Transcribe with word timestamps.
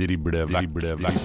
Drible 0.00 0.46
vekk, 0.48 0.72
drible 0.72 0.96
vekk, 0.96 1.20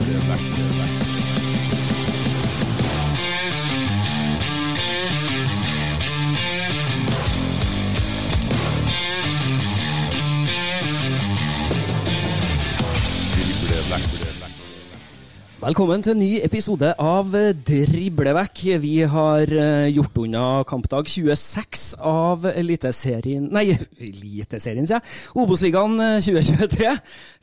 Velkommen 15.65 16.03
til 16.05 16.13
en 16.13 16.19
ny 16.21 16.27
episode 16.45 16.91
av 17.01 17.31
Driblevekk. 17.65 18.59
Vi 18.83 18.99
har 19.09 19.49
eh, 19.49 19.87
gjort 19.95 20.19
unna 20.21 20.43
kampdag 20.69 21.09
26 21.09 21.87
av 22.05 22.45
Eliteserien 22.51 23.47
Nei, 23.49 23.63
Eliteserien, 23.97 24.85
sier 24.85 24.99
jeg. 24.99 25.15
Obos-ligaen 25.41 25.97
eh, 26.05 26.19
2023. 26.21 26.93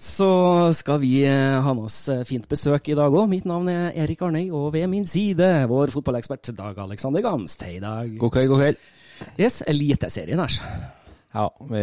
Så 0.06 0.30
skal 0.78 1.02
vi 1.02 1.16
eh, 1.26 1.58
ha 1.66 1.74
med 1.74 1.90
oss 1.90 1.98
eh, 2.14 2.22
fint 2.28 2.46
besøk 2.46 2.94
i 2.94 2.98
dag 3.02 3.10
òg. 3.10 3.26
Mitt 3.32 3.50
navn 3.50 3.74
er 3.74 3.90
Erik 4.06 4.22
Arnøy, 4.22 4.52
og 4.54 4.70
ved 4.78 4.86
min 4.94 5.10
side 5.10 5.50
vår 5.66 5.90
fotballekspert 5.90 6.54
Dag 6.62 6.78
Alexander 6.86 7.26
Gamst. 7.26 7.66
Hei, 7.66 7.80
Dag. 7.82 8.14
God 8.22 8.38
kveld, 8.38 8.54
god 8.54 8.66
kveld. 8.68 8.90
Yes, 9.34 9.64
Eliteserien, 9.66 10.46
æsj. 10.46 10.62
Ja, 11.32 11.46
vi, 11.64 11.82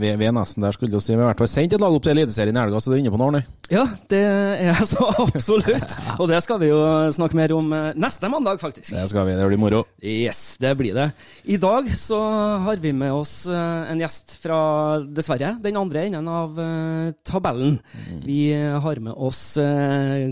vi, 0.00 0.10
vi 0.16 0.24
er 0.24 0.32
nesten 0.32 0.64
der, 0.64 0.72
skulle 0.72 0.94
du 0.94 1.02
si. 1.02 1.12
Vi 1.12 1.20
har 1.20 1.26
i 1.26 1.28
hvert 1.28 1.42
fall 1.42 1.50
sendt 1.52 1.74
et 1.76 1.82
lag 1.82 1.92
opp 1.92 2.04
til 2.06 2.14
Eliteserien 2.14 2.56
i 2.56 2.60
helga, 2.62 2.78
så 2.80 2.88
du 2.88 2.94
er 2.96 3.02
inne 3.02 3.12
på 3.12 3.18
noe, 3.20 3.28
Arne. 3.28 3.42
Ja, 3.68 3.82
det 4.08 4.20
er 4.24 4.62
jeg 4.70 4.86
så 4.88 5.08
absolutt. 5.26 5.96
Og 6.22 6.30
det 6.30 6.38
skal 6.40 6.60
vi 6.62 6.70
jo 6.70 6.78
snakke 7.12 7.36
mer 7.36 7.52
om 7.52 7.68
eh, 7.76 7.90
neste 8.00 8.30
mandag, 8.32 8.62
faktisk. 8.62 8.94
Det 8.96 9.04
skal 9.10 9.28
vi, 9.28 9.34
det 9.36 9.48
blir 9.50 9.60
moro. 9.60 9.82
Yes, 10.00 10.40
det 10.62 10.72
blir 10.80 10.96
det. 10.96 11.10
I 11.52 11.58
dag 11.60 11.90
så 12.00 12.22
har 12.64 12.80
vi 12.80 12.94
med 12.96 13.12
oss 13.12 13.34
eh, 13.52 13.92
en 13.92 14.00
gjest 14.00 14.38
fra, 14.40 14.62
dessverre, 15.04 15.52
den 15.60 15.76
andre 15.76 16.06
enden 16.08 16.32
av 16.32 16.56
eh, 16.64 17.12
tabellen. 17.28 17.76
Vi 18.24 18.40
har 18.56 19.04
med 19.04 19.12
oss 19.12 19.42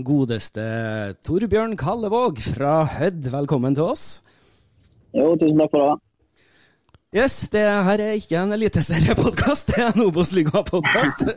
godeste 0.07 0.65
Torbjørn 1.29 1.77
Kallevåg 1.77 2.41
fra 2.57 2.79
Hødd. 2.97 3.21
Velkommen 3.37 3.77
til 3.77 3.93
oss. 3.93 4.09
Jo, 5.13 5.35
tusen 5.37 5.61
takk 5.61 5.77
for 5.77 5.85
det. 5.85 6.06
Yes, 7.15 7.45
det 7.47 7.61
her 7.63 8.01
er 8.03 8.17
ikke 8.19 8.35
en 8.41 8.51
eliteseriepodkast, 8.51 9.69
det 9.71 9.79
er 9.79 9.93
en 9.93 10.07
Obos-ligapodkast. 10.09 11.23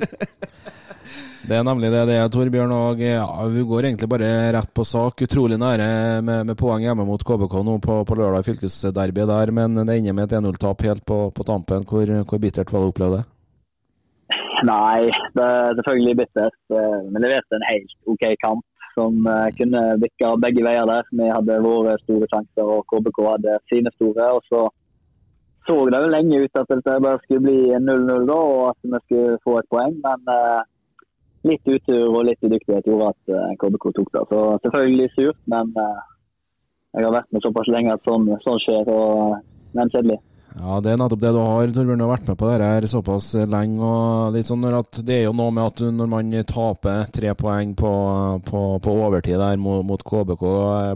Det 1.41 1.57
er 1.57 1.65
nemlig 1.67 1.89
det 1.91 2.03
det 2.07 2.17
er, 2.21 2.29
Torbjørn. 2.31 2.71
Og 2.71 3.01
ja, 3.03 3.25
vi 3.51 3.63
går 3.67 3.87
egentlig 3.89 4.07
bare 4.13 4.29
rett 4.55 4.69
på 4.77 4.85
sak. 4.87 5.23
Utrolig 5.25 5.57
nære 5.59 6.21
med, 6.23 6.45
med 6.47 6.59
poeng 6.61 6.85
hjemme 6.85 7.07
mot 7.09 7.23
KBK 7.27 7.57
nå 7.67 7.79
på, 7.83 7.97
på 8.07 8.19
lørdag 8.19 8.45
i 8.45 8.47
fylkesderbyet 8.51 9.31
der, 9.33 9.51
men 9.57 9.81
det 9.81 9.97
ender 9.97 10.15
med 10.15 10.29
et 10.29 10.37
1-0-tap 10.39 10.85
helt 10.87 11.03
på, 11.09 11.19
på 11.35 11.47
tampen. 11.49 11.87
Hvor, 11.89 12.13
hvor 12.29 12.43
bittert 12.45 12.71
var 12.71 12.85
det 12.85 12.91
å 12.91 12.93
oppleve 12.93 13.17
det? 13.17 13.25
Nei, 14.69 15.09
det 15.35 15.49
er 15.49 15.79
selvfølgelig 15.81 16.19
bittert. 16.21 16.61
Men 16.71 17.19
det 17.19 17.33
leverte 17.33 17.59
en 17.59 17.69
helt 17.73 17.97
OK 18.15 18.29
kamp 18.45 18.67
som 18.95 19.27
eh, 19.33 19.49
kunne 19.57 19.83
bikka 20.05 20.37
begge 20.45 20.67
veier 20.67 20.87
der. 20.93 21.09
Vi 21.17 21.33
hadde 21.33 21.63
våre 21.65 21.97
store 22.05 22.29
sjanser, 22.31 22.69
og 22.77 22.85
KBK 22.93 23.25
hadde 23.33 23.59
sine 23.73 23.91
store. 23.97 24.29
og 24.37 24.45
så 24.53 24.69
så 25.71 25.77
det 25.87 25.99
vel 26.03 26.11
lenge 26.11 26.39
ut 26.43 26.59
at 26.59 26.71
det 26.71 26.95
bare 27.05 27.19
skulle 27.23 27.45
bli 27.47 27.59
0-0 27.79 28.25
da, 28.27 28.39
og 28.55 28.63
at 28.73 28.79
vi 28.83 28.99
skulle 29.05 29.39
få 29.45 29.59
et 29.61 29.69
poeng. 29.71 29.93
Men 30.03 30.33
eh, 30.35 30.63
litt 31.47 31.71
utur 31.71 32.17
og 32.17 32.25
litt 32.27 32.43
udyktighet 32.43 32.89
gjorde 32.91 33.13
at 33.13 33.35
eh, 33.37 33.53
KBK 33.61 33.87
tok 33.99 34.11
det. 34.17 34.25
Så 34.33 34.41
selvfølgelig 34.65 35.07
surt, 35.15 35.39
men 35.55 35.71
eh, 35.85 36.01
jeg 36.97 37.07
har 37.07 37.15
vært 37.15 37.31
med 37.31 37.47
såpass 37.47 37.71
lenge 37.71 37.95
at 37.95 38.09
sånn, 38.09 38.27
sånn 38.43 38.59
skjer. 38.65 38.91
og 38.91 39.39
Men 39.79 39.93
kjedelig. 39.95 40.19
Ja, 40.59 40.81
det 40.83 40.91
er 40.91 40.99
nettopp 40.99 41.21
det 41.23 41.31
du 41.31 41.39
har, 41.39 41.71
Torbjørn. 41.71 42.01
Du 42.01 42.05
har 42.05 42.11
vært 42.11 42.29
med 42.29 42.39
på 42.41 42.49
det 42.51 42.67
her 42.67 42.87
såpass 42.91 43.29
lenge. 43.39 43.79
og 43.87 44.35
litt 44.35 44.49
sånn 44.49 44.65
at 44.67 44.99
Det 45.07 45.21
er 45.21 45.25
jo 45.29 45.35
noe 45.37 45.55
med 45.55 45.69
at 45.71 45.83
når 45.95 46.09
man 46.11 46.33
taper 46.49 47.11
tre 47.15 47.35
poeng 47.39 47.75
på, 47.79 47.93
på, 48.49 48.63
på 48.83 48.95
overtid 49.07 49.39
der 49.39 49.61
mot, 49.63 49.85
mot 49.87 50.03
KBK, 50.03 50.45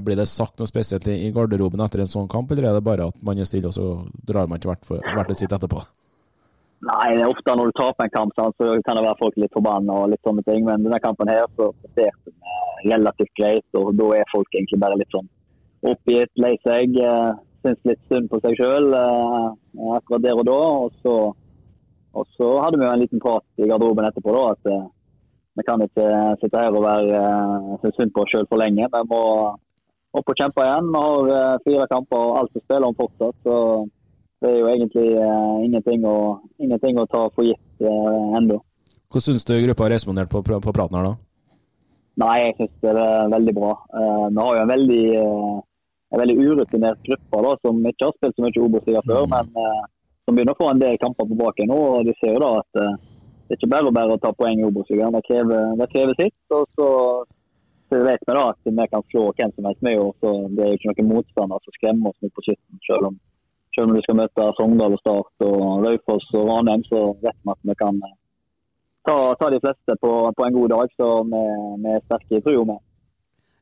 blir 0.04 0.19
det 0.19 0.26
sagt 0.28 0.59
noe 0.59 0.70
spesielt 0.70 1.06
i, 1.09 1.31
garderoben 1.34 1.81
etter 1.84 2.03
en 2.03 2.10
sånn 2.10 2.28
kamp, 2.28 2.50
eller 2.50 2.70
er 2.70 2.78
det 2.78 2.87
bare 2.87 3.09
at 3.12 3.20
man 3.22 3.38
er 3.38 3.48
stille, 3.48 3.70
og 3.70 3.76
så 3.78 3.87
drar 4.26 4.50
man 4.50 4.60
til 4.60 4.72
hvert, 4.75 5.37
sitt 5.38 5.54
etterpå? 5.54 5.84
Nei, 6.84 7.15
det 7.16 7.22
er 7.25 7.31
ofte 7.31 7.54
når 7.56 7.71
du 7.71 7.78
taper 7.78 8.04
en 8.04 8.12
kamp, 8.12 8.34
så 8.36 8.75
kan 8.84 8.98
det 8.98 9.06
være 9.06 9.21
folk 9.22 9.38
litt 9.41 9.54
forbanna 9.54 10.03
og 10.03 10.10
litt 10.12 10.26
sånne 10.26 10.42
ting. 10.44 10.66
Men 10.66 10.82
denne 10.84 11.00
kampen 11.00 11.31
her 11.31 11.47
så 11.56 11.71
presterte 11.81 12.34
vi 12.34 12.91
relativt 12.92 13.32
greit, 13.38 13.66
og 13.78 13.94
da 13.97 14.10
er 14.19 14.28
folk 14.34 14.50
egentlig 14.53 14.82
bare 14.82 14.98
litt 15.00 15.15
sånn 15.15 15.31
oppgitt, 15.84 16.32
lei 16.41 16.56
seg. 16.66 16.98
eh, 17.00 17.32
Syns 17.64 17.80
litt 17.88 18.02
synd 18.12 18.28
på 18.28 18.41
seg 18.44 18.58
sjøl 18.58 18.92
akkurat 18.94 20.22
der 20.22 20.36
og 20.36 20.44
da. 20.48 20.60
Og 20.84 20.98
så, 21.00 21.14
og 22.12 22.28
så 22.36 22.50
hadde 22.60 22.80
vi 22.80 22.84
jo 22.86 22.92
en 22.92 23.02
liten 23.02 23.22
prat 23.22 23.64
i 23.64 23.70
garderoben 23.70 24.06
etterpå 24.08 24.34
da, 24.36 24.44
at 24.52 24.70
eh, 24.70 24.86
vi 25.54 25.64
kan 25.66 25.82
ikke 25.84 26.06
sitte 26.42 26.60
her 26.60 26.74
og 26.74 26.82
være 26.82 27.19
uh, 27.24 27.74
synes 27.80 27.97
synd 28.00 28.12
på 28.14 28.24
oss 28.24 28.32
sjøl 28.34 28.48
for 28.50 28.60
lenge. 28.60 28.88
Vi 28.91 29.03
må 29.08 29.20
opp 30.14 30.30
og 30.30 30.38
kjempe 30.38 30.64
igjen. 30.66 30.88
Vi 30.92 31.03
har 31.04 31.34
eh, 31.38 31.60
fire 31.66 31.91
kamper 31.91 32.20
og 32.20 32.41
alt 32.41 32.58
å 32.58 32.64
spille 32.64 32.91
om 32.91 32.97
fortsatt. 32.98 33.38
så 33.47 33.58
det 34.44 34.50
er 34.50 34.58
jo 34.58 34.69
egentlig 34.69 35.06
eh, 35.16 35.53
ingenting, 35.64 36.03
å, 36.04 36.16
ingenting 36.60 36.98
å 37.00 37.06
ta 37.08 37.22
for 37.32 37.47
gitt 37.47 37.86
uh, 37.86 38.34
ennå. 38.36 38.59
Hvordan 39.09 39.24
syns 39.30 39.47
du 39.48 39.54
gruppa 39.62 39.86
har 39.86 39.94
respondert 39.94 40.28
på, 40.28 40.42
på 40.44 40.74
praten 40.74 40.98
her, 40.98 41.06
da? 41.06 41.15
Nei, 42.21 42.34
jeg 42.42 42.56
syns 42.59 42.74
det 42.84 42.92
er 42.92 43.30
veldig 43.33 43.54
bra. 43.56 43.71
Eh, 43.98 44.27
vi 44.34 44.42
har 44.42 44.59
jo 44.59 44.62
en 44.62 44.71
veldig, 44.71 45.04
eh, 45.21 45.54
en 46.12 46.21
veldig 46.21 46.36
urutinert 46.39 47.01
gruppe 47.06 47.42
da, 47.47 47.56
som 47.65 47.80
ikke 47.91 48.09
har 48.09 48.16
spilt 48.18 48.36
så 48.36 48.45
mye 48.45 48.65
Obos-liga 48.66 49.03
før, 49.09 49.27
men 49.30 49.51
eh, 49.62 49.83
som 50.24 50.36
begynner 50.36 50.56
å 50.56 50.60
få 50.60 50.71
en 50.71 50.83
del 50.83 51.01
kamper 51.03 51.28
på 51.28 51.39
baken 51.41 51.71
nå. 51.71 51.78
og 51.97 52.09
De 52.09 52.15
ser 52.21 52.36
jo 52.36 52.42
da 52.42 52.51
at 52.60 52.80
eh, 52.80 52.97
det 53.45 53.56
er 53.56 53.60
ikke 53.60 53.72
bare 53.74 53.92
bare 53.92 54.16
å 54.16 54.21
ta 54.22 54.33
poeng 54.33 54.60
i 54.60 54.65
Obos-ligaen. 54.65 55.16
Det, 55.18 55.60
det 55.80 55.89
krever 55.92 56.16
sitt. 56.16 56.36
og 56.56 56.65
så, 56.78 56.89
så 57.92 58.01
vet 58.06 58.24
vi 58.24 58.36
da 58.39 58.45
at 58.54 58.71
vi 58.71 58.86
kan 58.92 59.04
slå 59.12 59.27
hvem 59.36 59.53
som 59.53 59.68
helst 59.68 59.84
med 59.84 60.01
og 60.01 60.15
Det 60.56 60.65
er 60.65 60.72
jo 60.72 60.78
ikke 60.78 60.95
noen 60.95 61.10
motstander 61.12 61.60
som 61.60 61.77
skremmer 61.77 62.10
oss 62.15 62.24
nå 62.24 62.33
på 62.33 62.47
slutten. 62.47 62.80
Selv 62.89 63.10
om, 63.10 63.18
selv 63.77 63.91
om 63.91 63.98
du 63.98 64.01
skal 64.06 64.21
møte 64.22 64.48
Sogndal 64.56 64.97
og 64.97 65.03
Start 65.03 65.47
og 65.51 65.84
Raufoss 65.84 66.33
og 66.33 66.48
Ranheim, 66.48 66.86
så 66.89 67.04
vet 67.21 67.36
vi 67.36 67.53
at 67.53 67.68
vi 67.68 67.77
kan 67.83 68.01
eh, 68.09 68.16
ta, 69.04 69.18
ta 69.41 69.53
de 69.53 69.60
fleste 69.66 70.01
på, 70.01 70.15
på 70.39 70.48
en 70.48 70.56
god 70.56 70.74
dag. 70.78 70.97
Så 70.97 71.10
vi, 71.28 71.45
vi 71.84 71.95
er 71.98 72.04
sterke 72.09 72.41
i 72.41 72.45
trua 72.48 72.65
med. 72.72 72.80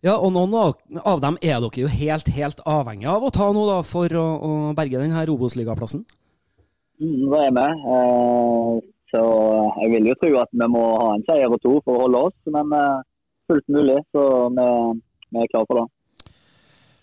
Ja, 0.03 0.17
og 0.19 0.33
noen 0.35 0.55
av, 0.59 0.73
av 1.07 1.21
dem 1.23 1.37
er 1.39 1.61
dere 1.63 1.85
jo 1.85 1.91
helt, 1.91 2.29
helt 2.35 2.63
avhengig 2.67 3.07
av 3.07 3.23
å 3.23 3.31
ta 3.31 3.53
nå 3.55 3.63
da, 3.69 3.79
for 3.87 4.11
å, 4.19 4.25
å 4.43 4.51
berge 4.75 4.99
denne 4.99 5.23
Obos-ligaplassen. 5.31 6.03
Mm, 6.99 7.31
det 7.31 7.43
er 7.47 7.55
vi. 7.55 7.69
Eh, 7.95 8.81
så 9.13 9.23
jeg 9.83 9.93
vil 9.95 10.11
jo 10.11 10.19
tro 10.19 10.33
at 10.43 10.51
vi 10.51 10.69
må 10.75 10.85
ha 10.99 11.09
en 11.15 11.25
seier 11.29 11.53
og 11.53 11.61
to 11.63 11.77
for 11.85 11.95
å 11.95 12.05
holde 12.07 12.27
oss, 12.29 12.39
men 12.51 12.75
eh, 12.75 13.03
fullt 13.51 13.69
mulig. 13.71 13.99
Så 14.11 14.25
vi, 14.57 14.69
vi 15.31 15.43
er 15.45 15.53
klare 15.53 15.71
for 15.71 15.83
det. 15.83 15.89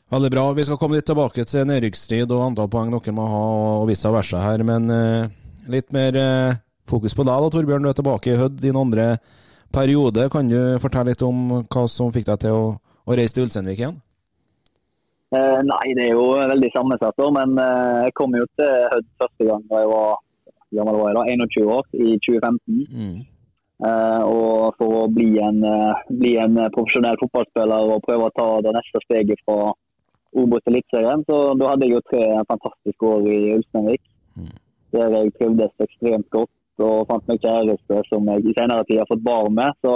Veldig 0.09 0.31
bra. 0.33 0.43
Vi 0.57 0.65
skal 0.65 0.79
komme 0.81 0.97
litt 0.97 1.05
tilbake 1.05 1.43
til 1.45 1.67
nedrykksstrid 1.69 2.31
og 2.33 2.47
antall 2.47 2.69
poeng 2.73 2.91
dere 2.95 3.13
må 3.13 3.27
ha, 3.29 3.43
og 3.79 3.87
vice 3.91 4.09
versa 4.11 4.41
her. 4.41 4.63
Men 4.65 4.89
eh, 4.89 5.29
litt 5.69 5.93
mer 5.93 6.17
eh, 6.17 6.59
fokus 6.89 7.13
på 7.13 7.23
deg 7.27 7.45
da, 7.45 7.51
Torbjørn. 7.53 7.85
Du 7.85 7.91
er 7.91 7.99
tilbake 7.99 8.33
i 8.33 8.39
Hødd 8.39 8.57
din 8.63 8.79
andre 8.79 9.11
periode. 9.71 10.25
Kan 10.33 10.49
du 10.49 10.57
fortelle 10.81 11.13
litt 11.13 11.23
om 11.23 11.61
hva 11.61 11.85
som 11.87 12.09
fikk 12.15 12.25
deg 12.31 12.41
til 12.47 12.57
å, 12.57 12.63
å 13.13 13.17
reise 13.19 13.35
til 13.35 13.47
Ulsteinvik 13.47 13.81
igjen? 13.81 13.97
Eh, 15.29 15.59
nei, 15.61 15.87
det 15.93 16.07
er 16.07 16.15
jo 16.17 16.29
veldig 16.37 16.69
sammensatt. 16.73 17.25
Men 17.35 17.57
eh, 17.61 18.05
jeg 18.07 18.15
kom 18.17 18.37
jo 18.37 18.45
til 18.59 18.87
Hødd 18.93 19.09
første 19.21 19.49
gang 19.49 19.65
da 19.69 19.83
jeg 19.83 19.91
var, 19.91 20.15
gammel 20.77 21.01
var 21.01 21.11
jeg 21.11 21.19
da, 21.19 21.25
21 21.49 21.73
år, 21.75 21.91
i 21.93 22.15
2015. 22.25 22.79
Mm. 22.89 23.19
Eh, 23.89 24.23
og 24.27 24.79
for 24.79 25.03
å 25.03 25.11
bli 25.13 25.29
en, 25.43 25.61
eh, 25.63 26.07
bli 26.21 26.33
en 26.41 26.57
profesjonell 26.75 27.19
fotballspiller 27.21 27.93
og 27.93 28.01
prøve 28.07 28.27
å 28.27 28.35
ta 28.35 28.47
det 28.65 28.73
neste 28.75 29.03
steget 29.05 29.45
fra 29.45 29.73
Obos 30.37 30.61
til 30.65 30.75
Eliteserien, 30.75 31.23
så 31.25 31.37
da 31.57 31.71
hadde 31.71 31.87
jeg 31.87 31.95
jo 31.95 32.07
tre 32.09 32.25
fantastiske 32.49 33.13
år 33.13 33.29
i 33.33 33.37
Ulsteinvik. 33.55 34.01
Mm. 34.37 34.51
Der 34.93 35.15
jeg 35.15 35.35
trivdes 35.37 35.85
ekstremt 35.85 36.29
godt 36.33 36.83
og 36.85 37.07
fant 37.09 37.25
meg 37.29 37.41
kjæreste 37.43 38.01
som 38.07 38.27
jeg 38.29 38.45
i 38.45 38.53
senere 38.57 38.85
tid 38.87 39.01
har 39.01 39.09
fått 39.09 39.25
barn 39.25 39.55
med. 39.57 39.73
Så 39.85 39.93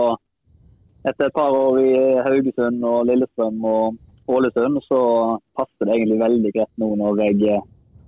etter 1.03 1.27
et 1.27 1.35
par 1.35 1.51
år 1.55 1.79
i 1.83 1.93
Haugesund 2.25 2.83
og 2.87 3.05
Lillestrøm 3.09 3.63
og 3.67 3.99
Ålesund, 4.33 4.79
så 4.87 4.99
passer 5.57 5.87
det 5.87 5.97
egentlig 5.97 6.21
veldig 6.21 6.51
greit 6.55 6.79
nå 6.79 6.93
når 6.99 7.21
jeg 7.25 7.61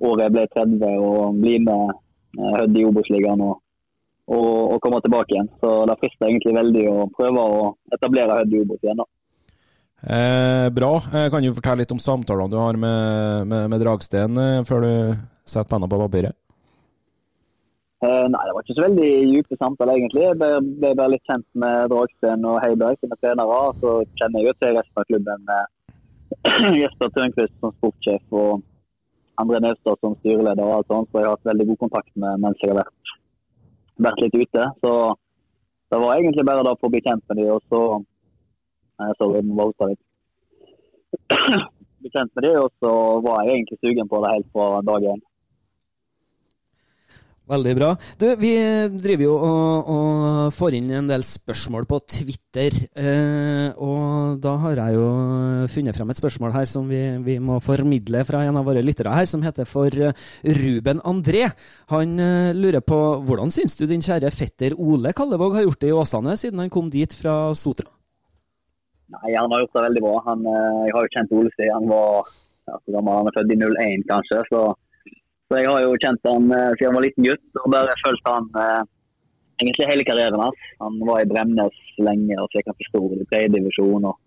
året 0.04 0.34
ble 0.34 0.46
30 0.54 0.86
og 1.04 1.40
blir 1.42 1.62
med 1.64 1.92
eh, 2.40 2.54
Hødd 2.60 2.80
i 2.80 2.86
Obos-ligaen 2.88 3.44
og, 3.44 3.60
og, 4.32 4.48
og 4.76 4.80
kommer 4.84 5.04
tilbake 5.04 5.36
igjen. 5.36 5.52
Så 5.62 5.74
det 5.90 6.00
frister 6.02 6.30
egentlig 6.30 6.56
veldig 6.58 6.86
å 6.92 6.96
prøve 7.16 7.44
å 7.44 7.68
etablere 7.96 8.40
Hødd 8.42 8.56
i 8.56 8.64
Obos 8.64 8.82
igjen. 8.84 9.04
da. 9.04 9.08
Eh, 10.06 10.68
bra. 10.76 10.92
Jeg 11.12 11.32
kan 11.34 11.46
du 11.46 11.54
fortelle 11.56 11.84
litt 11.84 11.96
om 11.96 12.02
samtalene 12.02 12.52
du 12.52 12.60
har 12.62 12.80
med, 12.80 13.48
med, 13.52 13.70
med 13.74 13.82
Dragsten 13.82 14.42
eh, 14.42 14.64
før 14.68 14.86
du 14.86 14.92
setter 15.46 15.72
penna 15.72 15.90
på 15.90 16.02
papiret? 16.02 16.38
Eh, 18.04 18.26
nei, 18.28 18.44
det 18.44 18.54
var 18.54 18.66
ikke 18.66 18.76
så 18.76 18.84
veldig 18.84 19.10
dype 19.32 19.58
samtaler, 19.58 19.96
egentlig. 19.96 20.24
Jeg 20.26 20.38
ble, 20.40 20.50
ble 20.82 20.92
bare 21.00 21.14
litt 21.14 21.30
kjent 21.30 21.48
med 21.64 21.90
Dragsten 21.94 22.48
og 22.50 22.58
Heiberg, 22.64 23.00
sine 23.00 23.18
trenere. 23.22 23.60
Så 23.82 23.94
kjenner 24.20 24.42
jeg 24.42 24.50
jo 24.50 24.56
til 24.60 24.76
resten 24.76 25.02
av 25.02 25.08
klubben 25.10 25.46
med 25.50 25.62
Jesper 26.82 27.14
Tørnquist 27.16 27.54
som 27.62 27.72
sportssjef 27.78 28.36
og 28.36 28.66
André 29.42 29.62
Nevstad 29.64 30.02
som 30.04 30.18
styreleder. 30.20 30.64
og 30.66 30.80
alt 30.80 30.92
sånt, 30.92 31.12
Så 31.12 31.22
jeg 31.22 31.28
har 31.28 31.38
hatt 31.38 31.52
veldig 31.52 31.68
god 31.72 31.80
kontakt 31.86 32.12
med 32.16 32.44
mens 32.44 32.60
jeg 32.62 32.74
har 32.74 32.82
vært, 32.82 33.14
vært 34.08 34.26
litt 34.26 34.36
ute. 34.44 34.66
Så 34.84 34.92
det 35.94 36.02
var 36.04 36.18
egentlig 36.18 36.46
bare 36.50 36.66
da 36.68 36.76
for 36.76 36.90
å 36.90 36.94
bli 36.96 37.04
kjent 37.06 37.24
med 37.30 37.40
dem, 37.40 37.54
og 37.56 37.64
så 37.72 37.82
sorry, 39.20 39.40
jeg 39.40 39.48
må 39.48 39.72
bare 39.72 39.94
litt. 39.94 40.04
Bli 42.06 42.12
kjent 42.12 42.32
med 42.36 42.44
dem, 42.46 42.60
og 42.60 42.70
så 42.84 42.92
var 43.24 43.46
jeg 43.46 43.56
egentlig 43.56 43.80
sugen 43.80 44.10
på 44.12 44.20
det 44.22 44.34
helt 44.34 44.50
fra 44.54 44.82
dag 44.86 45.08
én. 45.10 45.22
Veldig 47.46 47.74
bra. 47.78 47.92
Du, 48.18 48.26
vi 48.42 48.52
driver 48.90 49.24
jo 49.28 49.34
og, 49.38 49.90
og 49.94 50.54
får 50.56 50.78
inn 50.80 50.88
en 50.98 51.10
del 51.12 51.22
spørsmål 51.26 51.86
på 51.86 52.00
Twitter. 52.10 52.74
Eh, 52.98 53.68
og 53.78 54.40
da 54.42 54.56
har 54.64 54.80
jeg 54.82 54.96
jo 54.98 55.10
funnet 55.70 55.98
frem 55.98 56.10
et 56.10 56.22
spørsmål 56.22 56.56
her 56.56 56.66
som 56.70 56.88
vi, 56.90 57.02
vi, 57.28 57.36
må 57.38 57.60
formidle 57.62 58.24
fra 58.26 58.42
en 58.48 58.58
av 58.58 58.66
våre 58.66 58.82
lyttere 58.82 59.14
her, 59.14 59.30
som 59.30 59.46
heter 59.46 59.70
for 59.70 59.94
Ruben 59.94 61.04
André. 61.06 61.44
Han 61.94 62.16
eh, 62.18 62.50
lurer 62.58 62.82
på 62.82 62.98
hvordan 63.28 63.54
syns 63.54 63.78
du 63.78 63.86
din 63.92 64.02
kjære 64.06 64.34
fetter 64.34 64.74
Ole 64.82 65.14
Kallevåg 65.14 65.60
har 65.60 65.68
gjort 65.68 65.84
det 65.86 65.92
i 65.92 66.00
Åsane 66.00 66.34
siden 66.42 66.64
han 66.64 66.74
kom 66.74 66.90
dit 66.90 67.14
fra 67.14 67.54
Sotra? 67.54 67.92
Nei, 69.14 69.36
Han 69.38 69.54
har 69.54 69.62
gjort 69.62 69.78
det 69.78 69.86
veldig 69.86 70.04
bra. 70.08 70.16
Han, 70.32 70.50
eh, 70.50 70.82
jeg 70.88 70.98
har 70.98 71.06
jo 71.06 71.14
kjent 71.14 71.38
Ole 71.38 71.54
siden 71.54 71.78
han 71.78 71.94
var 71.94 72.34
ja, 72.66 72.82
han 72.98 73.30
er 73.30 73.38
født 73.38 73.54
i 73.54 73.60
01, 73.62 74.08
kanskje. 74.10 74.42
så 74.50 74.64
så 75.46 75.60
jeg 75.62 75.70
har 75.70 75.84
jo 75.84 75.98
kjent 76.02 76.26
han 76.26 76.52
eh, 76.52 76.72
siden 76.76 76.90
han 76.90 76.98
var 76.98 77.06
liten 77.06 77.26
gutt 77.28 77.60
og 77.62 77.72
bare 77.74 77.98
fulgt 78.02 78.30
han 78.30 78.48
eh, 78.62 78.84
egentlig 79.62 79.90
hele 79.90 80.06
karrieren 80.08 80.42
hans. 80.42 80.70
Han 80.82 80.98
var 81.08 81.22
i 81.22 81.30
Bremnes 81.30 81.82
lenge 82.02 82.38
og 82.42 82.50
fikk 82.54 82.72
han 82.72 82.78
for 82.80 82.90
stor 82.90 83.14
i 83.14 83.28
tredje 83.30 83.54
divisjon. 83.54 84.10
og 84.10 84.18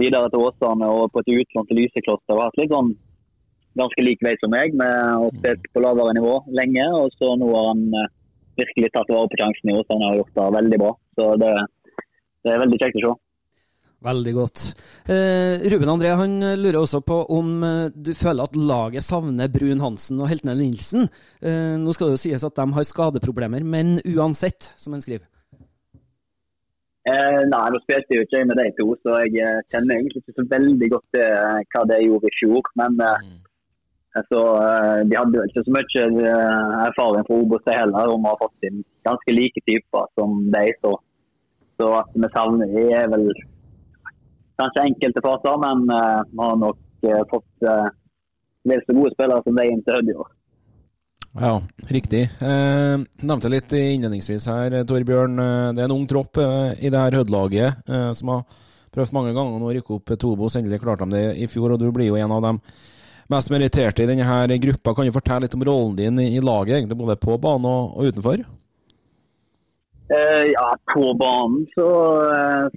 Videre 0.00 0.30
til 0.30 0.44
Åsane 0.44 0.88
og 0.92 1.10
på 1.12 1.24
et 1.24 1.32
utlån 1.34 1.68
til 1.68 1.80
Lysekloster. 1.80 2.36
Har 2.36 2.50
hatt 2.50 2.60
litt 2.60 2.72
sånn 2.72 2.94
ganske 3.76 4.04
lik 4.04 4.22
vei 4.24 4.36
som 4.40 4.52
meg, 4.54 4.72
med 4.76 5.26
å 5.26 5.28
spille 5.34 5.72
på 5.74 5.82
lavere 5.84 6.14
nivå 6.16 6.38
lenge. 6.56 6.86
Og 7.00 7.10
så 7.18 7.34
nå 7.40 7.50
har 7.52 7.70
han 7.72 7.84
eh, 7.90 8.12
virkelig 8.62 8.92
tatt 8.94 9.12
vare 9.12 9.32
på 9.32 9.42
sjansen 9.42 9.72
i 9.72 9.78
Åsane 9.80 10.12
og 10.12 10.22
gjort 10.22 10.38
det 10.38 10.50
veldig 10.60 10.82
bra. 10.84 10.92
Så 11.18 11.30
det, 11.42 11.52
det 12.46 12.54
er 12.54 12.62
veldig 12.62 12.82
kjekt 12.84 13.02
å 13.02 13.06
se. 13.08 13.14
Veldig 14.04 14.32
godt. 14.36 14.64
Eh, 15.08 15.62
Ruben 15.72 15.88
André 15.88 16.10
han 16.18 16.34
lurer 16.60 16.82
også 16.82 17.00
på 17.00 17.16
om 17.32 17.62
eh, 17.64 17.94
du 17.94 18.12
føler 18.14 18.44
at 18.44 18.58
laget 18.58 19.06
savner 19.06 19.48
Brun 19.50 19.80
Hansen 19.80 20.20
og 20.20 20.28
Heltene 20.30 20.54
Nilsen. 20.58 21.08
Eh, 21.40 21.78
nå 21.80 21.94
skal 21.96 22.10
det 22.10 22.18
jo 22.18 22.24
sies 22.26 22.44
at 22.44 22.58
de 22.58 22.66
har 22.76 22.86
skadeproblemer, 22.86 23.64
men 23.64 23.96
uansett, 24.04 24.74
som 24.76 24.94
han 24.94 25.02
skriver. 25.04 25.24
Eh, 27.06 27.40
nei, 27.46 27.66
nå 27.70 27.78
spilte 27.84 28.10
jeg 28.10 28.18
jo 28.18 28.26
ikke 28.26 28.46
med 28.50 28.58
de 28.58 28.70
to, 28.74 28.86
så 29.06 29.18
jeg 29.22 29.36
eh, 29.38 29.58
kjenner 29.70 29.94
egentlig 29.94 30.24
ikke 30.24 30.40
så 30.40 30.44
veldig 30.50 30.86
godt 30.90 31.04
til 31.14 31.26
eh, 31.26 31.66
hva 31.70 31.82
de 31.86 31.98
gjorde 32.02 32.30
i 32.30 32.38
fjor. 32.40 32.70
Men 32.80 32.96
mm. 32.98 33.36
så, 34.32 34.40
de 35.06 35.18
hadde 35.18 35.38
jo 35.38 35.44
ikke 35.46 35.62
så 35.68 35.74
mye 35.76 36.32
erfaring 36.88 37.28
fra 37.28 37.38
Obos 37.44 37.70
heller, 37.70 38.10
om 38.10 38.26
å 38.26 38.32
ha 38.32 38.40
fått 38.40 38.66
inn 38.66 38.82
ganske 39.06 39.36
like 39.36 39.62
typer 39.70 40.10
som 40.18 40.40
de. 40.56 40.64
Så, 40.82 40.96
så 41.78 41.92
at 42.00 42.10
vi 42.16 42.32
savner 42.34 42.74
de 42.74 42.88
er 42.98 43.06
vel 43.14 43.28
kanskje 44.60 44.88
enkelte 44.90 45.22
faser, 45.24 45.60
men 45.62 45.86
uh, 45.92 46.24
vi 46.32 46.42
har 46.42 46.58
nok 46.62 47.08
uh, 47.08 47.22
fått 47.32 47.68
vel 48.66 48.82
så 48.82 48.96
gode 48.96 49.14
spillere 49.14 49.44
som 49.44 49.58
de 49.58 49.68
inn 49.70 49.84
til 49.86 49.98
Hødd 49.98 50.10
i 50.10 50.18
år. 50.24 50.32
Ja, 51.36 51.60
riktig. 51.92 52.22
Eh, 52.40 52.96
nevnte 53.28 53.50
litt 53.52 53.72
innledningsvis 53.76 54.46
her, 54.48 54.78
Torbjørn. 54.88 55.36
Det 55.76 55.82
er 55.82 55.88
en 55.88 55.96
ung 55.98 56.06
tropp 56.08 56.40
eh, 56.40 56.72
i 56.80 56.92
det 56.92 57.02
her 57.02 57.18
Hødd-laget 57.18 57.88
eh, 57.90 58.10
som 58.16 58.32
har 58.32 58.44
prøvd 58.96 59.12
mange 59.12 59.34
ganger 59.36 59.60
nå 59.60 59.68
å 59.68 59.74
rykke 59.76 59.98
opp 59.98 60.14
Tobos. 60.14 60.30
Obos. 60.32 60.56
Endelig 60.56 60.80
klarte 60.80 61.04
de 61.04 61.18
det 61.18 61.34
i 61.44 61.48
fjor, 61.52 61.74
og 61.74 61.82
du 61.82 61.90
blir 61.92 62.08
jo 62.08 62.16
en 62.16 62.32
av 62.32 62.40
dem 62.46 62.60
mest 63.28 63.52
meritterte 63.52 64.04
i 64.04 64.08
denne 64.08 64.24
her 64.24 64.54
gruppa. 64.62 64.94
Kan 64.96 65.08
du 65.08 65.12
fortelle 65.12 65.44
litt 65.44 65.56
om 65.58 65.66
rollen 65.68 65.98
din 65.98 66.22
i, 66.24 66.40
laget, 66.40 66.78
egentlig 66.78 67.00
både 67.02 67.18
på 67.20 67.36
banen 67.42 67.68
og, 67.68 67.98
og 67.98 68.12
utenfor? 68.12 68.46
ja, 70.06 70.66
på 70.94 71.08
banen 71.18 71.64
så, 71.72 71.86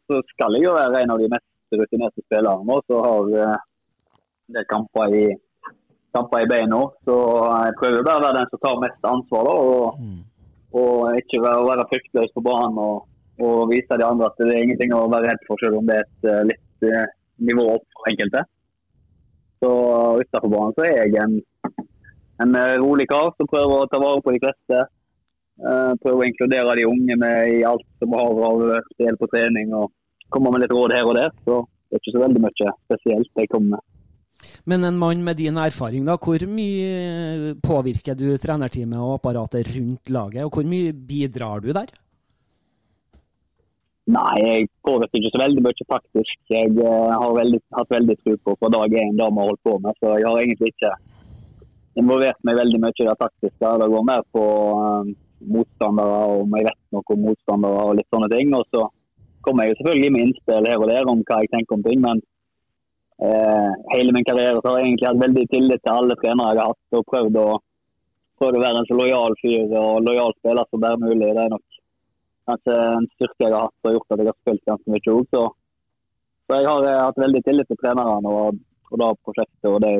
så, 0.09 0.17
skal 0.31 0.55
jeg 0.57 0.63
jo 0.65 0.71
være 0.73 1.03
en 1.03 1.11
av 1.13 1.19
de 1.21 1.27
mest 1.29 1.45
rutinerte 1.77 2.23
spillere 2.25 2.65
nå, 2.65 2.79
så 2.87 3.01
har 3.05 3.33
en 4.49 4.57
del 4.57 4.65
kamper 4.65 5.15
i, 5.15 5.25
kamper 6.15 6.43
i 6.43 6.49
beina. 6.49 6.81
Så 7.05 7.15
jeg 7.65 7.77
prøver 7.81 8.05
bare 8.07 8.21
å 8.21 8.25
være 8.25 8.39
den 8.39 8.51
som 8.51 8.63
tar 8.65 8.81
mest 8.83 9.09
ansvar. 9.11 9.49
Da, 9.49 9.55
og, 9.69 10.01
mm. 10.01 10.19
og 10.81 11.19
ikke 11.21 11.43
være, 11.45 11.67
være 11.69 11.87
fryktløs 11.93 12.35
på 12.35 12.45
banen 12.45 12.81
og, 12.83 13.07
og, 13.39 13.59
vise 13.71 13.99
de 13.99 14.07
andre 14.07 14.29
at 14.29 14.41
det 14.41 14.53
er 14.53 14.63
ingenting 14.65 14.95
å 14.95 15.05
være 15.11 15.31
redd 15.31 15.47
for, 15.47 15.61
selv 15.61 15.81
om 15.81 15.89
det 15.89 15.99
er 15.99 16.07
et 16.07 16.29
uh, 16.29 16.41
litt 16.49 16.87
uh, 16.89 17.05
nivå 17.49 17.67
opp 17.77 17.99
for 17.99 18.13
enkelte. 18.13 18.45
Så 19.59 19.73
utenfor 20.23 20.53
banen 20.53 20.77
så 20.77 20.87
er 20.87 20.95
jeg 21.03 21.19
en, 21.19 21.35
en 22.43 22.61
rolig 22.79 23.09
kar 23.11 23.33
som 23.35 23.49
prøver 23.51 23.83
å 23.83 23.89
ta 23.91 23.99
vare 24.01 24.23
på 24.23 24.33
de 24.35 24.41
fleste. 24.43 24.85
Uh, 25.59 25.91
prøver 25.99 26.21
å 26.21 26.27
inkludere 26.29 26.75
de 26.79 26.87
unge 26.87 27.15
med 27.19 27.53
i 27.57 27.63
alt 27.67 27.83
som 27.99 28.13
har 28.15 28.43
av 28.49 28.61
spill 28.93 29.17
på 29.19 29.27
trening. 29.33 29.73
og 29.75 29.91
kommer 30.33 30.53
med 30.53 30.65
litt 30.65 30.73
råd 30.75 30.95
her 30.95 31.07
og 31.09 31.15
der. 31.17 31.31
Så 31.45 31.61
det 31.89 31.97
er 31.97 32.03
ikke 32.03 32.15
så 32.17 32.25
veldig 32.25 32.43
mye 32.45 32.73
spesielt 32.87 33.41
jeg 33.41 33.51
kommer 33.53 33.77
med. 33.77 33.85
Men 34.69 34.85
en 34.87 34.99
mann 34.99 35.23
med 35.23 35.35
din 35.35 35.57
erfaring, 35.59 36.05
da, 36.07 36.15
hvor 36.15 36.43
mye 36.47 37.55
påvirker 37.65 38.15
du 38.15 38.29
trenerteamet 38.39 38.99
og 38.99 39.17
apparatet 39.17 39.67
rundt 39.75 40.11
laget, 40.13 40.45
og 40.45 40.53
hvor 40.55 40.69
mye 40.69 40.93
bidrar 40.93 41.63
du 41.65 41.73
der? 41.75 41.91
Nei, 44.09 44.35
jeg 44.41 44.69
påvirker 44.87 45.19
ikke 45.19 45.33
så 45.35 45.41
veldig 45.43 45.63
mye 45.65 45.85
faktisk. 45.91 46.37
Jeg 46.49 46.71
uh, 46.79 47.11
har 47.13 47.35
veldig, 47.35 47.59
hatt 47.77 47.91
veldig 47.93 48.15
tro 48.23 48.35
på 48.45 48.55
fra 48.57 48.71
dag 48.73 48.95
én 48.97 49.17
det 49.19 49.27
vi 49.27 49.41
har 49.41 49.49
holdt 49.51 49.65
på 49.67 49.75
med, 49.83 49.97
så 49.99 50.15
jeg 50.17 50.25
har 50.29 50.39
egentlig 50.39 50.71
ikke 50.73 50.93
involvert 51.99 52.39
meg 52.47 52.57
veldig 52.57 52.79
mye 52.81 52.95
i 52.95 53.09
det 53.09 53.17
taktiske. 53.19 53.73
Det 53.83 53.89
går 53.93 54.07
mer 54.07 54.23
på 54.33 54.45
uh, 54.79 55.11
motstandere, 55.57 56.23
om 56.39 56.57
jeg 56.57 56.69
vet 56.71 56.81
noe 56.95 57.15
om 57.15 57.27
motstandere 57.27 57.83
og 57.83 57.99
litt 57.99 58.09
sånne 58.15 58.31
ting. 58.33 58.55
Og 58.57 58.65
så 58.73 58.87
kommer 59.45 59.67
jeg 59.67 59.79
selvfølgelig 59.79 60.11
med 60.15 60.25
innspill 60.25 60.67
her 60.69 60.83
og 60.83 60.91
der 60.91 61.09
om 61.11 61.23
hva 61.27 61.39
jeg 61.43 61.51
tenker 61.53 61.77
om 61.77 61.85
ting. 61.85 62.03
Men 62.03 62.21
eh, 63.23 63.71
hele 63.95 64.15
min 64.15 64.27
karriere 64.27 64.59
så 64.59 64.71
har 64.71 64.79
jeg 64.79 64.91
egentlig 64.91 65.09
hatt 65.09 65.25
veldig 65.25 65.47
tillit 65.53 65.83
til 65.83 65.95
alle 65.95 66.19
trenere 66.21 66.53
jeg 66.53 66.63
har 66.63 66.71
hatt. 66.73 66.99
Og 66.99 67.09
prøvd 67.13 67.41
å, 67.41 67.47
prøvd 68.41 68.59
å 68.59 68.63
være 68.65 68.83
en 68.83 68.89
så 68.89 68.99
lojal 68.99 69.37
fyr 69.41 69.75
og 69.83 70.05
lojal 70.07 70.35
spiller 70.39 70.69
som 70.69 70.85
bare 70.85 71.01
mulig. 71.03 71.33
Det 71.33 71.45
er 71.45 71.53
nok 71.55 71.81
kanskje 72.49 72.77
en 72.85 73.09
styrke 73.15 73.45
jeg 73.45 73.53
har 73.53 73.67
hatt 73.67 73.89
og 73.89 73.97
gjort 73.97 74.15
at 74.15 74.23
jeg 74.23 74.31
har 74.31 74.39
spilt 74.39 74.71
ganske 74.71 74.95
mye 74.95 75.13
òg. 75.15 75.27
Så, 75.35 75.43
så, 76.47 76.57
jeg 76.57 76.71
har 76.71 76.89
eh, 76.89 77.03
hatt 77.05 77.21
veldig 77.25 77.43
tillit 77.45 77.69
til 77.69 77.83
trenerne 77.83 78.33
og, 78.39 78.65
og 78.89 79.03
det 79.03 79.13
prosjektet 79.27 79.69
og 79.69 79.79
det 79.85 79.93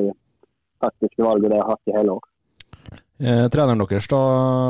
taktiske 0.80 1.24
valget 1.24 1.52
det 1.52 1.58
jeg 1.60 1.66
har 1.66 1.76
hatt 1.76 1.92
i 1.92 1.96
hele 1.98 2.18
år. 2.18 2.26
Eh, 3.20 3.46
treneren 3.52 3.82
deres 3.84 4.06
da, 4.08 4.20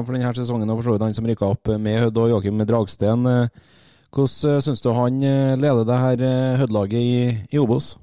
for 0.02 0.16
denne 0.16 0.32
sesongen 0.34 0.72
og 0.72 0.80
for 0.80 0.88
så 0.88 0.94
vidt 0.96 1.04
han 1.06 1.14
som 1.14 1.28
rykka 1.28 1.52
opp 1.54 1.70
med 1.78 2.00
Hødd 2.02 2.16
og 2.18 2.32
Joakim 2.32 2.64
Dragsten. 2.66 3.28
Eh, 3.30 3.68
hvordan 4.10 4.56
eh, 4.56 4.60
syns 4.60 4.82
du 4.82 4.90
han 4.90 5.22
eh, 5.22 5.56
leder 5.56 5.84
det 5.86 5.98
her 6.04 6.22
eh, 6.26 6.58
Hødd-laget 6.60 7.00
i, 7.00 7.18
i 7.54 7.58
Obos? 7.58 7.96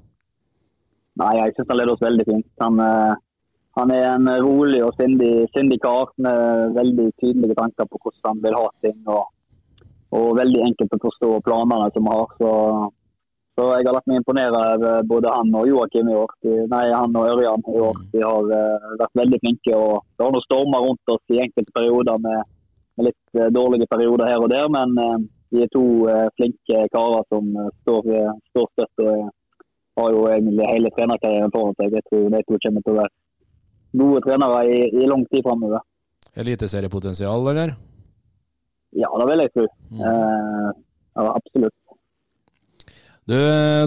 Nei, 1.20 1.34
jeg 1.36 1.56
syns 1.56 1.68
han 1.68 1.80
leder 1.80 1.94
oss 1.94 2.04
veldig 2.04 2.26
fint. 2.28 2.46
Han, 2.62 2.78
han 3.78 3.90
er 3.90 4.04
en 4.12 4.28
rolig 4.44 4.84
og 4.86 4.92
sindig, 5.00 5.48
sindig 5.50 5.80
kar 5.82 6.12
med 6.22 6.76
veldig 6.76 7.08
tydelige 7.18 7.56
tanker 7.58 7.88
på 7.90 7.98
hvordan 7.98 8.28
han 8.30 8.42
vil 8.44 8.56
ha 8.56 8.68
ting. 8.86 9.00
Og, 9.10 9.24
og 10.14 10.28
veldig 10.38 10.62
enkelt 10.68 10.94
å 10.94 11.00
forstå 11.02 11.32
planene 11.48 11.90
som 11.96 12.06
han 12.06 12.20
har. 12.22 12.36
Så, 12.38 12.52
så 13.58 13.66
jeg 13.74 13.88
har 13.88 13.96
latt 13.96 14.06
meg 14.06 14.20
imponere 14.22 14.60
over 14.76 15.08
både 15.10 15.32
han 15.34 15.50
og 15.58 15.66
Joakim 15.72 16.12
i 16.12 16.14
år. 16.20 16.36
Nei, 16.70 16.84
han 16.94 17.18
og 17.18 17.32
Ørjan 17.32 17.66
i 17.66 17.82
år. 17.88 17.98
De 18.14 18.22
har 18.22 18.52
vært 19.02 19.18
veldig 19.24 19.42
flinke. 19.42 19.74
og 19.74 20.06
Det 20.14 20.22
har 20.22 20.36
noen 20.36 20.46
stormer 20.46 20.86
rundt 20.86 21.14
oss 21.16 21.34
i 21.34 21.42
enkelte 21.42 21.74
perioder 21.74 22.22
med, 22.22 22.54
med 22.94 23.10
litt 23.10 23.42
dårlige 23.58 23.90
perioder 23.90 24.30
her 24.30 24.46
og 24.46 24.54
der. 24.54 24.70
Men 24.70 25.26
de 25.52 25.64
er 25.64 25.70
to 25.72 25.84
flinke 26.36 26.84
karer 26.92 27.24
som 27.32 27.50
står, 27.82 28.08
står 28.52 28.66
støtt 28.74 29.04
og 29.04 29.28
har 29.98 30.14
jo 30.14 30.26
egentlig 30.30 30.68
hele 30.68 30.90
trenerkarrieren 30.96 31.54
foran 31.54 31.76
seg. 31.78 31.96
Jeg 31.98 32.06
tror 32.08 32.28
de 32.34 32.42
to 32.46 32.58
kommer 32.64 32.84
til 32.84 32.94
å 32.94 32.98
være 33.00 33.14
gode 34.02 34.24
trenere 34.26 34.62
i, 34.68 34.80
i 35.02 35.10
lang 35.10 35.24
tid 35.32 35.44
framover. 35.46 35.84
Eliteseriepotensial, 36.38 37.50
eller? 37.52 37.74
Ja, 38.96 39.10
det 39.20 39.26
vil 39.30 39.44
jeg 39.44 39.54
tro. 39.56 39.66
Mm. 39.90 40.02
Eh, 40.06 40.70
ja, 41.18 41.28
absolutt. 41.34 41.76
Du, 43.28 43.36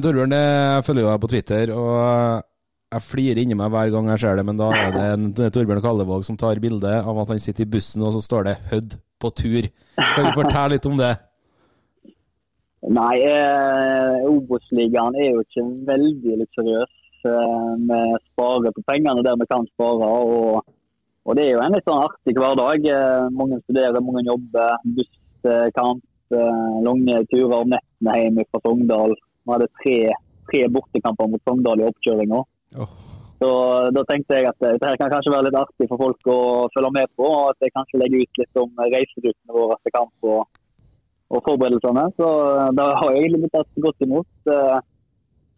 Torbjørn, 0.04 0.36
jeg 0.38 0.86
følger 0.86 1.08
deg 1.08 1.22
på 1.24 1.30
Twitter, 1.32 1.72
og 1.74 2.44
jeg 2.92 3.06
flirer 3.08 3.42
inni 3.42 3.58
meg 3.58 3.72
hver 3.74 3.90
gang 3.94 4.12
jeg 4.12 4.22
ser 4.22 4.38
det, 4.38 4.46
men 4.46 4.60
da 4.60 4.68
er 4.78 4.94
det 4.94 5.06
en 5.16 5.32
Torbjørn 5.40 5.82
Kallevåg 5.82 6.28
som 6.28 6.38
tar 6.38 6.62
bilde 6.62 6.92
av 7.00 7.24
at 7.24 7.34
han 7.34 7.42
sitter 7.42 7.66
i 7.66 7.72
bussen, 7.78 8.04
og 8.06 8.14
så 8.14 8.22
står 8.22 8.50
det 8.50 8.56
'Hødd 8.70 9.00
på 9.22 9.32
tur'. 9.40 9.72
Kan 9.96 10.28
du 10.28 10.32
fortelle 10.38 10.76
litt 10.76 10.86
om 10.86 11.00
det? 11.00 11.16
Nei, 12.90 13.22
eh, 13.22 14.26
Obos-ligaen 14.26 15.16
er 15.16 15.36
jo 15.36 15.44
ikke 15.44 15.64
veldig 15.86 16.38
luksuriøs. 16.40 16.94
Eh, 17.30 17.74
vi 17.78 18.00
sparer 18.32 18.74
på 18.74 18.84
pengene 18.88 19.22
der 19.22 19.38
vi 19.38 19.46
kan 19.52 19.68
spare. 19.76 20.08
Og, 20.08 20.64
og, 21.26 21.36
det 21.38 21.46
er 21.46 21.52
jo 21.52 21.62
en 21.62 21.76
litt 21.78 21.86
sånn 21.86 22.02
artig 22.08 22.34
hverdag. 22.40 22.88
Eh, 22.90 23.28
mange 23.38 23.60
studerer, 23.62 24.02
mange 24.02 24.26
jobber. 24.26 24.82
Busskamp, 24.98 26.02
eh, 26.34 26.80
lange 26.88 27.22
turer 27.30 27.60
om 27.60 27.70
nettene 27.70 28.18
hjem 28.18 28.42
fra 28.50 28.64
Sogndal. 28.66 29.14
Vi 29.46 29.54
hadde 29.54 29.70
tre, 29.84 30.00
tre 30.50 30.66
bortekamper 30.74 31.30
mot 31.30 31.46
Sogndal 31.46 31.84
i 31.84 31.88
oppkjøringa. 31.92 32.42
Oh. 32.82 32.98
Så 33.42 33.52
Da 33.94 34.04
tenkte 34.06 34.38
jeg 34.38 34.46
at 34.46 34.58
dette 34.62 34.98
kan 34.98 35.10
kanskje 35.10 35.34
være 35.34 35.48
litt 35.50 35.58
artig 35.58 35.88
for 35.90 36.02
folk 36.02 36.28
å 36.30 36.42
følge 36.74 36.92
med 36.98 37.14
på. 37.18 37.30
og 37.30 37.54
At 37.54 37.62
jeg 37.62 37.74
kanskje 37.78 38.02
legger 38.02 38.26
ut 38.26 38.42
litt 38.42 38.60
om 38.62 38.84
reiseruttene 38.86 39.54
våre 39.54 39.78
til 39.82 39.94
kamp. 39.98 40.14
og 40.22 40.61
og 41.32 41.44
forberedelsene. 41.48 42.08
Så 42.20 42.30
eh, 42.48 42.72
det 42.78 42.88
har 43.02 43.12
egentlig 43.12 43.44
blitt 43.44 43.56
tatt 43.56 43.84
godt 43.86 44.06
imot. 44.06 44.32
Eh, 44.56 44.80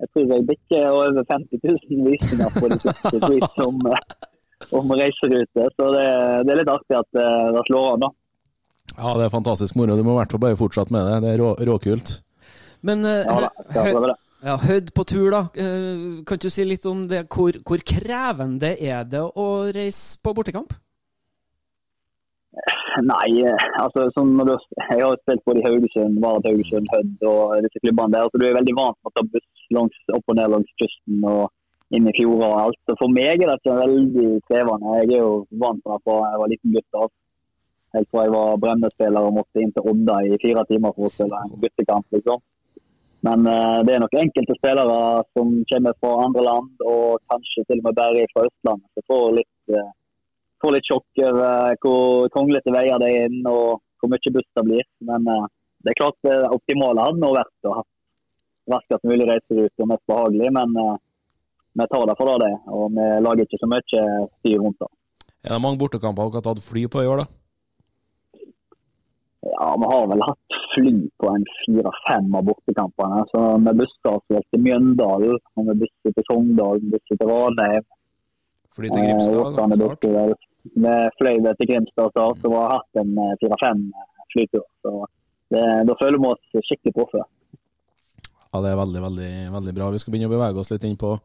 jeg 0.04 0.12
tror 0.12 0.34
jeg 0.34 0.48
bikker 0.50 0.90
over 0.90 1.24
50 1.30 1.62
000 1.64 2.10
visninger 2.10 2.58
på 2.58 2.72
de 2.72 2.80
siste 2.84 3.14
tweets 3.26 3.64
om, 3.64 3.80
eh, 3.90 4.04
om 4.80 4.94
reiserute. 5.00 5.70
Så 5.78 5.88
det, 5.96 6.10
det, 6.44 6.54
er 6.54 6.62
litt 6.62 6.74
artig 6.74 7.00
at 7.00 7.10
det 7.14 7.66
slår 7.70 7.96
an, 7.96 8.06
da. 8.06 8.12
Ja, 8.94 9.16
det 9.18 9.26
er 9.26 9.34
fantastisk 9.34 9.78
moro. 9.80 9.96
Du 9.98 10.06
må 10.06 10.14
i 10.14 10.20
hvert 10.22 10.36
fall 10.36 10.44
bare 10.44 10.60
fortsette 10.60 10.94
med 10.94 11.08
det. 11.08 11.22
Det 11.24 11.34
er 11.34 11.42
rå, 11.42 11.54
råkult. 11.72 12.14
Men 12.84 13.06
ja, 13.08 13.48
da, 13.48 14.16
ja, 14.44 14.58
Hødd 14.60 14.90
på 14.92 15.06
tur, 15.08 15.30
da. 15.32 15.46
Kan 16.28 16.42
du 16.44 16.50
si 16.52 16.66
litt 16.68 16.86
om 16.90 17.06
det? 17.10 17.24
Hvor, 17.32 17.56
hvor 17.64 17.84
krevende 17.88 18.74
er 18.76 19.08
det 19.08 19.24
å 19.24 19.48
reise 19.72 20.20
på 20.20 20.36
bortekamp? 20.36 20.76
Nei, 23.02 23.42
altså 23.82 24.06
sånn 24.14 24.36
når 24.38 24.52
du, 24.52 24.54
jeg 24.78 25.02
har 25.02 25.16
spilt 25.24 25.42
både 25.48 25.62
i 25.64 25.66
Haugesund, 25.66 26.20
Varet 26.22 26.46
Haugesund, 26.46 26.90
Hødd 26.94 27.26
og 27.26 27.66
disse 27.66 27.82
klubbene 27.82 28.14
der. 28.14 28.30
så 28.30 28.42
Du 28.42 28.46
er 28.46 28.58
veldig 28.60 28.76
vant 28.78 28.98
med 29.00 29.10
å 29.10 29.16
ta 29.18 29.24
buss 29.34 29.68
langs, 29.74 29.98
opp 30.14 30.30
og 30.30 30.38
ned 30.38 30.54
langs 30.54 30.76
kysten 30.82 31.26
og 31.26 31.96
inn 31.98 32.10
i 32.10 32.14
fjorder 32.18 32.46
og 32.52 32.60
alt. 32.62 32.80
Så 32.86 32.98
For 33.02 33.16
meg 33.16 33.42
er 33.42 33.50
dette 33.50 33.80
veldig 33.80 34.28
krevende. 34.50 34.98
Jeg 35.02 35.10
er 35.10 35.24
jo 35.24 35.34
vant 35.64 35.82
med 35.82 35.96
det 35.96 36.02
fra 36.06 36.20
jeg 36.28 36.42
var 36.44 36.54
liten 36.54 36.76
gutt. 36.76 36.90
Altså. 37.00 37.18
Helt 37.98 38.10
fra 38.14 38.26
jeg 38.28 38.36
var 38.36 38.62
Bremne-spiller 38.62 39.30
og 39.30 39.36
måtte 39.40 39.64
inn 39.64 39.74
til 39.74 39.90
Odda 39.94 40.20
i 40.28 40.40
fire 40.46 40.66
timer 40.70 40.94
for 40.98 41.10
å 41.10 41.14
spille 41.14 41.42
en 41.48 41.58
guttekamp. 41.66 42.08
liksom. 42.18 42.46
Men 43.24 43.48
uh, 43.48 43.80
det 43.88 43.96
er 43.96 44.02
nok 44.04 44.16
enkelte 44.20 44.58
spillere 44.60 45.02
som 45.32 45.52
kommer 45.70 45.94
fra 46.04 46.16
andre 46.26 46.46
land, 46.46 46.72
og 46.84 47.22
kanskje 47.32 47.64
til 47.70 47.80
og 47.80 47.86
med 47.88 48.00
bare 48.00 48.26
fra 48.34 48.48
Østlandet, 48.50 48.90
som 48.94 49.06
får 49.10 49.28
litt 49.40 49.78
uh, 49.78 49.92
får 50.64 50.76
litt 50.76 50.90
sjokk 50.90 51.24
over 51.28 51.78
hvor 51.84 52.32
kronglete 52.34 52.74
veier 52.76 53.02
det 53.04 53.12
er 53.12 53.28
inn 53.30 53.50
og 53.50 53.82
hvor 54.02 54.12
mye 54.12 54.34
buss 54.36 54.50
det 54.58 54.66
blir. 54.68 54.88
Men 55.10 55.28
uh, 55.30 55.46
det 55.84 55.94
er 55.94 56.00
klart 56.00 56.20
det 56.26 56.40
optimale 56.56 57.06
hadde 57.08 57.22
nå 57.24 57.34
vært 57.36 57.70
å 57.70 57.78
ha 57.80 57.86
raskest 58.72 59.04
mulig 59.04 59.28
reiserute 59.28 59.84
og 59.84 59.92
mest 59.92 60.06
behagelig. 60.08 60.50
Men 60.56 60.76
vi 61.76 61.88
tar 61.92 62.06
det 62.08 62.16
for 62.20 62.40
det. 62.40 62.52
Og 62.72 62.92
vi 62.96 63.08
lager 63.28 63.44
ikke 63.44 63.60
så 63.60 63.68
mye 63.68 64.04
styr 64.40 64.60
rundt 64.64 64.80
det. 64.80 64.92
Er 65.44 65.58
det 65.58 65.64
mange 65.66 65.82
bortekamper 65.82 66.30
dere 66.30 66.40
har 66.40 66.46
tatt 66.46 66.64
fly 66.64 66.86
på 66.88 67.04
i 67.04 67.10
år, 67.12 67.26
da? 67.26 67.28
Ja, 69.44 69.76
vi 69.80 69.88
har 69.92 70.08
vel 70.08 70.24
hatt 70.24 70.58
fly 70.76 70.94
på 71.20 71.30
en 71.36 71.46
fire-fem 71.58 72.36
av 72.36 72.46
bortekampene. 72.48 73.26
Så 73.32 73.42
vi 73.66 73.74
busser 73.82 74.12
oss 74.14 74.48
til 74.54 74.64
Mjøndalen, 74.64 75.42
og 75.58 75.68
vi 75.70 75.76
busser 75.84 76.16
til 76.16 76.28
Sogndal, 76.30 76.80
busser 76.94 77.20
til 77.20 77.32
Ranheim. 77.32 77.90
Fly 78.78 78.90
til 78.94 79.04
Grimstad? 79.04 79.60
Eh, 80.08 80.48
vi 80.64 80.96
fløy 81.20 81.40
til 81.44 81.70
Grimstad 81.70 82.20
og 82.20 82.46
har 82.56 82.76
hatt 82.78 83.02
en 83.02 83.16
eh, 83.20 83.38
fire-fem 83.42 83.88
eh, 83.92 84.28
flytur. 84.34 84.66
Så 84.84 84.94
det, 85.54 85.64
da 85.90 85.96
føler 86.00 86.22
vi 86.22 86.32
oss 86.32 86.68
skikkelig 86.70 86.96
proffe. 86.98 87.24
Ja, 88.54 88.62
det 88.62 88.70
er 88.72 88.78
veldig, 88.78 89.02
veldig, 89.02 89.32
veldig 89.54 89.74
bra. 89.74 89.90
Vi 89.94 90.02
skal 90.02 90.14
begynne 90.14 90.30
å 90.30 90.36
bevege 90.36 90.62
oss 90.62 90.72
litt 90.74 90.86
inn 90.88 91.00
på 91.00 91.16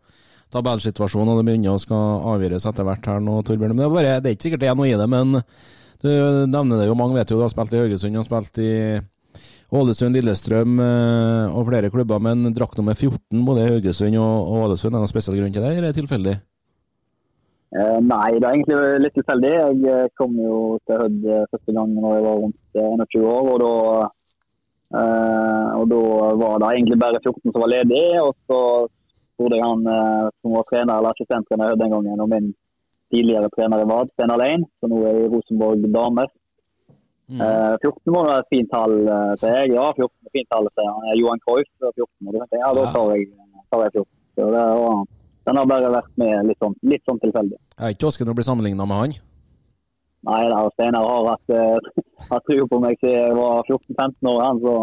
tabellsituasjonen, 0.54 1.35
og 1.35 1.40
det 1.40 1.50
begynner 1.50 1.76
å 1.76 1.83
skal 1.83 2.23
avgjøres 2.35 2.66
etter 2.71 2.87
hvert 2.88 3.11
her 3.11 3.21
nå, 3.21 3.37
Torbjørn. 3.45 3.75
Men 3.75 3.83
det 3.83 3.87
er, 3.87 3.92
bare, 3.92 4.16
det 4.25 4.30
er 4.30 4.38
ikke 4.38 4.49
sikkert 4.49 4.64
det 4.64 4.71
er 4.73 4.78
noe 4.78 4.88
i 4.88 4.97
det, 4.97 5.09
men 5.12 5.37
du 6.00 6.11
nevner 6.49 6.80
det 6.80 6.88
jo, 6.88 6.97
mange 6.97 7.18
vet 7.18 7.33
jo 7.33 7.40
du 7.40 7.45
har 7.45 7.52
spilt 7.52 7.75
i 7.75 7.83
Haugesund 7.83 8.21
og 8.21 8.26
spilt 8.26 8.61
i 8.64 8.73
Ålesund, 9.68 10.16
Lillestrøm 10.16 10.78
eh, 10.80 11.52
og 11.52 11.66
flere 11.68 11.90
klubber, 11.92 12.23
men 12.25 12.49
drakk 12.57 12.78
nummer 12.78 12.97
14 12.97 13.42
både 13.45 13.66
i 13.66 13.73
Haugesund 13.75 14.16
og 14.16 14.54
Ålesund, 14.62 14.95
er 14.95 14.97
det 14.97 15.02
noen 15.02 15.11
spesiell 15.11 15.37
grunn 15.37 15.52
til 15.52 15.61
det, 15.61 15.73
eller 15.75 15.83
er 15.83 15.92
det 15.92 15.99
tilfeldig? 16.00 16.38
Uh, 17.68 17.98
nei, 18.00 18.38
det 18.40 18.46
er 18.48 18.54
egentlig 18.54 18.76
litt 19.04 19.16
tilfeldig. 19.18 19.50
Jeg 19.52 19.80
eh, 19.92 20.12
kom 20.16 20.38
jo 20.40 20.78
til 20.88 21.02
Hødd 21.02 21.26
eh, 21.28 21.48
første 21.52 21.75
gang 21.76 21.90
da 21.98 22.12
jeg 22.14 22.25
var 22.25 22.38
rundt 22.40 22.78
21 22.80 23.26
år. 23.28 23.48
Og 23.48 23.58
da, 23.60 23.72
og 25.76 25.90
da, 25.90 25.98
var 26.40 26.62
det 26.62 26.70
egentlig 26.70 26.98
bare 27.02 27.20
14 27.20 27.52
som 27.52 27.60
var 27.60 27.72
ledig. 27.75 28.06
Og 28.22 28.32
så 28.48 28.60
spurte 28.88 29.58
jeg 29.58 29.66
han 29.66 29.84
som 30.40 30.56
var 30.56 30.64
trener 30.70 30.94
eller 30.94 31.12
assistenttrener 31.12 31.76
den 31.76 31.92
gangen, 31.92 32.25
og 32.25 32.32
min 32.32 32.48
tidligere 33.12 33.52
trener 33.52 33.84
i 33.84 33.88
VAD, 33.88 34.14
Steinar 34.14 34.40
Lein, 34.40 34.64
som 34.80 34.92
nå 34.92 35.02
er 35.10 35.20
i 35.20 35.28
Rosenborg 35.32 35.84
damer. 35.92 36.32
Mm. 37.28 37.44
14 37.84 38.16
var 38.16 38.32
et 38.38 38.50
fint 38.54 38.72
tall, 38.72 38.96
sier 39.42 39.60
jeg. 39.60 39.75
Ja, 39.76 39.90
14 39.92 40.08
er 40.08 40.34
fint 40.40 40.48
tall, 40.54 40.72
sier 40.72 40.88
han. 40.88 41.12
Johan 41.20 41.44
Cruyff 41.44 41.68
14. 41.84 42.08
Og 42.08 42.32
da 42.32 42.40
tenkte 42.40 42.56
jeg, 42.56 42.64
ja, 42.64 42.72
da 42.80 42.88
tar 42.96 43.12
jeg, 43.12 43.30
tar 43.68 43.84
jeg 43.84 43.96
14. 44.00 44.10
Så 44.38 44.50
det 44.56 44.66
var 44.80 45.00
den 45.48 45.56
har 45.56 45.68
bare 45.68 45.88
vært 45.88 46.10
med 46.20 46.50
litt 46.50 46.60
sånn, 46.60 46.74
litt 46.84 47.04
sånn 47.08 47.20
tilfeldig. 47.22 47.56
Er 47.80 47.94
ikke 47.94 48.10
Åsken 48.10 48.28
å 48.28 48.36
bli 48.36 48.44
sammenligna 48.44 48.84
med 48.88 49.00
han? 49.00 49.14
Nei, 50.28 50.42
da, 50.52 50.58
Steinar 50.74 51.06
har 51.08 51.28
hatt, 51.32 51.54
uh, 51.54 52.40
tro 52.44 52.66
på 52.68 52.80
meg 52.82 52.98
siden 53.00 53.16
jeg 53.16 53.38
var 53.38 53.62
14-15 53.64 54.28
år, 54.28 54.42
han, 54.44 54.60
så, 54.64 54.74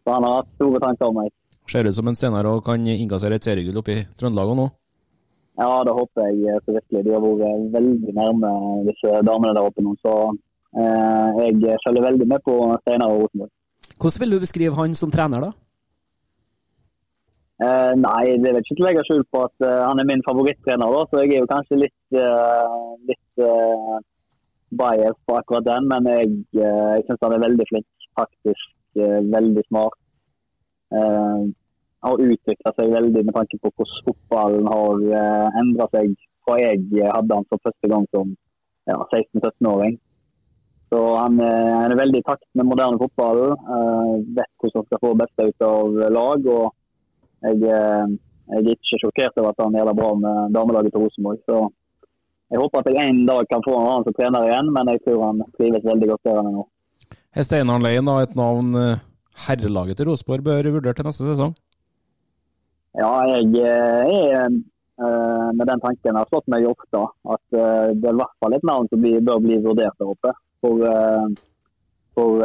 så, 0.00 0.14
han 0.14 0.24
har 0.24 0.40
hatt 0.40 0.50
store 0.56 0.80
tanker 0.86 1.10
om 1.10 1.20
meg. 1.20 1.34
Ser 1.68 1.84
ut 1.84 1.98
som 1.98 2.08
en 2.08 2.16
Steinar 2.16 2.48
og 2.48 2.64
kan 2.64 2.88
innkassere 2.88 3.36
et 3.36 3.44
seriegull 3.44 3.82
oppe 3.82 3.98
i 3.98 4.06
Trøndelag 4.16 4.54
nå? 4.56 4.68
Ja, 5.58 5.82
det 5.84 5.92
håper 5.92 6.28
jeg 6.30 6.44
eh, 6.46 6.60
så 6.64 6.72
virkelig. 6.78 7.04
De 7.04 7.12
har 7.12 7.24
vært 7.24 7.70
veldig 7.74 8.12
nærme 8.16 8.50
disse 8.86 9.22
damene 9.26 9.56
der 9.58 9.66
oppe 9.66 9.82
nå. 9.84 9.92
Så 10.00 10.12
eh, 10.78 11.40
jeg 11.50 11.80
følger 11.84 12.06
veldig 12.06 12.28
med 12.30 12.44
på 12.46 12.54
Steinar 12.84 13.12
og 13.12 13.26
Rosenborg. 13.26 13.52
Hvordan 13.98 14.22
vil 14.22 14.36
du 14.36 14.44
beskrive 14.46 14.78
han 14.78 14.94
som 14.96 15.12
trener, 15.12 15.48
da? 15.48 15.67
Uh, 17.58 17.90
nei, 17.98 18.38
det 18.38 18.52
vil 18.54 18.62
ikke 18.62 18.84
legge 18.84 19.02
skjul 19.08 19.24
på 19.34 19.40
at 19.48 19.64
uh, 19.66 19.88
han 19.88 19.98
er 19.98 20.06
min 20.06 20.22
favorittrener. 20.22 20.92
Da, 20.94 21.00
så 21.10 21.22
jeg 21.24 21.32
er 21.34 21.40
jo 21.42 21.50
kanskje 21.50 21.80
litt, 21.80 22.02
uh, 22.14 22.94
litt 23.10 23.46
bias 24.78 25.16
på 25.26 25.38
akkurat 25.40 25.66
den. 25.66 25.88
Men 25.90 26.06
jeg, 26.06 26.36
jeg 26.54 27.06
syns 27.08 27.24
han 27.26 27.34
er 27.34 27.46
veldig 27.48 27.66
flink. 27.72 27.88
Faktisk 28.18 28.74
veldig 28.98 29.62
smart. 29.68 29.94
har 32.02 32.22
utvikla 32.24 32.72
seg 32.74 32.90
veldig 32.90 33.22
med 33.26 33.34
tanke 33.36 33.58
på 33.62 33.70
hvordan 33.70 34.04
fotballen 34.06 34.70
har 34.70 35.02
uh, 35.12 35.58
endra 35.60 35.86
seg 35.92 36.14
fra 36.46 36.56
jeg 36.62 37.10
hadde 37.12 37.36
han 37.36 37.46
for 37.50 37.62
første 37.66 37.90
gang 37.90 38.06
som 38.14 38.32
ja, 38.88 38.96
16-17-åring. 39.12 39.98
Så 40.88 40.98
han, 41.18 41.36
han, 41.42 41.92
er 41.92 42.00
veldig 42.00 42.22
i 42.22 42.26
takt 42.26 42.46
med 42.56 42.70
moderne 42.70 42.98
fotball. 43.02 43.42
vet 44.38 44.50
hvordan 44.56 44.78
han 44.80 44.86
skal 44.88 45.02
få 45.02 45.10
beste 45.20 45.48
ut 45.50 45.66
av 45.66 45.98
lag. 46.16 46.46
og 46.48 46.77
jeg, 47.46 47.58
eh, 47.62 48.14
jeg, 48.52 48.62
er 48.62 48.70
ikke 48.74 49.00
sjokkert 49.02 49.40
over 49.40 49.52
at 49.52 49.62
han 49.62 49.76
gjør 49.76 49.90
det 49.90 49.98
bra 49.98 50.08
med 50.22 50.56
damelaget 50.56 50.94
til 50.94 51.04
Rosenborg. 51.04 51.42
Så 51.46 51.58
jeg 52.48 52.62
håper 52.62 52.80
at 52.80 52.90
jeg 52.90 53.12
en 53.12 53.20
dag 53.28 53.50
kan 53.52 53.64
få 53.66 53.76
han 53.84 54.06
som 54.06 54.16
trener 54.16 54.48
igjen, 54.48 54.72
men 54.74 54.92
jeg 54.94 55.04
tror 55.04 55.26
han 55.26 55.44
trives 55.58 55.86
veldig 55.86 56.08
godt 56.14 56.24
der 56.28 56.40
han 56.40 56.50
er 56.50 56.56
nå. 56.56 56.64
Er 57.36 57.46
Steinar 57.46 57.84
Lein 57.84 58.08
da 58.08 58.16
et 58.24 58.34
navn 58.38 58.72
eh, 58.80 59.04
herrelaget 59.46 60.00
til 60.00 60.10
Rosenborg 60.10 60.46
bør 60.48 60.72
vurdere 60.78 60.96
til 60.98 61.06
neste 61.06 61.28
sesong? 61.28 61.54
Ja, 62.98 63.12
jeg 63.30 63.68
er 63.68 64.48
uh, 64.48 65.50
med 65.54 65.68
den 65.68 65.82
tanken 65.84 66.08
jeg 66.08 66.16
har 66.16 66.30
slått 66.32 66.48
meg 66.50 66.64
ofte, 66.66 67.04
at 67.30 67.44
det 67.52 68.08
er 68.08 68.16
i 68.16 68.18
hvert 68.18 68.40
fall 68.42 68.56
et 68.56 68.64
navn 68.66 68.88
som 68.90 69.04
bør 69.04 69.44
bli 69.44 69.60
vurdert 69.62 70.00
der 70.00 70.10
oppe. 70.10 70.32
For, 70.64 70.82
for 72.18 72.40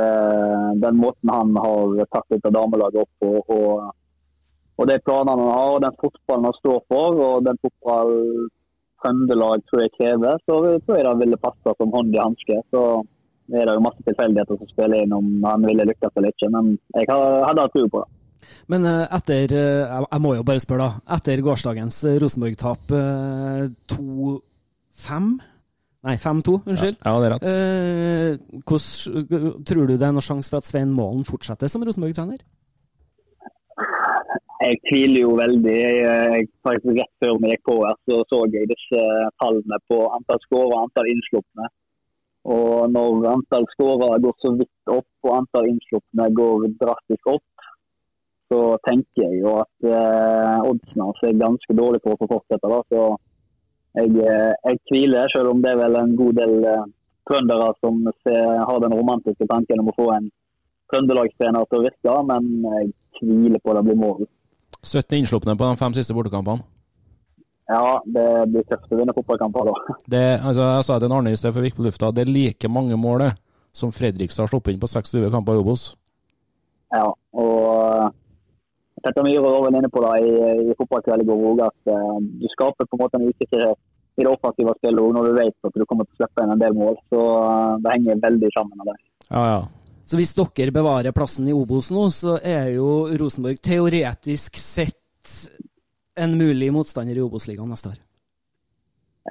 den 0.83 0.99
måten 1.01 1.31
han 1.33 1.55
har 1.57 2.03
tatt 2.13 2.35
ut 2.35 2.45
av 2.45 2.53
damelaget 2.53 3.01
opp 3.01 3.23
på, 3.23 3.31
og, 3.39 3.55
og 3.55 4.02
de 4.89 4.97
planene 5.05 5.37
han 5.37 5.53
har, 5.53 5.69
og 5.75 5.83
den 5.85 5.95
fotballen 6.01 6.47
han 6.49 6.59
står 6.59 6.79
for, 6.91 7.09
og 7.27 7.45
den 7.47 7.57
fotballen 7.63 8.49
Trøndelag 9.03 9.57
tror 9.67 9.81
jeg 9.83 9.95
krever, 9.97 10.33
så 10.47 10.53
tror 10.85 10.95
jeg 10.95 11.05
det 11.05 11.19
ville 11.19 11.43
passe 11.43 11.69
som 11.75 11.91
hånd 11.91 12.13
i 12.15 12.21
hanske. 12.23 12.55
Så 12.71 12.81
er 13.51 13.67
det 13.67 13.73
jo 13.75 13.83
masse 13.83 14.05
tilfeldigheter 14.07 14.55
som 14.59 14.69
spiller 14.71 15.03
inn 15.03 15.15
om 15.17 15.25
han 15.43 15.67
ville 15.67 15.89
lykkes 15.89 16.15
eller 16.15 16.31
ikke, 16.31 16.47
men 16.55 16.65
jeg 16.95 17.09
hadde 17.11 17.59
hatt 17.65 17.75
tro 17.75 17.83
på 17.91 17.99
det. 18.03 18.09
Men 18.71 18.81
etter 18.87 19.53
Jeg 19.55 20.19
må 20.23 20.29
jo 20.35 20.43
bare 20.47 20.63
spørre, 20.63 20.87
da. 20.87 20.91
Etter 21.17 21.43
gårsdagens 21.43 21.97
Rosenborg-tap 22.23 22.83
2-5 23.91 25.29
Nei, 26.03 26.17
5-2, 26.19 26.57
unnskyld. 26.67 26.97
Ja, 26.99 27.13
ja, 27.13 27.19
det 27.21 27.27
er 27.27 27.33
rett. 27.33 27.45
Eh, 27.47 28.59
hvordan, 28.67 29.53
tror 29.63 29.85
du 29.87 29.93
det 29.95 30.03
er 30.03 30.11
noen 30.11 30.25
sjanse 30.25 30.51
for 30.51 30.59
at 30.59 30.67
Svein 30.67 30.91
Målen 30.91 31.23
fortsetter 31.27 31.71
som 31.71 31.85
Rosenborg-trener? 31.87 32.41
Jeg 34.63 34.79
tviler 34.87 35.25
jo 35.25 35.31
veldig. 35.35 35.75
Jeg, 35.75 36.49
faktisk 36.63 36.99
Rett 36.99 37.13
før 37.23 37.39
vi 37.43 37.49
gikk 37.51 37.63
på 37.67 37.77
her, 37.83 37.97
så 38.07 38.19
så 38.29 38.43
jeg 38.53 38.69
disse 38.71 39.01
tallene 39.41 39.79
på 39.91 39.97
antall 40.15 40.39
skårer 40.45 40.75
og 40.75 40.83
antall 40.85 41.09
innslupne. 41.11 41.67
Og 42.53 42.91
når 42.91 43.27
antall 43.31 43.65
skårere 43.73 44.21
går 44.23 44.37
så 44.43 44.51
vidt 44.59 44.93
opp 44.93 45.27
og 45.27 45.35
antall 45.37 45.67
innslupne 45.71 46.27
går 46.39 46.67
drastisk 46.79 47.31
opp, 47.33 47.67
så 48.51 48.59
tenker 48.87 49.25
jeg 49.25 49.41
jo 49.41 49.55
at 49.61 49.87
eh, 49.89 50.67
oddsene 50.69 51.09
er 51.29 51.39
ganske 51.41 51.75
dårlige 51.79 52.03
for 52.05 52.15
å 52.15 52.21
få 52.21 52.29
fortsette. 52.35 52.69
Da. 52.73 52.81
Så 52.91 53.01
jeg, 53.99 54.13
eh, 54.27 54.51
jeg, 54.67 54.81
tviler, 54.91 55.31
selv 55.33 55.53
om 55.53 55.63
det 55.63 55.73
er 55.73 55.81
vel 55.81 55.97
en 55.99 56.13
god 56.19 56.39
del 56.39 56.55
eh, 56.69 56.85
trøndere 57.29 57.71
som 57.79 57.99
ser, 58.21 58.61
har 58.69 58.83
den 58.83 58.95
romantiske 58.95 59.47
tanken 59.49 59.83
om 59.83 59.91
å 59.91 59.97
få 59.97 60.07
en 60.15 60.29
trøndelagstrener 60.93 61.67
til 61.67 61.81
å 61.81 61.85
virke, 61.87 62.15
men 62.29 62.49
jeg 62.77 62.93
tviler 63.19 63.63
på 63.63 63.75
det 63.75 63.85
blir 63.89 63.99
mål. 64.03 64.23
17 64.83 65.17
innslupne 65.19 65.55
på 65.57 65.69
de 65.69 65.79
fem 65.79 65.95
siste 65.95 66.15
bortekampene. 66.15 66.65
Ja, 67.71 68.01
det 68.05 68.27
blir 68.51 68.65
tøft 68.67 68.91
å 68.91 68.99
vinne 68.99 69.15
fotballkamper 69.15 69.69
da. 69.69 69.75
Det, 70.13 70.23
altså, 70.43 70.67
jeg 70.67 70.87
sa 70.87 70.99
til 70.99 71.15
Arne 71.15 71.31
i 71.31 71.39
sted 71.39 71.55
for 71.55 71.65
gikk 71.65 71.79
på 71.79 71.87
lufta, 71.87 72.11
det 72.11 72.25
er 72.25 72.33
like 72.33 72.71
mange 72.71 72.97
mål 72.99 73.29
som 73.73 73.93
Fredrikstad 73.95 74.45
har 74.45 74.51
sluppet 74.51 74.75
inn 74.75 74.81
på 74.81 74.89
26 74.91 75.31
kamper 75.33 75.57
i 75.57 75.63
Obos. 75.63 75.85
Ja, 76.93 77.07
og 77.09 78.11
Petter 79.03 79.25
Myhre 79.25 79.47
var 79.47 79.63
vel 79.65 79.79
inne 79.79 79.89
på 79.91 80.03
det 80.03 80.11
i, 80.23 80.33
i 80.69 80.75
fotballkveld 80.79 81.23
i 81.23 81.27
går 81.27 81.63
at 81.65 81.91
uh, 81.91 82.19
du 82.21 82.45
skaper 82.51 82.87
på 82.87 82.99
en 82.99 83.01
måte 83.01 83.19
en 83.19 83.31
usikkerhet 83.31 83.79
i 84.19 84.21
det 84.21 84.29
offensive 84.29 84.75
spillet 84.77 85.15
når 85.15 85.25
du 85.27 85.39
vet 85.39 85.67
at 85.67 85.79
du 85.79 85.85
kommer 85.89 86.05
til 86.05 86.13
å 86.13 86.19
slippe 86.21 86.43
inn 86.45 86.53
en 86.53 86.61
del 86.61 86.77
mål. 86.77 86.99
Så 87.09 87.23
uh, 87.23 87.79
det 87.81 87.95
henger 87.95 88.21
veldig 88.27 88.51
sammen 88.53 88.77
med 88.79 88.91
det. 88.91 88.97
Ja, 89.31 89.43
ja. 89.49 89.63
Så 90.03 90.19
hvis 90.19 90.33
dere 90.35 90.73
bevarer 90.75 91.15
plassen 91.15 91.47
i 91.47 91.55
Obos 91.55 91.89
nå, 91.93 92.09
så 92.11 92.37
er 92.43 92.73
jo 92.75 93.05
Rosenborg 93.19 93.61
teoretisk 93.63 94.59
sett 94.59 94.99
en 96.19 96.35
mulig 96.37 96.69
motstander 96.75 97.17
i 97.17 97.23
Obos-ligaen 97.23 97.71
neste 97.71 97.93
år? 97.93 98.01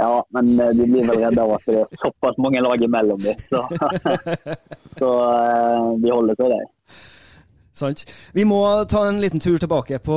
Ja, 0.00 0.22
men 0.32 0.54
uh, 0.56 0.70
de 0.72 0.86
blir 0.88 1.04
vel 1.04 1.20
redde 1.20 1.42
av 1.42 1.50
at 1.58 1.66
det 1.68 1.82
er 1.82 2.00
såpass 2.00 2.38
mange 2.40 2.62
lag 2.64 2.80
imellom 2.80 3.20
dem. 3.20 3.40
Så, 3.44 3.60
så 4.98 5.10
de 6.00 6.14
holder 6.14 6.38
til 6.38 6.54
det. 6.54 6.62
Sant. 7.76 8.04
Vi 8.36 8.44
må 8.48 8.60
ta 8.88 9.02
en 9.08 9.20
liten 9.20 9.40
tur 9.40 9.58
tilbake 9.60 10.00
på 10.04 10.16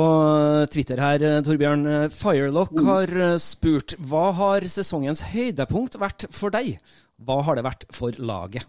Twitter 0.72 1.00
her, 1.00 1.24
Torbjørn. 1.44 2.08
Firelock 2.12 2.72
mm. 2.76 2.88
har 2.88 3.12
eh, 3.28 3.36
spurt 3.40 3.96
hva 3.96 4.28
har 4.36 4.66
sesongens 4.68 5.24
høydepunkt 5.32 5.96
vært 6.00 6.28
for 6.36 6.52
deg? 6.52 6.76
Hva 7.24 7.40
har 7.44 7.56
det 7.56 7.64
vært 7.64 7.86
for 7.96 8.16
laget? 8.20 8.68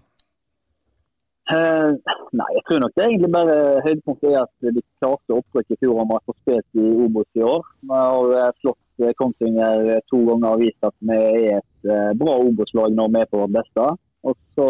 Uh, 1.47 1.95
nei, 2.35 2.47
jeg 2.57 2.63
tror 2.67 2.81
nok 2.83 2.95
det 2.95 3.03
er 3.03 3.11
egentlig 3.11 3.29
bare 3.31 3.57
høydepunktet 3.85 4.33
er 4.33 4.41
at 4.41 4.71
de 4.75 4.83
klarte 4.99 5.37
opprykk 5.37 5.69
i 5.71 5.77
fjor 5.79 6.01
om 6.03 6.11
å 6.11 6.19
få 6.25 6.35
spilt 6.41 6.81
i 6.81 6.87
Obos 7.05 7.39
i 7.39 7.45
år. 7.47 7.63
Vi 7.87 8.01
har 8.01 8.33
eh, 8.41 8.49
slått 8.63 9.13
Kongsvinger 9.21 10.01
to 10.09 10.23
ganger 10.25 10.49
og 10.55 10.63
vist 10.65 10.87
at 10.87 10.95
vi 11.05 11.15
er 11.15 11.59
et 11.59 11.89
bra 12.19 12.33
Obos-lag 12.41 12.95
når 12.97 13.13
vi 13.13 13.21
er 13.21 13.29
på 13.31 13.43
vårt 13.43 13.53
beste. 13.59 13.85
Og 14.27 14.35
så 14.57 14.67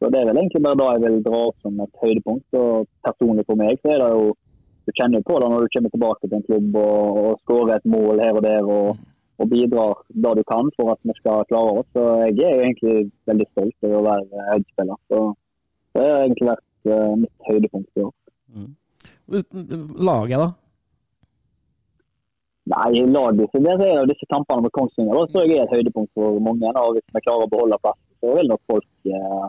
så 0.00 0.08
Det 0.08 0.20
er 0.20 0.28
vel 0.30 0.38
egentlig 0.40 0.62
bare 0.64 0.80
da 0.80 0.92
jeg 0.94 1.02
vil 1.04 1.24
dra 1.24 1.40
opp 1.46 1.56
som 1.60 1.80
et 1.84 1.98
høydepunkt. 2.02 2.56
og 2.56 2.88
Personlig 3.04 3.44
for 3.48 3.60
meg 3.60 3.76
så 3.80 3.92
er 3.92 3.98
det 4.00 4.10
jo 4.16 4.30
Du 4.88 4.92
kjenner 4.96 5.20
jo 5.20 5.28
på 5.28 5.36
det 5.40 5.48
når 5.52 5.60
du 5.62 5.72
kommer 5.74 5.90
tilbake 5.92 6.28
til 6.28 6.36
en 6.38 6.46
klubb 6.48 6.76
og, 6.80 7.18
og 7.20 7.40
skårer 7.44 7.74
et 7.74 7.90
mål 7.94 8.22
her 8.24 8.38
og 8.38 8.42
der 8.46 8.70
og, 8.76 9.02
og 9.38 9.50
bidrar 9.52 9.92
da 10.24 10.32
du 10.34 10.40
kan 10.48 10.70
for 10.76 10.94
at 10.94 11.00
vi 11.04 11.14
skal 11.18 11.44
klare 11.50 11.74
oss. 11.82 11.88
Så 11.92 12.06
Jeg 12.40 12.48
er 12.48 12.64
egentlig 12.64 13.10
veldig 13.28 13.46
stolt 13.50 13.86
over 13.86 13.98
å 13.98 14.06
være 14.08 14.46
Høyre-spiller. 14.48 15.02
Det 15.94 16.06
har 16.06 16.24
egentlig 16.24 16.48
vært 16.50 16.90
uh, 16.92 17.14
mitt 17.20 17.46
høydepunkt 17.48 18.00
i 18.00 18.06
år. 18.06 18.12
Mm. 18.54 18.74
Laget, 20.10 20.42
da? 20.42 20.48
Nei, 22.70 23.02
laget 23.10 23.50
så 23.50 23.62
det 23.64 23.76
er 23.86 23.96
jo 23.98 24.10
disse 24.10 24.26
kampene 24.30 24.66
med 24.66 24.74
Kongsvinger 24.76 25.24
så 25.32 25.42
jeg 25.46 25.58
er 25.58 25.64
et 25.64 25.74
høydepunkt 25.74 26.12
for 26.14 26.38
mange. 26.44 26.70
Og 26.82 26.98
hvis 26.98 27.06
vi 27.14 27.24
klarer 27.24 27.46
å 27.46 27.52
beholde 27.52 27.80
plassen, 27.82 28.06
så 28.20 28.36
vil 28.36 28.52
nok 28.52 28.62
folk 28.70 28.86
uh, 29.10 29.48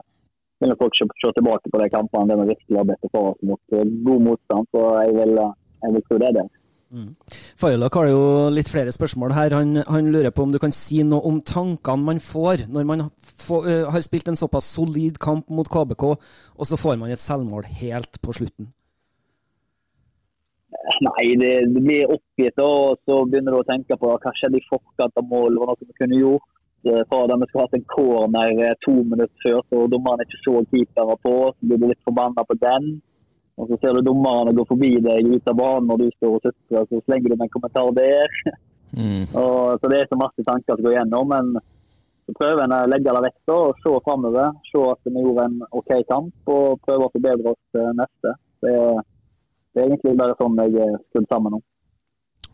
vil 0.62 0.76
folk 0.82 0.98
se, 0.98 1.08
se, 1.22 1.32
tilbake 1.38 1.70
på 1.74 1.82
de 1.82 1.90
kampene 1.90 2.30
der 2.30 2.42
vi 2.42 2.52
virkelig 2.54 2.80
har 2.80 2.90
bedt 2.90 3.12
for 3.14 3.32
oss 3.32 3.46
mot 3.50 3.78
eh, 3.78 3.94
god 4.08 4.26
motstand. 4.28 4.70
Så 4.74 4.84
jeg 5.02 5.16
vil, 5.18 5.38
eh, 5.44 5.56
jeg 5.86 5.96
vil 5.96 6.06
tro 6.08 6.20
det 6.22 6.28
er 6.30 6.38
det. 6.38 6.48
Mm. 6.92 7.12
Failak 7.62 7.93
har 7.93 8.08
jo 8.10 8.21
litt 8.50 8.69
flere 8.71 8.91
spørsmål 8.93 9.36
her. 9.38 9.54
Han, 9.54 9.76
han, 9.86 10.10
lurer 10.13 10.34
på 10.34 10.47
om 10.47 10.54
du 10.54 10.58
kan 10.62 10.74
si 10.74 11.04
noe 11.06 11.21
om 11.30 11.41
tankene 11.45 12.08
man 12.08 12.21
får 12.24 12.65
når 12.74 12.88
man 12.89 13.04
får, 13.21 13.67
uh, 13.67 13.89
har 13.93 14.06
spilt 14.06 14.32
en 14.32 14.39
såpass 14.39 14.71
solid 14.76 15.19
kamp 15.21 15.50
mot 15.54 15.69
KBK, 15.69 16.06
og 16.12 16.69
så 16.69 16.80
får 16.80 16.97
man 17.02 17.13
et 17.13 17.21
selvmål 17.21 17.67
helt 17.82 18.21
på 18.24 18.34
slutten? 18.39 18.71
Nei, 21.02 21.28
det, 21.38 21.52
det 21.74 21.84
blir 21.84 22.10
oppgitt, 22.13 22.58
og 22.62 22.97
så 23.06 23.21
begynner 23.30 23.54
du 23.54 23.62
å 23.62 23.67
tenke 23.67 23.97
på 24.00 24.10
hva 24.10 24.34
skjedde 24.38 24.58
i 24.58 24.65
forkant 24.69 25.21
av 25.21 25.28
mål. 25.30 25.60
hva 25.62 25.71
noe 25.71 25.86
vi 25.86 25.97
kunne 26.00 26.19
gjort? 26.19 26.47
Eh, 26.89 27.02
fra 27.10 27.28
dem 27.30 27.43
vi 27.43 27.47
skulle 27.50 27.65
hatt 27.67 27.78
en 27.78 27.89
corner 27.93 28.52
eh, 28.65 28.78
to 28.86 28.93
minutter 29.06 29.38
før, 29.43 29.60
så 29.69 29.86
dommeren 29.93 30.24
ikke 30.26 30.41
så 30.41 30.54
keeperen 30.71 31.19
på. 31.26 31.36
Så 31.54 31.67
blir 31.67 31.82
du 31.82 31.88
litt 31.91 32.08
forbanna 32.08 32.45
på 32.50 32.58
den. 32.62 32.88
Og 33.62 33.69
så 33.69 33.78
ser 33.78 33.93
du 33.93 34.02
dommerne 34.06 34.56
gå 34.58 34.65
forbi 34.65 34.95
deg 35.06 35.28
ut 35.30 35.50
av 35.52 35.58
banen 35.60 35.89
når 35.91 36.02
du 36.02 36.08
står 36.15 36.38
og 36.38 36.45
sutrer, 36.47 36.88
så 36.89 37.02
slenger 37.06 37.30
du 37.30 37.36
med 37.36 37.45
en 37.45 37.54
kommentar 37.54 37.91
der. 37.93 38.39
Mm. 38.97 39.28
Og, 39.41 39.78
så 39.80 39.91
det 39.91 40.00
er 40.02 40.10
så 40.10 40.17
masse 40.19 40.43
tanker 40.47 40.76
som 40.76 40.88
går 40.88 40.95
gjennom. 40.97 41.30
Men 41.30 41.52
så 42.26 42.36
prøver 42.39 42.63
en 42.65 42.74
å 42.76 42.82
legge 42.89 43.13
det 43.13 43.24
vekk 43.28 43.54
og 43.54 43.84
se 43.84 43.93
framover. 44.08 44.58
Se 44.71 44.82
at 44.89 45.12
vi 45.12 45.26
gjorde 45.28 45.47
en 45.47 45.60
OK 45.78 45.93
kamp, 46.10 46.34
og 46.50 46.82
prøve 46.88 47.08
å 47.08 47.13
forbedre 47.13 47.54
oss 47.54 47.62
til 47.76 47.93
neste. 48.02 48.34
Det 48.65 48.74
er, 48.82 49.04
det 49.71 49.84
er 49.84 49.91
egentlig 49.91 50.17
bare 50.19 50.38
sånn 50.41 50.60
jeg 50.65 50.82
er 50.88 50.97
skrudd 51.10 51.30
sammen 51.30 51.58
nå. 51.58 51.62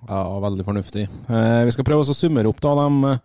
Ja, 0.07 0.21
veldig 0.43 0.67
fornuftig. 0.67 1.07
Eh, 1.07 1.61
vi 1.65 1.73
skal 1.73 1.87
prøve 1.87 2.05
å 2.05 2.15
summere 2.15 2.51
opp 2.51 2.59
da 2.61 2.75
de 2.77 3.15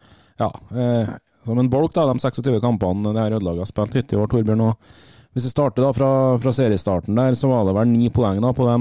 ja, 0.40 0.48
eh, 0.72 1.10
som 1.44 1.58
en 1.58 1.70
bolk, 1.70 1.92
da, 1.94 2.06
de 2.08 2.22
26 2.22 2.60
kampene 2.62 3.12
det 3.12 3.24
her 3.26 3.36
ødelaget 3.36 3.66
har 3.66 3.70
spilt 3.70 3.98
hittil 3.98 4.18
i 4.18 4.22
år, 4.22 4.30
Torbjørn. 4.32 4.64
Og 4.70 5.12
hvis 5.32 5.48
vi 5.48 5.52
starter 5.52 5.86
da 5.86 5.92
fra, 5.96 6.10
fra, 6.42 6.52
seriestarten 6.52 7.16
der, 7.16 7.36
så 7.38 7.50
var 7.50 7.66
det 7.68 7.76
vel 7.76 7.90
ni 7.90 8.10
poeng 8.12 8.40
da 8.44 8.52
på 8.56 8.68
de 8.68 8.78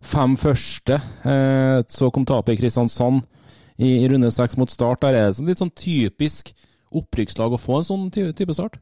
fem 0.00 0.36
første. 0.40 1.00
Eh, 1.26 1.78
så 1.90 2.10
kom 2.14 2.26
tapet 2.28 2.54
i 2.54 2.60
Kristiansand 2.62 3.24
i, 3.76 3.96
i 4.04 4.08
runde 4.10 4.30
seks 4.32 4.56
mot 4.60 4.70
start. 4.70 5.02
Der 5.02 5.16
er 5.16 5.28
det 5.28 5.40
sånn 5.40 5.50
litt 5.50 5.60
sånn 5.60 5.74
typisk 5.74 6.54
opprykkslag 6.90 7.54
å 7.54 7.60
få 7.60 7.80
en 7.80 7.90
sånn 7.90 8.06
type 8.14 8.54
start? 8.56 8.78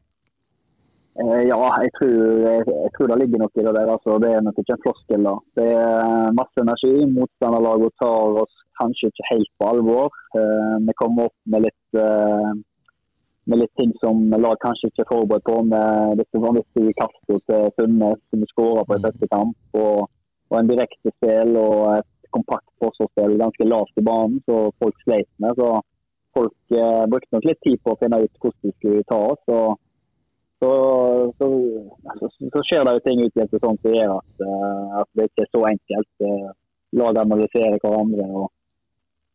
Eh, 1.19 1.41
ja, 1.49 1.59
jeg 1.83 1.91
tror, 1.97 2.15
jeg, 2.45 2.63
jeg 2.69 2.91
tror, 2.95 3.11
det 3.11 3.19
ligger 3.23 3.41
noe 3.43 3.51
i 3.57 3.65
det 3.65 3.75
der. 3.75 3.91
Altså, 3.91 4.15
det 4.23 4.31
er 4.31 4.45
nok 4.45 4.61
ikke 4.61 4.75
en 4.77 4.85
floskel. 4.85 5.25
da. 5.27 5.35
Det 5.59 5.67
er 5.81 6.37
masse 6.37 6.63
energi. 6.63 6.93
Motstanderlaget 7.17 7.95
tar 7.99 8.41
oss 8.43 8.63
kanskje 8.79 9.11
ikke 9.11 9.27
helt 9.33 9.51
på 9.59 9.69
alvor. 9.73 10.15
Eh, 10.39 10.75
vi 10.87 10.95
kommer 11.01 11.27
opp 11.27 11.37
med 11.51 11.65
litt, 11.67 11.99
uh, 11.99 12.53
med 13.49 13.61
litt 13.63 13.73
ting 13.79 13.91
som 14.01 14.21
lag 14.45 14.57
kanskje 14.63 14.91
ikke 14.91 15.03
er 15.05 15.11
forberedt 15.11 15.47
på. 15.49 15.57
Med 15.73 16.21
dette 16.21 16.43
vanvittige 16.43 16.95
kastet 16.99 17.43
til 17.49 17.67
Sundnes 17.75 18.21
som 18.29 18.45
skåra 18.53 18.85
på 18.85 18.97
i 18.97 19.03
første 19.05 19.29
kamp. 19.33 19.57
Og, 19.81 20.07
og 20.49 20.57
en 20.59 20.69
direkte 20.69 21.13
spill 21.17 21.57
og 21.59 21.77
et 21.97 22.09
kompakt 22.35 22.69
forsvarsspill 22.81 23.39
ganske 23.41 23.65
lavt 23.65 24.01
i 24.01 24.05
banen, 24.05 24.37
så 24.45 24.69
folk 24.81 24.97
sleit 25.03 25.29
med. 25.41 25.57
Så 25.57 25.69
folk 26.37 26.77
eh, 26.77 27.05
brukte 27.09 27.35
nok 27.35 27.47
litt 27.49 27.61
tid 27.65 27.81
på 27.83 27.95
å 27.95 27.99
finne 28.01 28.21
ut 28.21 28.41
hvordan 28.43 28.67
de 28.67 28.75
skulle 28.77 29.07
ta 29.09 29.21
oss. 29.33 29.45
og 29.47 29.79
så, 30.59 30.69
så, 31.39 31.47
så, 32.19 32.27
så, 32.51 32.61
skjer 32.67 32.81
det 32.83 32.93
jo 32.97 33.03
ting 33.05 33.21
ut 33.23 33.37
i 33.37 33.41
en 33.45 33.51
sesong 33.53 33.77
som 33.79 33.93
gjør 33.95 34.17
at, 34.17 34.41
at, 34.99 35.09
det 35.15 35.29
ikke 35.29 35.45
er 35.45 35.51
så 35.55 35.61
enkelt. 35.69 36.25
Lag 36.99 37.19
analyserer 37.21 37.77
hverandre. 37.79 38.25
og 38.27 38.49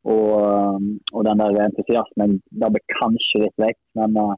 Og, 0.05 0.27
um, 0.37 0.89
og 1.25 1.39
den 1.41 1.57
der 1.57 1.67
entusiasmen 1.67 2.39
dabber 2.61 2.85
kanskje 3.01 3.45
litt 3.47 3.57
vekk. 3.65 3.79
Men 4.01 4.19
uh, 4.21 4.35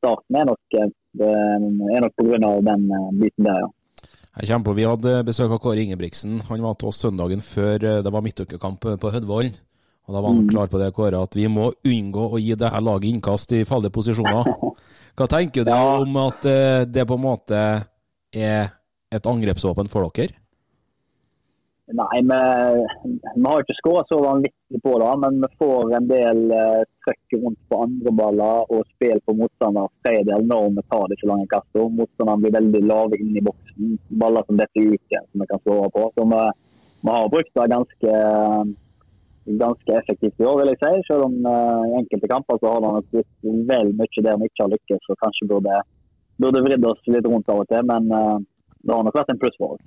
starten 0.00 0.38
er 0.40 0.48
nok, 0.50 0.78
uh, 0.78 0.88
det 1.20 1.32
er 1.34 2.04
nok 2.06 2.16
pga. 2.16 2.54
den 2.70 2.86
uh, 2.90 3.10
biten 3.20 3.48
der, 3.50 3.60
ja. 3.66 3.70
Jeg 4.34 4.48
kommer 4.50 4.66
på, 4.66 4.74
Vi 4.74 4.86
hadde 4.88 5.10
besøk 5.26 5.52
av 5.54 5.60
Kåre 5.62 5.78
Ingebrigtsen. 5.84 6.40
Han 6.48 6.62
var 6.64 6.74
til 6.74 6.88
oss 6.90 6.98
søndagen 7.04 7.38
før 7.44 7.78
det 8.02 8.10
var 8.10 8.24
midtukekamp 8.24 8.82
på 8.82 9.12
Hødvoll. 9.14 9.52
Og 10.06 10.14
Da 10.14 10.20
var 10.20 10.28
han 10.34 10.42
Mm. 10.44 10.48
klar 10.50 10.66
på 10.66 10.78
det, 10.78 10.92
Kåre, 10.92 11.22
at 11.22 11.34
vi 11.34 11.46
må 11.48 11.72
unngå 11.84 12.32
å 12.34 12.38
gi 12.40 12.54
det 12.54 12.70
her 12.70 12.80
laget 12.80 13.08
innkast 13.14 13.52
i 13.52 13.64
farlige 13.64 13.92
posisjoner. 13.92 14.44
Hva 15.16 15.26
tenker 15.28 15.64
du 15.64 15.70
om 15.70 16.16
at 16.16 16.44
eh, 16.44 16.84
det 16.84 17.06
på 17.06 17.14
en 17.14 17.22
måte 17.22 17.86
er 18.34 18.72
et 19.10 19.26
angrepsvåpen 19.26 19.88
for 19.88 20.10
dere? 20.10 20.34
Nei, 21.86 22.20
vi, 22.22 22.36
vi 23.34 23.44
har 23.44 23.60
ikke 23.60 23.74
skåra 23.76 24.02
så 24.08 24.16
vanvittig 24.24 24.78
på 24.82 24.92
det, 25.02 25.08
men 25.20 25.40
vi 25.42 25.48
får 25.60 25.90
en 25.98 26.06
del 26.08 26.38
uh, 26.48 26.80
trøkk 27.04 27.34
rundt 27.42 27.58
på 27.68 27.80
andre 27.84 28.12
baller 28.20 28.70
og 28.72 28.86
spill 28.94 29.18
på 29.26 29.34
motstander 29.36 29.90
tredjedel 30.06 30.46
når 30.48 30.70
vi 30.78 30.84
tar 30.88 31.10
disse 31.12 31.28
lange 31.28 31.44
kastene. 31.50 31.90
Motstanderen 31.98 32.40
blir 32.40 32.54
veldig 32.56 32.80
lave 32.88 33.18
inn 33.20 33.36
i 33.36 33.42
boksen. 33.44 33.98
Baller 34.22 34.46
som 34.46 34.56
detter 34.62 34.94
ut 34.94 35.12
igjen, 35.12 35.26
som 35.28 35.44
vi 35.44 35.48
kan 35.50 35.60
slå 35.60 35.76
på. 35.96 36.06
Så 36.14 36.24
vi, 36.30 36.38
vi 37.04 37.16
har 37.18 37.28
brukt 37.34 37.52
det 37.60 37.66
ganske, 37.74 38.14
ganske 39.64 39.98
effektivt 39.98 40.40
i 40.40 40.48
år, 40.48 40.62
vil 40.62 40.72
jeg 40.72 40.80
si. 40.80 41.02
Selv 41.10 41.26
om 41.26 41.36
uh, 41.44 41.84
i 41.90 41.98
enkelte 42.00 42.30
kamper 42.32 42.62
så 42.62 42.72
har 42.72 42.80
det 42.80 42.94
nok 42.94 43.10
blitt 43.12 43.50
vel 43.74 43.92
mye 44.00 44.24
der 44.30 44.40
vi 44.40 44.48
ikke 44.48 44.64
har 44.64 44.72
lykkes. 44.72 45.04
Så 45.04 45.18
kanskje 45.20 45.50
burde, 45.52 45.84
burde 46.40 46.64
vridd 46.64 46.88
oss 46.94 47.12
litt 47.12 47.28
rundt 47.28 47.52
av 47.52 47.60
og 47.66 47.68
til, 47.68 47.84
men 47.92 48.08
uh, 48.08 48.40
det 48.80 48.96
har 48.96 49.04
nok 49.04 49.20
vært 49.20 49.36
en 49.36 49.42
pluss 49.44 49.60
for 49.60 49.76
oss. 49.76 49.84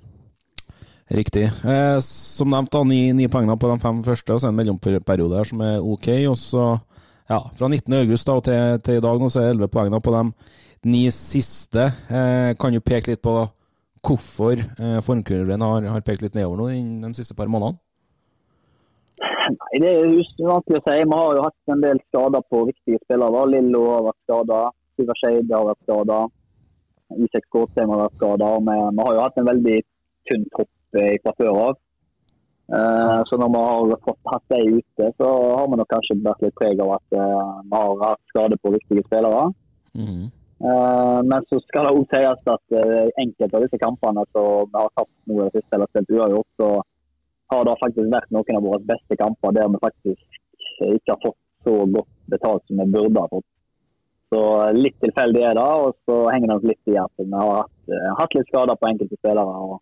Riktig. 1.08 1.46
Eh, 1.64 1.98
som 2.04 2.50
nevnt, 2.52 2.70
da, 2.72 2.82
ni, 2.84 3.12
ni 3.16 3.28
poeng 3.32 3.48
på 3.56 3.70
de 3.70 3.80
fem 3.80 4.00
første, 4.04 4.34
og 4.34 4.42
så 4.42 4.50
en 4.50 4.58
mellomperiode 4.58 5.38
her 5.38 5.48
som 5.48 5.62
er 5.64 5.80
OK. 5.80 6.08
Og 6.28 6.36
så, 6.36 6.64
ja, 7.30 7.40
fra 7.56 7.68
19. 7.70 7.94
august 8.02 8.28
da, 8.28 8.36
og 8.36 8.44
til, 8.44 8.80
til 8.84 9.00
i 9.00 9.04
dag 9.04 9.22
nå, 9.22 9.30
så 9.32 9.40
er 9.40 9.48
det 9.48 9.56
11 9.56 9.72
poeng 9.72 9.96
på 10.04 10.14
de 10.14 10.24
ni 10.92 11.06
siste. 11.14 11.88
Eh, 12.12 12.52
kan 12.60 12.76
du 12.76 12.84
peke 12.84 13.14
litt 13.14 13.24
på 13.24 13.40
hvorfor 14.04 14.60
eh, 14.60 15.00
formkurven 15.04 15.64
har, 15.64 15.88
har 15.96 16.04
pekt 16.06 16.22
litt 16.22 16.36
nedover 16.36 16.60
nå 16.60 16.68
de 17.08 17.16
siste 17.16 17.36
par 17.38 17.48
månedene? 17.50 17.80
Nei, 19.18 19.80
Det 19.80 19.90
er 19.90 20.04
vanskelig 20.44 20.78
å 20.78 20.84
si. 20.84 20.96
Vi 21.00 21.16
har 21.16 21.36
jo 21.38 21.44
hatt 21.48 21.72
en 21.72 21.82
del 21.82 22.00
skader 22.10 22.44
på 22.52 22.66
viktige 22.68 23.00
spillere. 23.06 23.46
Lillo 23.56 23.86
har 23.94 24.10
vært 24.10 24.20
skada, 24.28 24.64
Syver 24.98 25.18
Skeid 25.22 25.54
har 25.56 25.70
vært 25.70 25.86
skada, 25.88 26.18
Isak 27.16 27.46
Skåtheim 27.48 27.94
har 27.94 28.04
vært 28.04 28.18
skada. 28.20 28.50
Vi, 28.68 28.76
vi 28.98 29.06
har 29.06 29.16
jo 29.16 29.24
hatt 29.24 29.40
en 29.40 29.48
veldig 29.48 29.78
tynn 30.28 30.44
tropp 30.52 30.74
eh, 30.96 31.18
fra 31.22 31.34
før 31.36 31.62
av. 31.66 31.76
Eh, 32.72 33.20
så 33.26 33.36
når 33.36 33.48
vi 33.48 33.60
har 33.92 34.00
fått 34.04 34.32
hatt 34.32 34.42
de 34.52 34.60
ute, 34.76 35.12
så 35.16 35.28
har 35.56 35.68
vi 35.68 35.76
nok 35.80 35.88
kanskje 35.88 36.18
vært 36.24 36.42
litt 36.44 36.58
preg 36.60 36.82
av 36.84 36.98
at 36.98 37.16
eh, 37.16 37.54
vi 37.64 37.80
har 37.80 38.02
hatt 38.02 38.32
skade 38.32 38.58
på 38.60 38.72
viktige 38.74 39.04
spillere. 39.06 39.46
Eh, 40.60 41.20
men 41.30 41.46
så 41.48 41.60
skal 41.64 41.88
det 41.88 41.94
òg 41.96 42.04
sies 42.12 42.52
at 42.52 42.76
enkelte 43.24 43.56
av 43.56 43.64
disse 43.64 43.80
kampene 43.80 44.26
som 44.36 44.68
vi 44.68 44.82
har 44.82 44.92
tapt 45.00 45.14
noe 45.30 45.46
i 45.46 45.48
det 45.48 45.62
siste, 45.62 45.78
eller 45.78 45.92
spilt 45.94 46.14
uavgjort, 46.18 46.50
så 46.60 46.70
har 47.54 47.64
det 47.64 47.78
faktisk 47.80 48.12
vært 48.12 48.36
noen 48.36 48.60
av 48.60 48.68
våre 48.68 48.84
beste 48.92 49.16
kamper 49.16 49.56
der 49.56 49.72
vi 49.72 49.84
faktisk 49.86 50.40
ikke 50.84 51.14
har 51.14 51.22
fått 51.24 51.40
så 51.64 51.78
godt 51.96 52.12
betalt 52.28 52.68
som 52.68 52.82
vi 52.82 52.90
burde 52.92 53.24
ha 53.24 53.32
fått. 53.32 53.48
Så 54.28 54.40
litt 54.76 54.98
tilfeldig 55.00 55.40
er 55.40 55.56
det, 55.56 55.64
og 55.64 55.96
så 56.04 56.20
henger 56.28 56.52
det 56.52 56.74
litt 56.74 56.92
i 56.92 57.00
at 57.00 57.12
vi 57.16 57.30
har 57.32 57.62
hatt, 57.62 57.94
hatt 58.20 58.34
litt 58.36 58.50
skader 58.52 58.76
på 58.76 58.90
enkelte 58.90 59.16
spillere. 59.16 59.62
og, 59.64 59.78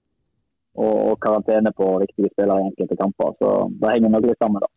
og, 0.77 1.17
karantene 1.23 1.73
på 1.77 1.89
viktige 2.05 2.33
spillere 2.33 2.63
i 2.63 2.69
enkelte 2.71 2.99
kamper. 3.01 3.37
Så 3.41 3.53
det 3.81 3.95
henger 3.95 4.13
nok 4.13 4.29
litt 4.29 4.43
sammen, 4.43 4.65
da. 4.65 4.73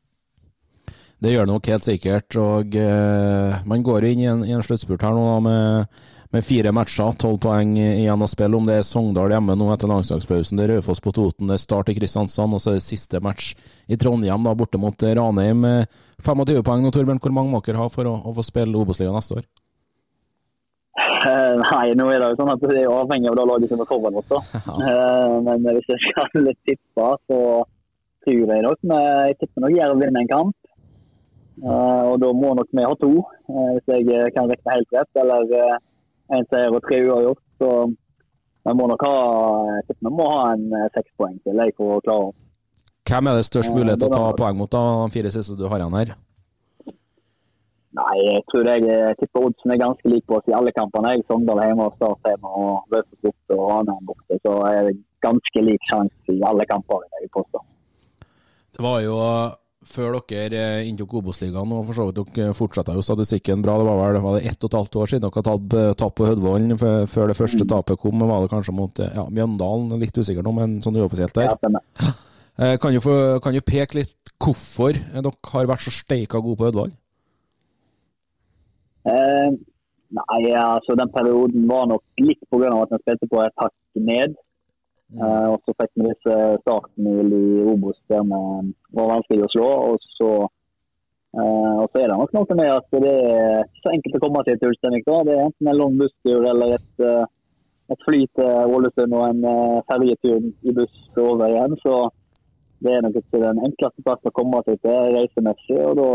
Det 1.20 1.34
gjør 1.34 1.48
det 1.48 1.54
nok 1.54 1.68
helt 1.68 1.84
sikkert. 1.84 2.38
og 2.40 2.76
eh, 2.80 3.58
Man 3.68 3.84
går 3.84 4.08
inn 4.08 4.24
i 4.24 4.30
en, 4.32 4.46
i 4.48 4.56
en 4.56 4.64
sluttspurt 4.64 5.04
her 5.04 5.16
nå 5.16 5.26
da, 5.26 5.38
med, 5.44 6.00
med 6.36 6.46
fire 6.48 6.72
matcher, 6.76 7.18
tolv 7.20 7.42
poeng 7.44 7.74
igjen 7.76 8.24
å 8.24 8.30
spille. 8.32 8.56
Om 8.56 8.70
det 8.70 8.80
er 8.80 8.88
Sogndal 8.88 9.36
hjemme 9.36 9.58
nå 9.60 9.68
etter 9.74 9.92
landslagspausen, 9.92 10.56
det 10.60 10.68
er 10.68 10.76
Raufoss 10.78 11.04
på 11.04 11.14
Toten, 11.16 11.52
det 11.52 11.58
er 11.58 11.64
Start 11.66 11.92
i 11.92 11.98
Kristiansand, 11.98 12.56
og 12.56 12.64
så 12.64 12.72
er 12.72 12.80
det 12.80 12.88
siste 12.88 13.20
match 13.24 13.52
i 13.92 14.00
Trondheim, 14.00 14.48
da, 14.48 14.56
borte 14.56 14.80
mot 14.80 14.96
Ranheim. 15.04 15.68
Eh, 15.68 16.00
25 16.24 16.64
poeng 16.64 16.86
nå, 16.86 16.94
Torbjørn. 16.96 17.20
Hvor 17.24 17.36
mange 17.36 17.52
må 17.52 17.64
dere 17.66 17.84
ha 17.84 17.92
for 17.92 18.08
å, 18.08 18.16
å 18.24 18.36
få 18.40 18.48
spille 18.48 18.80
Obos-ligaen 18.80 19.20
neste 19.20 19.42
år? 19.42 19.50
Eh, 21.00 21.56
Nei, 21.60 21.94
nå 22.00 22.06
er 22.12 22.20
det 22.22 22.30
jo 22.32 22.38
sånn 22.40 22.52
at 22.54 22.64
det 22.64 22.82
er 22.84 22.92
avhengig 22.92 23.30
av 23.32 23.36
det 23.40 23.46
laget 23.50 23.72
som 23.74 23.82
er 23.84 23.90
foran 23.90 24.20
oss. 24.22 24.30
da. 24.32 24.40
Eh, 24.90 25.36
Men 25.46 25.68
hvis 25.76 25.90
jeg 25.94 26.00
skal 26.06 26.50
tippe, 26.68 27.08
så 27.30 27.40
tror 28.26 28.54
jeg 28.54 28.66
nok 28.66 28.80
jeg 28.92 29.38
tipper 29.40 29.64
nok 29.66 29.76
Jerv 29.78 30.02
vinner 30.02 30.24
en 30.26 30.32
kamp. 30.32 30.56
Eh, 31.64 32.04
Og 32.12 32.20
da 32.24 32.32
må 32.34 32.54
nok 32.58 32.70
vi 32.72 32.84
ha 32.88 32.94
to, 33.00 33.14
hvis 33.48 33.88
jeg 33.96 34.34
kan 34.36 34.48
regne 34.52 34.76
helt 34.76 34.94
rett. 34.98 35.12
Eller 35.24 35.56
en 36.30 36.46
seier 36.52 36.76
og 36.78 36.84
tre 36.86 37.02
uavgjort. 37.08 37.42
Så 37.60 37.72
vi 38.70 38.76
må 38.78 38.88
nok 38.92 39.02
ha 39.08 39.16
vi 39.90 40.12
må 40.14 40.28
ha 40.30 40.54
en 40.54 40.68
seks 40.96 41.12
poeng 41.18 41.40
til 41.44 41.58
jeg, 41.64 41.74
for 41.78 41.98
å 41.98 42.04
klare 42.06 42.30
oss. 42.30 42.38
Hvem 43.10 43.28
er 43.32 43.40
det 43.40 43.46
størst 43.48 43.72
Ja, 43.72 43.76
mulighet 43.76 44.00
til 44.04 44.12
å 44.12 44.14
ta 44.14 44.34
poeng 44.38 44.58
mot, 44.60 44.70
da, 44.70 44.82
de 45.08 45.14
fire 45.16 45.32
siste 45.34 45.56
du 45.58 45.64
har 45.72 45.82
igjen 45.82 45.96
her? 45.98 46.12
Nei, 47.98 48.16
jeg 48.22 48.42
tror 48.52 48.68
jeg, 48.70 48.84
jeg 48.86 49.18
tipper 49.18 49.48
oddsen 49.48 49.72
er 49.74 49.80
ganske 49.82 50.12
lik 50.12 50.26
på 50.30 50.38
oss 50.38 50.50
i 50.50 50.54
alle 50.54 50.74
kampene. 50.76 51.16
Jeg 51.16 51.26
Sogndal 51.26 51.64
hjemme 51.64 51.88
og 51.90 51.96
Start 51.98 52.28
hjemme 52.30 52.52
og 52.60 52.94
Raufoss 52.94 53.24
borte 53.26 53.56
og 53.58 53.64
Ranheim 53.72 54.04
borte. 54.12 54.38
Så 54.44 54.54
er 54.70 54.84
det 54.90 55.00
ganske 55.26 55.64
lik 55.66 55.90
sjanse 55.90 56.36
i 56.36 56.44
alle 56.46 56.68
kamper. 56.70 57.02
vil 57.02 57.26
jeg 57.26 57.34
påstå. 57.34 57.64
Det 58.78 58.86
var 58.86 59.02
jo 59.02 59.18
før 59.90 60.20
dere 60.30 60.60
eh, 60.60 60.88
inntok 60.90 61.16
Obos-ligaen, 61.18 61.74
og 61.74 61.88
for 61.88 61.98
så 61.98 62.06
vidt 62.10 62.36
dere 62.38 62.54
fortsatte 62.54 62.94
jo 62.94 63.02
statistikken 63.02 63.64
bra. 63.66 63.80
Det 63.80 63.88
var 63.90 64.00
vel 64.04 64.22
var 64.22 64.38
det 64.38 64.52
ett 64.52 64.64
og 64.64 64.70
et 64.70 64.78
halvt 64.78 64.98
år 65.02 65.12
siden 65.14 65.26
dere 65.26 65.46
tapte 65.50 65.84
eh, 65.90 66.16
på 66.20 66.30
Hødvollen 66.30 66.78
før 66.80 67.32
det 67.32 67.40
første 67.40 67.66
tapet 67.74 68.02
kom. 68.06 68.22
Var 68.22 68.46
det 68.46 68.54
kanskje 68.54 68.76
mot 68.76 69.02
eh, 69.02 69.14
ja, 69.18 69.26
Mjøndalen? 69.34 69.98
Litt 70.02 70.20
usikker 70.20 70.46
nå, 70.46 70.54
men 70.62 70.78
sånn 70.86 71.00
uoffisielt 71.02 71.34
der. 71.34 71.56
Ja. 71.58 72.14
Eh, 72.60 72.76
Kan 72.78 72.94
du, 72.94 73.00
få, 73.02 73.40
kan 73.42 73.56
du 73.56 73.64
peke 73.64 74.02
litt 74.02 74.34
hvorfor 74.38 74.94
eh, 74.94 75.22
dere 75.24 75.54
har 75.56 75.70
vært 75.74 75.86
så 75.88 75.96
steika 75.96 76.42
gode 76.44 76.60
på 76.60 76.70
Hødvoll? 76.70 76.92
Eh, 79.10 79.50
nei, 80.20 80.44
altså 80.54 80.96
den 81.00 81.12
perioden 81.14 81.68
var 81.70 81.90
nok 81.90 82.04
litt 82.22 82.42
pga. 82.52 82.70
at 82.84 82.94
vi 82.94 83.02
spilte 83.02 83.32
på 83.32 83.42
et 83.44 83.56
hakk 83.64 83.76
ned. 84.12 84.38
Eh, 85.18 85.48
og 85.50 85.58
så 85.66 85.74
fikk 85.80 85.92
vi 85.96 86.06
disse 86.12 86.38
starten 86.62 87.10
i 87.10 87.42
Obos 87.72 87.98
der 88.12 88.22
vi 88.30 88.42
var 88.98 89.12
vanskelig 89.16 89.48
å 89.48 89.52
slå. 89.56 89.70
Og 89.90 90.06
så, 90.18 90.30
eh, 91.34 91.76
og 91.82 91.88
så 91.90 92.04
er 92.04 92.08
det 92.08 92.20
nok 92.20 92.36
noe 92.38 92.60
med 92.62 92.72
at 92.76 93.02
det 93.06 93.16
er 93.16 93.66
ikke 93.66 93.84
så 93.84 93.96
enkelt 93.96 94.20
å 94.20 94.24
komme 94.26 94.46
til 94.46 94.60
til 94.60 94.74
Ulsteinvik. 94.74 95.10
Det 95.10 95.36
er 95.36 95.46
enten 95.48 95.72
en 95.72 95.82
lang 95.82 95.98
busstur 96.04 96.46
eller 96.52 96.78
et, 96.78 96.94
eh, 97.10 97.26
et 97.90 98.06
fly 98.06 98.22
til 98.38 98.76
Ålesund 98.78 99.14
og 99.18 99.24
en 99.26 99.46
uh, 99.50 99.82
ferjetur 99.90 100.44
i 100.62 100.74
buss 100.78 100.98
over 101.18 101.48
igjen. 101.48 101.74
Så 101.82 101.96
det 102.86 102.92
er 102.94 103.02
nok 103.02 103.16
ikke 103.18 103.42
den 103.42 103.64
enkleste 103.66 104.06
plassen 104.06 104.30
å 104.30 104.36
komme 104.38 104.62
seg 104.68 104.78
til 104.84 105.16
reisemessig. 105.16 105.80
og 105.88 105.96
da 105.98 106.12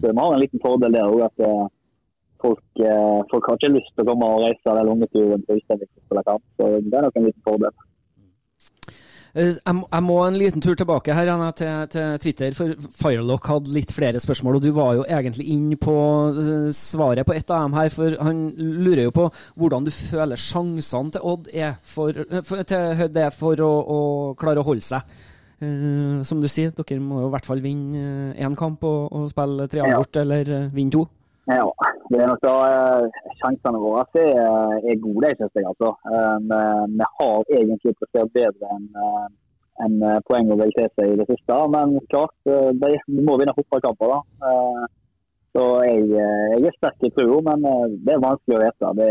så 0.00 0.12
vi 0.12 0.18
har 0.18 0.34
en 0.34 0.40
liten 0.40 0.60
fordel 0.62 0.92
der 0.92 1.10
òg, 1.10 1.22
at 1.28 1.44
eh, 1.46 1.66
folk, 2.42 2.62
eh, 2.80 3.18
folk 3.32 3.50
har 3.50 3.58
ikke 3.58 3.74
lyst 3.74 3.92
til 3.94 4.04
å 4.04 4.08
komme 4.12 4.30
og 4.30 4.46
reise 4.46 4.70
den 4.70 4.88
lange 4.90 5.10
turen 5.12 5.44
til 5.46 5.58
Ulsteinvik 5.58 5.90
for 5.90 6.00
å 6.00 6.06
spille 6.06 6.24
kamp. 6.30 6.46
Så 6.56 6.70
det 6.86 6.96
er 6.98 7.06
nok 7.06 7.20
en 7.20 7.28
liten 7.28 7.46
fordel. 7.46 7.76
Eh, 9.36 9.52
Jeg 9.52 10.02
må, 10.06 10.16
en 10.24 10.38
liten 10.40 10.62
tur 10.64 10.74
tilbake 10.78 11.12
her 11.12 11.28
Anna, 11.28 11.50
til, 11.52 11.86
til 11.92 12.18
Twitter, 12.24 12.56
for 12.56 12.72
Firelock 12.96 13.46
hadde 13.52 13.74
litt 13.74 13.92
flere 13.92 14.20
spørsmål. 14.22 14.56
Og 14.56 14.64
du 14.64 14.70
var 14.72 14.94
jo 14.96 15.04
egentlig 15.04 15.48
inn 15.52 15.68
på 15.76 15.96
eh, 16.32 16.70
svaret 16.72 17.28
på 17.28 17.36
ett 17.36 17.50
av 17.52 17.66
dem 17.66 17.76
her, 17.76 17.92
for 17.92 18.16
han 18.22 18.46
lurer 18.56 19.04
jo 19.08 19.14
på 19.16 19.28
hvordan 19.60 19.84
du 19.84 19.92
føler 19.92 20.40
sjansene 20.40 21.12
til 21.16 21.26
Odd 21.32 21.52
er 21.52 21.76
for, 21.84 22.16
eh, 22.16 22.44
for, 22.46 22.64
til 22.64 23.24
for 23.36 23.64
å, 23.66 23.72
å 23.96 24.00
klare 24.40 24.64
å 24.64 24.68
holde 24.70 24.86
seg. 24.88 25.04
Eh, 25.60 26.22
som 26.28 26.40
du 26.40 26.48
sier, 26.52 26.72
dere 26.76 27.00
må 27.00 27.22
jo 27.22 27.28
i 27.30 27.32
hvert 27.36 27.46
fall 27.48 27.62
vinne 27.64 28.34
én 28.36 28.56
kamp 28.56 28.82
og, 28.84 29.06
og 29.12 29.30
spille 29.32 29.68
tre 29.72 29.84
avgjort, 29.84 30.18
eller 30.20 30.50
eh, 30.52 30.66
vinne 30.72 30.92
to. 30.92 31.06
Ja, 31.48 31.62
det 32.10 32.20
er 32.22 32.28
nok 32.30 32.42
da 32.44 32.54
eh, 32.66 33.22
Sjansene 33.40 33.80
våre 33.82 34.04
er, 34.20 34.76
er 34.90 35.00
gode, 35.02 35.32
synes 35.38 35.58
jeg. 35.58 35.66
altså. 35.70 35.90
Eh, 36.12 36.36
Vi, 36.98 37.08
har 37.18 37.56
egentlig 37.60 37.96
prestert 38.00 38.32
bedre 38.36 38.76
enn 38.76 38.86
en 39.84 39.96
eh, 40.02 40.20
poeng 40.28 40.52
og 40.52 40.60
kvalitet 40.60 41.02
i 41.04 41.16
det 41.20 41.26
siste. 41.30 41.56
Men 41.72 41.96
klart, 42.12 42.36
eh, 42.48 42.70
de, 42.82 42.92
må 43.26 43.38
vinne 43.40 43.56
fotballkamper. 43.56 44.14
da. 44.14 44.50
Eh, 44.50 44.86
Så 45.56 45.64
jeg, 45.88 46.02
eh, 46.20 46.46
jeg 46.52 46.68
er 46.68 46.74
sterk 46.76 47.04
i 47.08 47.10
troa, 47.16 47.40
men 47.48 47.62
eh, 47.64 47.84
det 48.04 48.14
er 48.14 48.24
vanskelig 48.24 48.56
å 48.58 48.62
vite. 48.64 48.90
Det, 48.98 49.10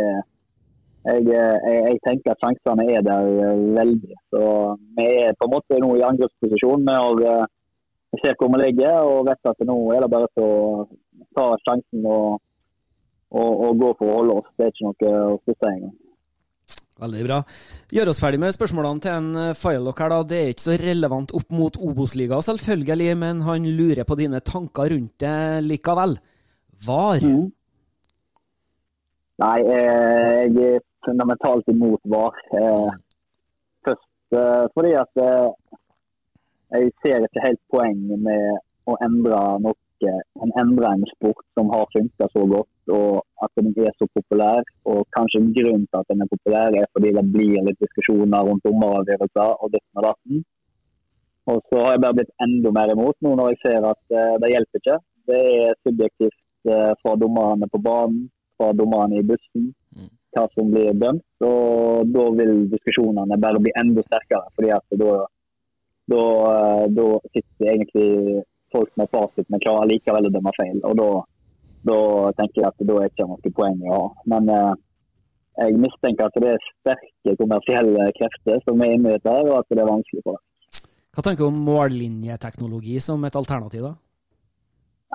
jeg, 1.10 1.24
eh, 1.34 1.56
jeg, 1.66 1.80
jeg 1.90 2.02
tenker 2.06 2.34
at 2.34 2.44
sjansene 2.44 2.86
er 2.94 3.06
der 3.06 3.30
eh, 3.48 3.64
veldig. 3.80 4.18
Så 4.34 4.42
Vi 4.98 5.08
er 5.26 5.38
på 5.40 5.48
en 5.48 5.56
måte 5.56 5.80
nå 5.82 5.90
i 5.98 6.06
angrepsposisjon. 6.06 6.86
Vi 6.86 6.98
har 7.02 7.24
eh, 7.32 7.48
ser 8.22 8.38
hvor 8.40 8.52
vi 8.54 8.62
ligger 8.62 9.02
og 9.10 9.26
vet 9.28 9.50
at 9.52 9.66
nå 9.68 9.78
er 9.96 10.06
det 10.06 10.12
bare 10.14 10.30
å 10.40 10.86
ta 11.36 11.48
sjansen 11.66 12.06
og, 12.06 12.38
og, 13.36 13.62
og 13.68 13.84
gå 13.84 13.92
for 14.00 14.10
å 14.10 14.18
holde 14.22 14.40
oss. 14.42 14.50
Det 14.56 14.68
er 14.68 14.74
ikke 14.74 14.88
noe 14.88 15.14
å 15.36 15.38
stusse 15.44 15.72
engang. 15.72 15.96
Veldig 16.96 17.24
bra. 17.26 17.42
Gjør 17.92 18.10
oss 18.14 18.22
ferdig 18.24 18.40
med 18.40 18.56
spørsmålene 18.56 19.04
til 19.04 19.12
en 19.12 19.26
eh, 19.42 19.58
Firelock 19.60 20.00
her, 20.00 20.14
da. 20.14 20.20
Det 20.30 20.38
er 20.40 20.54
ikke 20.54 20.64
så 20.64 20.78
relevant 20.80 21.34
opp 21.36 21.52
mot 21.52 21.80
Obos-liga, 21.84 22.40
selvfølgelig, 22.48 23.18
men 23.20 23.42
han 23.44 23.68
lurer 23.68 24.08
på 24.08 24.16
dine 24.16 24.40
tanker 24.40 24.94
rundt 24.94 25.18
det 25.20 25.36
likevel. 25.66 26.16
VAR? 26.86 27.26
Mm. 27.26 27.50
Nei, 29.44 29.58
eh, 29.76 30.40
jeg 30.46 30.78
er 30.78 30.86
fundamentalt 31.04 31.68
imot 31.74 32.00
VAR. 32.16 32.40
Eh, 32.62 32.96
først 33.84 34.40
eh, 34.40 34.64
fordi 34.72 34.96
at 35.02 35.24
jeg 36.76 36.94
ser 37.04 37.28
ikke 37.28 37.44
helt 37.44 37.64
poenget 37.76 38.24
med 38.24 38.64
å 38.88 38.96
endre 39.04 39.42
noe 39.66 39.76
en 40.44 40.54
endrer 40.62 40.88
en 40.92 41.06
sport 41.14 41.44
som 41.58 41.70
har 41.74 41.86
funka 41.94 42.28
så 42.32 42.44
godt, 42.54 42.72
og 42.98 43.22
at 43.46 43.52
den 43.60 43.72
er 43.86 43.94
så 44.00 44.08
populær. 44.18 44.62
Og 44.92 45.06
kanskje 45.18 45.42
en 45.42 45.54
grunn 45.58 45.86
til 45.86 46.02
at 46.02 46.12
den 46.12 46.26
er 46.26 46.32
populær, 46.34 46.76
er 46.82 46.92
fordi 46.96 47.14
det 47.18 47.26
blir 47.36 47.66
litt 47.68 47.82
diskusjoner 47.84 48.48
rundt 48.48 48.66
dommeravgjørelser 48.68 49.56
og 49.62 49.74
ditten 49.74 50.02
og 50.02 50.08
datten. 50.10 50.44
Og 51.52 51.62
så 51.70 51.82
har 51.84 51.94
jeg 51.94 52.02
bare 52.04 52.18
blitt 52.18 52.34
enda 52.46 52.72
mer 52.74 52.92
imot 52.94 53.18
nå 53.22 53.36
når 53.38 53.52
jeg 53.52 53.62
ser 53.66 53.86
at 53.92 54.02
uh, 54.18 54.36
det 54.42 54.52
hjelper 54.54 54.82
ikke. 54.82 54.98
Det 55.30 55.42
er 55.66 55.78
subjektivt 55.86 56.42
uh, 56.72 56.94
fra 57.02 57.14
dommerne 57.22 57.70
på 57.70 57.82
banen, 57.86 58.26
fra 58.58 58.72
dommerne 58.80 59.20
i 59.20 59.28
bussen, 59.30 59.70
mm. 59.94 60.10
hva 60.34 60.48
som 60.56 60.74
blir 60.74 60.98
dømt. 61.04 61.26
Og 61.46 62.10
da 62.16 62.26
vil 62.40 62.66
diskusjonene 62.74 63.38
bare 63.46 63.62
bli 63.62 63.74
enda 63.82 64.06
sterkere, 64.08 64.50
fordi 64.58 64.74
at 64.74 64.98
da, 65.04 65.14
da, 66.16 66.26
uh, 66.50 66.84
da 66.98 67.08
sitter 67.30 67.72
egentlig 67.76 68.42
folk 68.76 68.92
med 69.00 69.12
fasit, 69.16 69.48
men 69.50 69.64
klarer 69.64 69.90
likevel 69.90 70.30
å 70.30 70.34
dømme 70.36 70.54
feil. 70.60 70.82
Og 70.88 70.98
da, 71.00 71.10
da 71.90 72.00
tenker 72.40 72.62
jeg 72.62 72.70
at 72.72 72.84
det 72.84 72.98
er 73.00 73.12
ikke 73.12 73.30
noe 73.30 73.54
poeng 73.60 73.82
å 73.86 73.94
ha. 73.96 74.06
Men 74.34 74.52
eh, 74.54 74.74
jeg 75.64 75.80
mistenker 75.80 76.28
at 76.28 76.40
det 76.44 76.56
er 76.56 76.66
sterke 76.72 77.38
kommersielle 77.40 78.10
krefter 78.20 78.64
som 78.68 78.82
er 78.84 78.98
inne 78.98 79.14
i 79.14 79.18
dette, 79.18 79.36
og 79.48 79.60
at 79.62 79.72
det 79.72 79.84
er 79.84 79.92
vanskelig 79.92 80.26
for 80.26 80.38
dem. 80.38 80.44
Hva 81.16 81.24
tenker 81.24 81.46
du 81.46 81.48
om 81.48 81.62
mållinjeteknologi 81.64 82.98
som 83.00 83.24
et 83.24 83.38
alternativ, 83.40 83.86
da? 83.88 83.94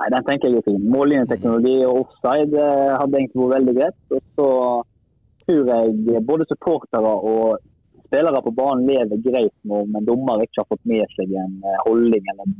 Nei, 0.00 0.06
Den 0.14 0.24
tenker 0.24 0.48
jeg 0.48 0.62
er 0.62 0.68
fin. 0.68 0.86
Mållinjeteknologi 0.94 1.74
og 1.84 2.06
offside 2.06 2.56
eh, 2.56 2.94
hadde 2.96 3.18
egentlig 3.20 3.42
vært 3.42 3.56
veldig 3.58 3.74
greit. 3.80 4.00
Og 4.16 4.22
så 4.38 4.48
tror 5.44 5.74
jeg 5.74 6.24
både 6.28 6.46
supportere 6.48 7.12
og 7.32 7.58
spillere 8.06 8.40
på 8.42 8.54
banen 8.56 8.88
lever 8.88 9.22
greit 9.28 9.54
nå, 9.68 9.84
men 9.92 10.06
dommer 10.08 10.42
ikke 10.42 10.62
har 10.62 10.70
fått 10.72 10.88
med 10.88 11.12
seg 11.18 11.36
en 11.36 11.60
eh, 11.62 11.82
holdning 11.86 12.32
eller 12.32 12.48
en 12.48 12.56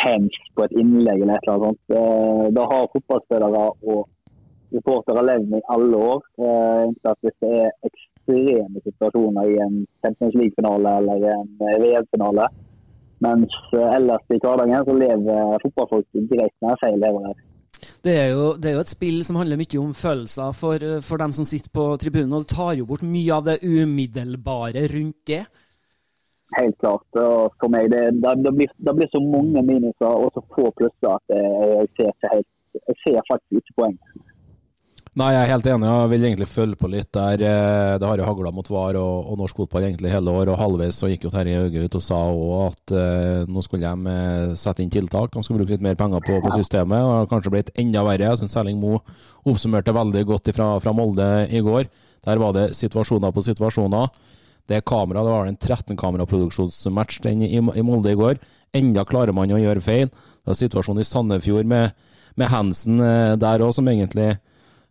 hands 0.00 0.36
på 0.56 0.64
et 0.64 0.74
innlegg 0.80 1.22
eller 1.22 1.36
et 1.36 1.46
eller 1.46 1.54
annet 1.54 1.66
sånt. 1.68 1.96
Eh, 1.98 2.46
da 2.56 2.66
har 2.72 2.90
fotballspillere 2.94 3.62
og 3.92 4.08
supportere 4.72 5.24
levd 5.28 5.48
med 5.52 5.60
i 5.60 5.70
alle 5.76 6.02
år. 6.12 6.20
at 7.10 7.18
hvis 7.20 7.38
det 7.44 7.52
er 7.64 7.70
ekstreme 7.88 8.82
situasjoner 8.86 9.48
i 9.52 9.56
en 9.66 9.86
Champions 10.04 10.34
League-finale 10.34 10.96
eller 10.98 11.26
en 11.34 11.48
VM-finale. 11.84 12.48
Mens 13.22 13.54
eh, 13.72 13.96
ellers 13.96 14.34
i 14.34 14.40
hverdagen 14.42 14.84
så 14.86 14.98
lever 14.98 15.58
fotballfolk 15.64 16.06
greit 16.30 16.54
med 16.64 16.78
feil 16.82 16.98
lever. 16.98 17.34
Det 18.02 18.14
er, 18.18 18.28
jo, 18.34 18.46
det 18.58 18.70
er, 18.70 18.74
jo, 18.76 18.82
et 18.82 18.90
spill 18.90 19.20
som 19.26 19.36
handler 19.38 19.58
mye 19.58 19.78
om 19.78 19.92
følelser 19.94 20.54
for, 20.58 20.84
for 21.06 21.22
dem 21.22 21.34
som 21.34 21.46
sitter 21.46 21.70
på 21.70 21.84
tribunen. 22.02 22.32
Og 22.34 22.44
det 22.44 22.54
tar 22.54 22.74
jo 22.78 22.86
bort 22.86 23.04
mye 23.06 23.36
av 23.36 23.46
det 23.46 23.60
umiddelbare 23.62 24.86
rundt 24.90 25.20
det. 25.30 25.44
Helt 26.58 26.76
klart. 26.82 27.06
Og 27.16 27.54
for 27.60 27.72
meg, 27.72 27.88
det, 27.92 28.02
det, 28.22 28.34
det, 28.44 28.52
blir, 28.56 28.72
det, 28.76 28.96
blir, 28.98 29.08
så 29.12 29.22
mange 29.24 29.62
minuser 29.64 30.10
og 30.10 30.28
så 30.34 30.44
få 30.54 30.68
plusser 30.76 31.14
at 31.16 31.36
jeg 31.36 31.88
ser, 31.96 32.12
helt, 32.34 32.50
jeg 32.76 33.00
ser 33.04 33.24
faktisk 33.30 33.62
ikke 33.62 33.78
poeng. 33.80 33.96
Nei, 35.12 35.26
jeg 35.34 35.42
er 35.44 35.50
helt 35.50 35.66
enig. 35.68 35.88
Jeg 35.90 36.08
vil 36.08 36.22
egentlig 36.24 36.46
følge 36.48 36.76
på 36.80 36.88
litt 36.88 37.10
der. 37.12 37.42
Eh, 37.44 37.94
det 38.00 38.06
har 38.08 38.16
jo 38.16 38.24
hagla 38.24 38.52
mot 38.56 38.68
VAR 38.72 38.96
og, 38.96 39.26
og, 39.26 39.34
norsk 39.42 39.58
fotball 39.60 39.84
egentlig 39.84 40.08
hele 40.08 40.32
år. 40.32 40.48
og 40.48 40.56
Halvveis 40.56 40.96
så 41.02 41.10
gikk 41.10 41.26
jo 41.26 41.32
Terje 41.34 41.58
Hauge 41.60 41.82
ut 41.84 41.96
og 41.98 42.04
sa 42.06 42.20
òg 42.30 42.54
at 42.70 42.94
eh, 42.96 43.42
nå 43.44 43.60
skulle 43.60 43.90
de 43.92 44.14
uh, 44.16 44.54
sette 44.56 44.80
inn 44.80 44.92
tiltak. 44.92 45.34
De 45.34 45.44
skulle 45.44 45.60
bruke 45.60 45.76
litt 45.76 45.84
mer 45.84 45.98
penger 46.00 46.24
på, 46.24 46.38
på 46.40 46.54
systemet. 46.56 47.04
og 47.04 47.28
Kanskje 47.28 47.52
blitt 47.52 47.74
enda 47.76 48.06
verre. 48.08 48.30
Jeg 48.30 48.40
syns 48.40 48.56
Erling 48.56 48.80
Moe 48.80 49.02
oppsummerte 49.44 49.92
veldig 49.92 50.24
godt 50.32 50.48
fra, 50.56 50.70
fra 50.80 50.96
Molde 50.96 51.28
i 51.52 51.60
går. 51.60 51.92
Der 52.24 52.40
var 52.40 52.56
det 52.56 52.70
situasjoner 52.80 53.36
på 53.36 53.44
situasjoner. 53.44 54.08
Det 54.68 54.78
er 54.78 54.86
kamera, 54.86 55.24
det 55.24 55.34
var 55.34 55.48
en 55.50 55.58
13-kameraproduksjonsmatch 55.58 57.20
i, 57.28 57.58
i 57.58 57.84
Molde 57.84 58.12
i 58.12 58.18
går. 58.18 58.40
Enda 58.78 59.04
klarer 59.04 59.34
man 59.36 59.52
å 59.52 59.60
gjøre 59.60 59.84
feil. 59.84 60.08
Det 60.42 60.54
er 60.54 60.58
situasjonen 60.62 61.02
i 61.02 61.06
Sandefjord 61.06 61.68
med, 61.68 61.92
med 62.40 62.50
Hansen 62.52 63.02
eh, 63.02 63.34
der 63.40 63.64
òg, 63.64 63.74
som 63.76 63.90
egentlig 63.90 64.32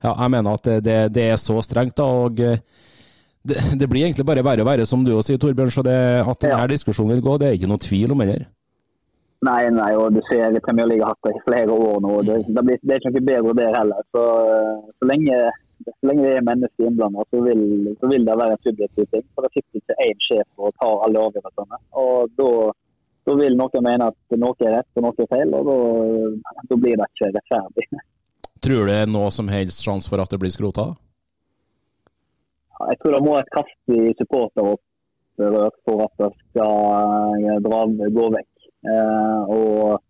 Ja, 0.01 0.15
jeg 0.15 0.31
mener 0.33 0.57
at 0.57 0.65
det, 0.81 0.95
det 1.13 1.25
er 1.29 1.35
så 1.37 1.59
strengt, 1.61 1.93
da. 1.99 2.05
og 2.05 2.39
eh, 2.41 2.61
det, 3.45 3.57
det, 3.79 3.89
blir 3.89 4.05
egentlig 4.05 4.25
bare 4.25 4.43
verre 4.45 4.63
og 4.63 4.69
verre, 4.69 4.85
som 4.85 5.03
du 5.05 5.13
sier, 5.21 5.37
Torbjørn. 5.41 5.73
Så 5.73 5.83
det, 5.85 5.97
at 6.21 6.41
denne 6.41 6.63
ja. 6.65 6.69
diskusjonen 6.69 7.15
vil 7.15 7.23
gå, 7.25 7.37
det 7.41 7.49
er 7.49 7.57
ikke 7.57 7.69
noe 7.69 7.81
tvil 7.81 8.13
om 8.13 8.23
heller. 8.23 8.47
Nei, 9.41 9.61
nei, 9.73 9.89
og 9.97 10.13
du 10.13 10.19
ser 10.27 10.53
Premier 10.61 10.85
League 10.85 11.01
har 11.01 11.15
hatt 11.15 11.25
det 11.25 11.39
i 11.39 11.43
flere 11.47 11.73
år 11.73 12.01
nå. 12.03 12.17
Det, 12.27 12.35
det, 12.45 12.63
blir, 12.65 12.81
det 12.85 12.93
er 12.93 13.01
ikke 13.01 13.13
noe 13.15 13.27
bedre 13.29 13.55
der 13.57 13.77
heller. 13.79 14.03
Så, 14.13 14.25
så 15.01 15.09
lenge 15.09 15.39
så 15.87 16.09
lenge 16.09 16.23
det 16.25 16.35
er 16.37 16.45
mennesker 16.47 16.87
innblanda, 16.87 17.25
så, 17.29 17.41
så, 17.41 18.11
vil 18.11 18.25
det 18.27 18.37
være 18.41 18.55
en 18.57 18.63
subjektiv 18.67 19.09
ting. 19.13 19.25
For 19.35 19.45
det 19.45 19.51
sitter 19.55 19.81
ikke 19.81 20.07
én 20.07 20.23
sjef 20.27 20.47
og 20.61 20.73
tar 20.81 21.05
alle 21.07 21.25
avgjørelsene. 21.27 21.81
Og 22.03 22.33
da, 22.39 22.49
da, 23.27 23.37
vil 23.41 23.57
noen 23.59 23.87
mene 23.87 24.09
at 24.11 24.39
noe 24.43 24.67
er 24.67 24.75
rett 24.77 24.99
og 24.99 25.07
noe 25.07 25.25
er 25.25 25.31
feil, 25.35 25.55
og 25.57 25.69
da, 25.69 25.77
da 26.71 26.79
blir 26.85 26.99
det 27.01 27.09
ikke 27.11 27.31
rettferdig. 27.37 27.87
Tror 28.65 28.83
du 28.83 28.91
det 28.91 28.99
er 29.03 29.09
noe 29.09 29.31
som 29.33 29.49
helst 29.49 29.81
sjanse 29.81 30.09
for 30.11 30.21
at 30.21 30.29
det 30.29 30.41
blir 30.41 30.53
skrota? 30.53 30.91
Jeg 32.89 32.97
tror 33.01 33.15
det 33.15 33.25
må 33.25 33.33
et 33.37 33.49
kraftig 33.53 34.13
supporteropprør 34.19 35.73
for 35.85 36.05
at 36.05 36.13
det 36.21 36.29
skal 36.49 36.75
eh, 37.41 37.57
dra, 37.65 37.81
gå 38.17 38.27
vekk. 38.35 38.67
Eh, 38.89 39.53
og 39.53 40.01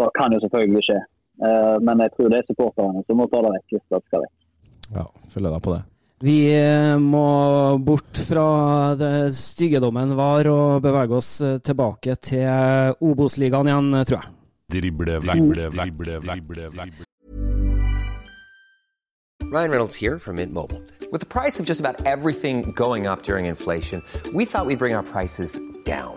det 0.00 0.08
kan 0.16 0.32
jo 0.32 0.40
selvfølgelig 0.44 0.84
skje. 0.86 0.98
Eh, 1.46 1.76
men 1.86 2.04
jeg 2.04 2.14
tror 2.14 2.32
det 2.32 2.40
er 2.40 2.48
supporterne 2.50 3.04
som 3.06 3.20
må 3.20 3.28
ta 3.30 3.42
det 3.44 3.54
vekk 3.56 3.76
hvis 3.76 3.86
det 3.94 4.02
skal 4.06 4.24
vekk. 4.24 4.37
Ja, 4.94 5.06
følger 5.32 5.54
deg 5.54 5.64
på 5.64 5.74
det. 5.76 5.82
Vi 6.18 6.38
eh, 6.50 6.96
må 6.98 7.78
bort 7.78 8.18
fra 8.26 8.46
det 8.98 9.30
styggedommen 9.38 10.16
var 10.18 10.48
og 10.50 10.80
bevege 10.82 11.14
oss 11.20 11.36
eh, 11.46 11.60
tilbake 11.62 12.16
til 12.18 12.96
Obos-ligaen 12.98 13.70
igjen, 13.70 13.92
tror 14.08 14.18
jeg. 14.18 14.34
Drible, 14.68 15.20
drible, 15.22 15.68
drible, 15.72 16.18
drible, 16.24 16.66
vekk. 16.74 17.04
Ryan 19.50 19.70
Reynolds 19.70 19.96
here 19.96 20.18
from 20.18 20.36
Mint 20.36 20.52
Mobile. 20.52 20.82
With 21.10 21.20
the 21.20 21.26
price 21.26 21.58
of 21.58 21.64
just 21.64 21.80
about 21.80 22.04
everything 22.04 22.72
going 22.72 23.06
up 23.06 23.22
during 23.22 23.46
inflation, 23.46 24.02
we 24.34 24.44
thought 24.44 24.66
we'd 24.66 24.78
bring 24.78 24.94
our 24.94 25.02
prices 25.02 25.58
down. 25.86 26.16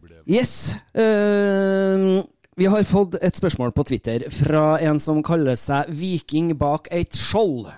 Yes. 0.29 0.73
Uh, 0.97 2.21
vi 2.59 2.67
har 2.69 2.83
fått 2.83 3.15
et 3.23 3.37
spørsmål 3.37 3.71
på 3.73 3.85
Twitter 3.87 4.27
fra 4.33 4.75
en 4.83 4.99
som 5.01 5.21
kaller 5.25 5.55
seg 5.57 5.87
Viking 5.95 6.51
bak 6.59 6.91
eit 6.93 7.15
skjold. 7.17 7.69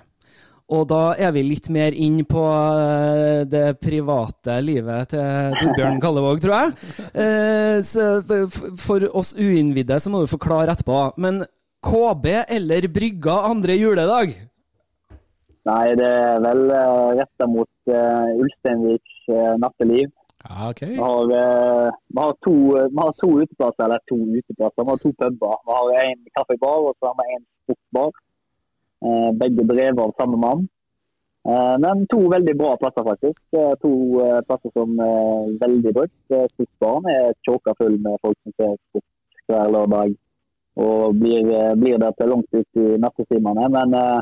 Og 0.73 0.87
da 0.89 1.13
er 1.19 1.33
vi 1.35 1.43
litt 1.45 1.67
mer 1.73 1.93
inn 1.93 2.21
på 2.25 2.41
eh, 2.41 3.43
det 3.45 3.75
private 3.83 4.55
livet 4.63 5.11
til 5.11 5.57
Torbjørn 5.59 5.99
Kallevåg, 6.01 6.39
tror 6.41 6.55
jeg. 6.55 6.71
Eh, 7.19 7.77
så 7.85 8.07
for 8.81 9.05
oss 9.11 9.35
uinnvidde 9.37 9.99
så 10.01 10.09
må 10.09 10.23
du 10.23 10.31
forklare 10.31 10.73
etterpå. 10.73 11.03
Men 11.21 11.43
KB 11.83 12.25
eller 12.47 12.87
Brygga 12.95 13.37
andre 13.51 13.77
juledag? 13.77 14.33
Nei, 15.67 15.85
det 15.99 16.09
er 16.09 16.41
vel 16.47 16.65
retta 17.19 17.47
mot 17.51 17.93
Ulsteinviks 17.93 19.31
natteliv. 19.61 20.09
Ja, 20.49 20.69
ok. 20.69 20.81
Vi 20.81 20.97
har, 20.97 21.23
eh, 21.23 21.91
vi, 22.07 22.19
har 22.19 22.33
to, 22.45 22.55
vi 22.95 22.97
har 22.97 23.11
to 23.21 23.29
uteplasser, 23.41 23.83
eller 23.85 23.99
to 24.11 24.17
uteplasser. 24.39 24.83
Vi 24.83 24.89
har 24.89 24.97
to 24.97 25.11
puber. 25.13 25.57
Vi 25.65 25.71
har 25.77 26.05
en 26.05 26.25
kaffebar 26.35 26.79
og 26.87 26.95
så 26.99 27.11
har 27.11 27.15
vi 27.19 27.35
en 27.35 27.45
sportsbar. 27.63 28.11
Eh, 29.05 29.29
begge 29.41 29.63
drevet 29.73 29.99
av 29.99 30.15
samme 30.19 30.37
mann. 30.37 30.67
Eh, 31.47 31.75
men 31.85 32.07
to 32.07 32.19
veldig 32.35 32.57
bra 32.57 32.75
plasser, 32.81 33.03
faktisk. 33.03 33.39
Eh, 33.59 33.73
to 33.83 33.93
eh, 34.25 34.41
plasser 34.47 34.71
som 34.75 34.99
er 34.99 35.55
veldig 35.63 35.95
brukt. 35.99 36.19
Eh, 36.31 36.45
Sportsbaren 36.53 37.09
er 37.15 37.33
tjåka 37.47 37.75
full 37.79 37.97
med 38.05 38.19
folk 38.21 38.37
som 38.43 38.55
ser 38.59 38.75
sport 38.89 39.09
hver 39.47 39.73
lørdag. 39.75 40.15
Og 40.83 41.15
blir, 41.19 41.49
eh, 41.55 41.73
blir 41.75 41.97
der 42.03 42.11
til 42.19 42.31
langt 42.31 42.59
ut 42.59 42.83
i 42.83 42.97
nattetimene. 43.05 43.69
Men 43.77 43.99
eh, 43.99 44.21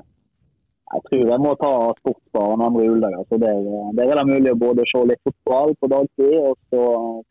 jeg 0.91 1.03
tror 1.07 1.31
jeg 1.31 1.43
må 1.45 1.53
ta 1.59 1.71
sportsbaren 2.01 2.65
andre 2.65 2.85
juledager. 2.87 3.23
Så 3.29 3.39
der, 3.41 3.63
der 3.97 4.11
er 4.11 4.19
det 4.19 4.27
mulig 4.27 4.53
å 4.53 4.59
både 4.65 4.85
se 4.89 5.03
litt 5.07 5.23
fotball 5.27 5.73
på 5.79 5.89
dagtid, 5.91 6.35
og 6.41 6.57
så 6.73 6.83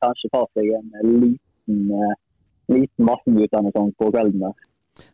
kanskje 0.04 0.32
ta 0.34 0.42
seg 0.56 0.72
en 0.78 0.90
liten, 1.04 1.80
eh, 2.00 2.18
liten 2.72 3.08
massenguttende 3.08 3.72
sånn 3.76 3.94
på 4.00 4.10
kvelden 4.14 4.46
der. 4.46 4.58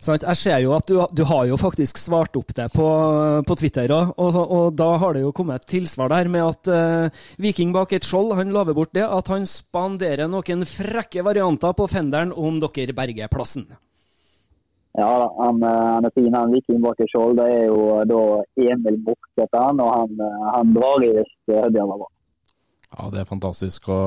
Sånn, 0.03 0.19
Jeg 0.19 0.39
ser 0.41 0.61
jo 0.65 0.73
at 0.75 0.89
du, 0.89 0.99
du 1.15 1.23
har 1.29 1.47
jo 1.47 1.59
faktisk 1.61 1.99
svart 2.01 2.37
opp 2.39 2.55
det 2.57 2.69
på, 2.75 2.87
på 3.47 3.57
Twitter 3.61 3.93
òg, 3.93 4.15
og, 4.19 4.39
og 4.43 4.79
da 4.79 4.89
har 5.03 5.15
det 5.15 5.23
jo 5.23 5.35
kommet 5.37 5.63
et 5.63 5.77
tilsvar 5.77 6.11
der 6.11 6.31
med 6.33 6.47
at 6.47 6.71
uh, 6.73 7.27
Viking 7.43 7.75
bak 7.77 7.95
et 7.95 8.07
skjold 8.07 8.35
han 8.39 8.55
lover 8.55 8.77
bort 8.77 8.95
det, 8.97 9.05
at 9.07 9.31
han 9.31 9.47
spanderer 9.47 10.31
noen 10.33 10.67
frekke 10.67 11.23
varianter 11.27 11.77
på 11.77 11.87
fenderen 11.93 12.35
om 12.35 12.59
dere 12.63 12.97
berger 12.97 13.31
plassen. 13.31 13.69
Ja 14.97 15.13
han, 15.37 15.63
eh, 15.63 15.87
han 15.95 16.09
er 16.09 16.13
fin, 16.17 16.35
han 16.35 16.53
Viking 16.55 16.81
bak 16.85 17.01
i 17.05 17.09
skjold. 17.11 17.37
Det 17.41 17.47
er 17.53 17.65
jo 17.69 17.81
eh, 17.99 18.05
da 18.09 18.21
Emil 18.65 19.01
Mork 19.05 19.49
han, 19.53 19.81
og 19.85 19.91
han, 19.93 20.15
eh, 20.25 20.47
han 20.55 20.77
drar 20.77 21.05
i 21.05 21.11
hvis 21.19 21.35
Hødbjørn 21.51 21.93
var. 21.93 22.13
Ja, 22.97 23.11
det 23.13 23.21
er 23.21 23.29
fantastisk 23.29 23.91
å, 23.93 24.01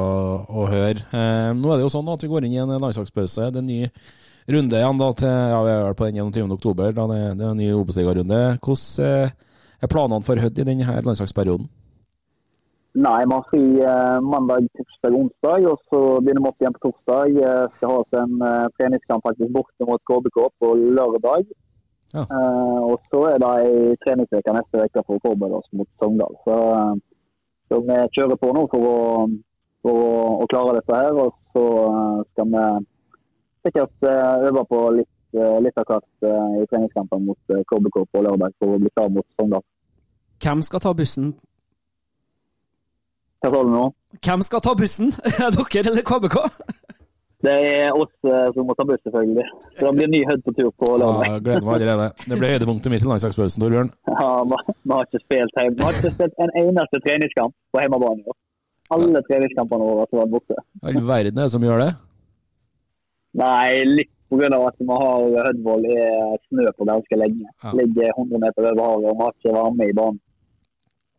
å 0.50 0.66
høre. 0.72 1.04
Eh, 1.14 1.52
nå 1.58 1.70
er 1.70 1.78
det 1.78 1.86
jo 1.86 1.94
sånn 1.94 2.10
at 2.10 2.24
vi 2.24 2.32
går 2.32 2.48
inn 2.48 2.56
i 2.56 2.62
en 2.64 2.74
landslagspause. 2.74 3.52
Det 3.52 3.60
er 3.60 3.66
en 3.66 3.70
ny 3.70 3.84
runde 4.50 4.80
igjen 4.80 5.02
da 5.02 5.10
til 5.20 5.30
ja, 5.30 5.60
vi 5.66 5.74
er 5.76 5.98
på 6.00 6.08
den 6.08 6.22
21. 6.24 6.56
oktober. 6.58 6.96
Da 6.96 7.06
det, 7.12 7.20
det 7.38 7.46
er 7.46 7.54
en 7.54 7.62
ny 7.62 7.70
Obos-ligarunde. 7.78 8.40
Hvordan 8.64 9.06
eh, 9.06 9.36
er 9.84 9.92
planene 9.92 10.26
for 10.26 10.42
Hødd 10.42 10.64
i 10.64 10.68
denne 10.72 10.98
landslagsperioden? 11.06 11.70
Nei, 12.94 13.26
man 13.26 13.38
har 13.38 13.50
fri 13.52 13.82
eh, 13.86 14.20
mandag, 14.26 14.66
tirsdag, 14.74 15.14
onsdag, 15.14 15.66
og 15.70 15.78
så 15.92 16.00
begynner 16.24 16.42
vi 16.42 16.50
opp 16.50 16.64
igjen 16.64 16.76
på 16.76 16.88
torsdag. 16.88 17.36
Eh, 17.38 17.66
skal 17.76 17.92
ha 17.92 17.98
oss 18.02 18.16
en 18.18 18.40
eh, 18.42 18.70
treningskamp 18.80 19.26
faktisk 19.28 19.52
borte 19.54 19.86
mot 19.86 20.02
KBK 20.10 20.40
på 20.58 20.72
lørdag. 20.98 21.52
Ja. 22.10 22.24
Uh, 22.26 22.80
og 22.90 22.96
så 23.12 23.20
er 23.30 23.36
det 23.38 23.50
ei 23.62 23.98
treningsuke 24.02 24.54
neste 24.56 24.82
uke 24.82 25.04
for 25.06 25.20
å 25.20 25.22
forberede 25.22 25.60
oss 25.60 25.68
mot 25.78 25.86
Sogndal. 26.02 26.34
Så, 26.42 26.56
så 27.70 27.80
vi 27.86 27.98
kjører 28.16 28.40
på 28.42 28.50
nå 28.58 28.64
for 28.72 28.88
å, 28.90 28.96
for 29.86 30.00
å, 30.08 30.16
å 30.42 30.48
klare 30.50 30.80
dette 30.80 30.98
her. 30.98 31.20
Og 31.22 31.36
så 31.54 31.66
skal 32.32 32.50
vi 32.56 32.64
sikkert 33.68 34.10
øve 34.50 34.64
på 34.74 34.80
litt, 34.98 35.14
litt 35.38 35.78
av 35.78 35.86
hvert 35.92 36.28
i 36.64 36.66
treningskampen 36.72 37.30
mot 37.30 37.54
KBK 37.70 38.02
på 38.10 38.26
lørdag 38.26 38.58
for 38.58 38.74
å 38.74 38.82
bli 38.82 38.90
klar 38.96 39.14
mot 39.14 39.30
Sogndal. 39.38 39.62
Hvem 40.42 40.66
skal 40.66 40.82
ta 40.82 40.96
bussen? 40.98 41.36
Hva 43.40 43.52
sa 43.54 43.64
du 43.64 43.72
nå? 43.72 43.84
Hvem 44.26 44.42
skal 44.44 44.64
ta 44.66 44.76
bussen? 44.76 45.12
Er 45.40 45.54
dere 45.56 45.84
eller 45.94 46.06
KBK? 46.08 46.38
Det 47.40 47.54
er 47.56 47.96
oss 47.96 48.12
eh, 48.28 48.50
som 48.52 48.66
må 48.68 48.76
ta 48.76 48.84
buss, 48.84 49.00
selvfølgelig. 49.06 49.46
Så 49.78 49.86
det 49.86 49.94
blir 49.96 50.10
ny 50.12 50.20
Hødd 50.28 50.42
på 50.44 50.54
tur 50.58 50.74
på 50.76 50.90
lørdag. 51.00 51.30
Ja, 51.30 51.38
gleder 51.46 51.64
meg 51.64 51.78
allerede. 51.78 52.08
Det 52.26 52.40
ble 52.42 52.50
høydepunktet 52.52 52.92
mitt 52.92 53.06
i 53.06 53.08
landslagspausen, 53.08 53.64
Torbjørn. 53.64 53.94
Ja, 54.20 54.34
vi 54.44 54.92
har 54.92 55.08
ikke 55.08 55.22
spilt 55.24 55.56
hjemme. 55.56 55.78
Vi 55.78 55.86
har 55.88 55.96
ikke 56.02 56.12
spilt 56.18 56.44
en 56.44 56.52
eneste 56.66 57.00
treningskamp 57.06 57.56
på 57.72 57.84
hjemmebane. 57.86 58.26
i 58.26 58.34
år. 58.34 58.38
Alle 58.98 59.24
treningskampene 59.30 59.88
våre 59.88 60.04
har 60.04 60.20
vært 60.26 60.36
borte. 60.36 60.62
All 60.84 61.02
verden 61.14 61.40
er 61.40 61.48
det 61.48 61.54
som 61.56 61.64
gjør 61.64 61.84
det. 61.86 61.90
Nei, 63.40 63.84
litt 63.88 64.12
pga. 64.34 64.50
at 64.68 64.82
vi 64.82 64.90
har 65.00 65.46
Hødvoll 65.48 65.86
er 65.96 66.36
snø 66.50 66.66
på 66.76 66.90
ganske 66.92 67.22
lenge. 67.24 67.48
Ja. 67.64 67.72
Ligger 67.80 68.12
100 68.18 68.44
meter 68.44 68.68
over 68.68 68.84
havet 68.90 69.06
og 69.06 69.16
vi 69.16 69.24
har 69.24 69.38
ikke 69.38 69.56
varme 69.56 69.88
i 69.88 69.96
banen. 69.96 70.20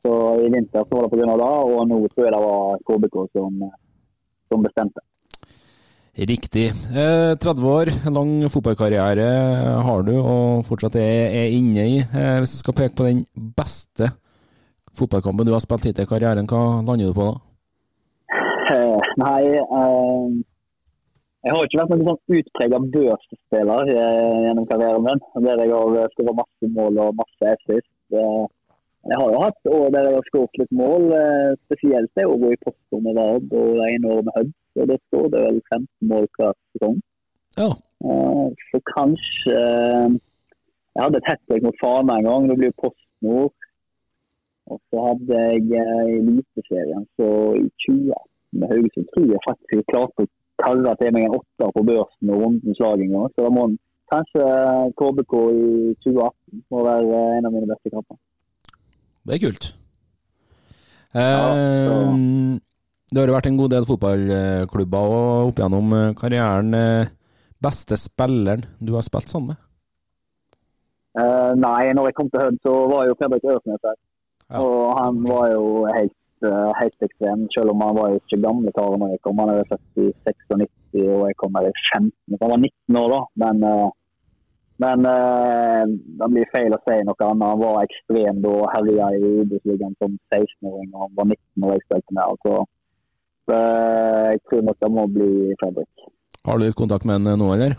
Så 0.01 0.13
i 0.41 0.49
vinter 0.53 0.85
så 0.87 0.97
var 0.97 1.07
det 1.07 1.13
pga. 1.13 1.37
det, 1.37 1.49
og 1.77 1.89
nå 1.89 2.01
tror 2.09 2.27
jeg 2.27 2.35
det 2.35 2.43
var 2.47 2.85
KBK 2.89 3.17
som, 3.37 3.65
som 4.49 4.65
bestemte. 4.65 5.05
Riktig. 6.21 6.67
Eh, 6.91 7.37
30 7.39 7.69
år, 7.71 7.91
en 8.07 8.17
lang 8.17 8.33
fotballkarriere 8.51 9.29
har 9.87 10.03
du, 10.03 10.17
og 10.19 10.65
fortsatt 10.69 10.97
er, 10.99 11.31
er 11.43 11.55
inne 11.55 11.87
i. 11.87 12.01
Eh, 12.03 12.39
hvis 12.43 12.57
du 12.57 12.59
skal 12.61 12.77
peke 12.77 12.99
på 12.99 13.07
den 13.07 13.23
beste 13.57 14.11
fotballkampen 14.99 15.47
du 15.47 15.55
har 15.55 15.63
spilt 15.63 15.87
hittil 15.87 16.05
i 16.05 16.11
karrieren, 16.11 16.49
hva 16.51 16.83
lander 16.83 17.13
du 17.13 17.17
på 17.17 17.29
da? 17.29 17.37
Eh, 18.75 19.13
Nei, 19.23 19.45
eh, 19.55 20.27
jeg 21.47 21.55
har 21.57 21.65
ikke 21.65 21.81
vært 21.81 21.95
noen 21.95 22.09
sånn 22.11 22.41
utprega 22.41 22.81
børsspiller 22.97 23.93
eh, 23.95 24.39
gjennom 24.49 24.67
karrieren 24.69 25.07
min. 25.07 25.23
Der 25.47 25.63
jeg 25.65 25.73
har 25.73 26.13
skåret 26.17 26.41
masse 26.43 26.73
mål 26.75 27.01
og 27.07 27.17
masse 27.23 27.55
assist. 27.55 27.93
Jeg 29.09 29.17
har 29.17 29.29
jo 29.33 29.39
hatt 29.41 29.69
år 29.73 29.87
der 29.95 30.07
jeg 30.07 30.17
har 30.19 30.27
skåret 30.29 30.59
litt 30.61 30.73
mål, 30.77 31.05
eh, 31.17 31.53
spesielt 31.67 32.11
det 32.19 32.27
å 32.29 32.37
gå 32.41 32.51
i 32.53 32.59
posten 32.65 33.05
med 33.07 33.17
Vard 33.17 33.55
og 33.61 33.81
en 33.87 34.09
år 34.13 34.21
med 34.27 34.35
Hødd. 34.37 34.53
Og 34.77 34.91
da 34.91 34.97
står 35.09 35.31
det 35.33 35.41
vel 35.47 35.61
15 35.73 36.11
mål 36.13 36.27
hver 36.37 36.53
sesong. 36.73 36.99
Ja. 37.57 37.71
Eh, 38.05 38.49
Så 38.71 38.81
kanskje 38.97 39.57
eh, 39.57 40.11
Jeg 40.95 41.05
hadde 41.05 41.19
et 41.19 41.29
hat 41.31 41.41
trick 41.49 41.63
mot 41.63 41.81
Fana 41.81 42.19
en 42.19 42.29
gang. 42.29 42.49
Det 42.49 42.57
blir 42.59 42.73
jo 42.73 42.81
Post 42.83 43.07
Nord. 43.23 43.55
Og 44.71 44.81
så 44.91 45.05
hadde 45.07 45.39
jeg 45.39 45.85
Eliteserien 46.19 47.07
så 47.17 47.29
i 47.57 47.69
2018 47.87 48.31
med 48.53 48.69
Haugesund 48.69 49.07
tror 49.15 49.29
jeg 49.31 49.47
faktisk 49.47 49.77
jeg 49.77 49.87
klarte 49.93 50.27
å 50.27 50.31
karre 50.61 50.95
til 51.01 51.15
meg 51.15 51.27
en 51.27 51.37
åtter 51.39 51.73
på 51.77 51.85
børsen 51.89 52.33
og 52.35 52.43
rundens 52.43 52.83
lag 52.83 53.03
en 53.05 53.15
gang. 53.15 53.31
Så 53.35 53.47
da 53.47 53.53
må 53.55 53.69
kanskje 54.13 54.49
KBK 55.01 55.35
i 55.55 55.95
2018 56.05 56.65
må 56.75 56.83
være 56.89 57.23
en 57.39 57.49
av 57.49 57.55
mine 57.55 57.71
beste 57.71 57.95
kamper. 57.95 58.19
Det 59.31 59.37
er 59.39 59.45
kult. 59.45 59.67
Eh, 61.15 62.59
det 63.11 63.19
har 63.21 63.31
jo 63.31 63.35
vært 63.37 63.47
en 63.51 63.59
god 63.61 63.71
del 63.77 63.87
fotballklubber 63.87 65.15
og 65.15 65.51
opp 65.53 65.61
gjennom 65.63 65.95
eh, 65.95 66.13
karrieren. 66.19 66.75
eh, 66.75 67.13
Beste 67.63 67.95
spilleren 68.01 68.65
du 68.81 68.95
har 68.97 69.05
spilt 69.07 69.29
sammen 69.31 69.53
med? 69.53 69.59
Eh, 71.21 71.53
nei, 71.61 71.91
når 71.93 72.09
jeg 72.09 72.17
kom 72.17 72.31
til 72.33 72.41
Hødd, 72.41 72.59
så 72.65 72.73
var 72.89 73.07
jo 73.07 73.17
Fredrik 73.21 73.47
Ørsnes 73.53 73.83
der. 73.85 73.99
Ja. 74.51 74.63
Og 74.65 74.97
han 74.99 75.19
var 75.27 75.51
jo 75.53 75.65
helt, 75.95 76.17
eh, 76.47 76.71
helt 76.81 77.07
ekstrem, 77.07 77.47
selv 77.55 77.75
om 77.75 77.85
han 77.85 77.99
var 77.99 78.15
jo 78.15 78.21
ikke 78.23 78.41
gamle 78.47 78.73
karen 78.79 79.03
når 79.03 79.13
jeg 79.15 79.23
kom. 79.27 79.43
Han 79.45 79.53
er 79.53 79.69
født 79.71 80.03
i 80.07 80.09
96, 80.27 81.05
og 81.05 81.27
jeg 81.29 81.39
kom 81.43 81.59
her 81.59 81.69
i 81.69 81.75
15. 81.93 82.13
Så 82.35 82.41
han 82.41 82.55
var 82.55 82.63
19 82.65 83.01
år 83.03 83.09
da. 83.15 83.21
Men, 83.45 83.63
eh, 83.71 83.91
men 84.81 85.07
eh, 85.07 85.83
det 86.21 86.29
blir 86.33 86.53
feil 86.55 86.73
å 86.73 86.81
si 86.87 86.97
noe 87.05 87.27
annet. 87.27 87.49
Han 87.53 87.61
var 87.61 87.83
ekstrem 87.85 88.39
da 88.45 88.53
og 88.63 88.71
herja 88.73 89.11
i 89.19 89.33
Obos-ligaen 89.43 89.97
som 90.01 90.15
16-åring, 90.33 90.89
og 90.95 91.03
han 91.05 91.17
var 91.19 91.29
19 91.29 91.67
år 91.69 91.75
jeg 91.75 91.85
spilte 91.85 92.17
med. 92.17 92.23
Altså, 92.25 92.55
så 93.45 93.59
eh, 93.59 94.27
jeg 94.31 94.43
tror 94.49 94.65
nok 94.69 94.79
det 94.81 94.91
må 94.97 95.07
bli 95.13 95.31
Fredrik. 95.61 96.07
Har 96.49 96.57
du 96.57 96.65
litt 96.65 96.79
kontakt 96.79 97.05
med 97.05 97.21
han 97.21 97.43
nå, 97.43 97.51
eller? 97.57 97.77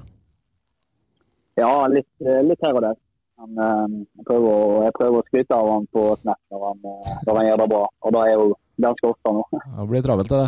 Ja, 1.57 1.71
litt, 1.89 2.11
eh, 2.21 2.43
litt 2.45 2.61
her 2.67 2.77
og 2.77 2.85
der. 2.85 2.99
Han, 3.41 3.63
eh, 3.65 3.97
jeg, 4.19 4.27
prøver 4.29 4.51
å, 4.51 4.83
jeg 4.85 4.97
prøver 4.99 5.17
å 5.17 5.27
skryte 5.31 5.57
av 5.57 5.71
han 5.73 5.89
på 5.95 6.05
Snap 6.21 6.53
når 6.53 6.67
han, 6.67 6.83
når 7.25 7.39
han 7.39 7.49
gjør 7.49 7.63
det 7.63 7.69
bra. 7.73 7.85
Og 8.05 8.13
det 8.17 8.27
er 8.27 8.35
jo 8.35 8.51
ganske 8.85 9.09
ofte 9.15 9.33
nå. 9.39 9.47
Det 9.57 9.89
blir 9.89 10.05
travelt, 10.05 10.35
det. 10.37 10.45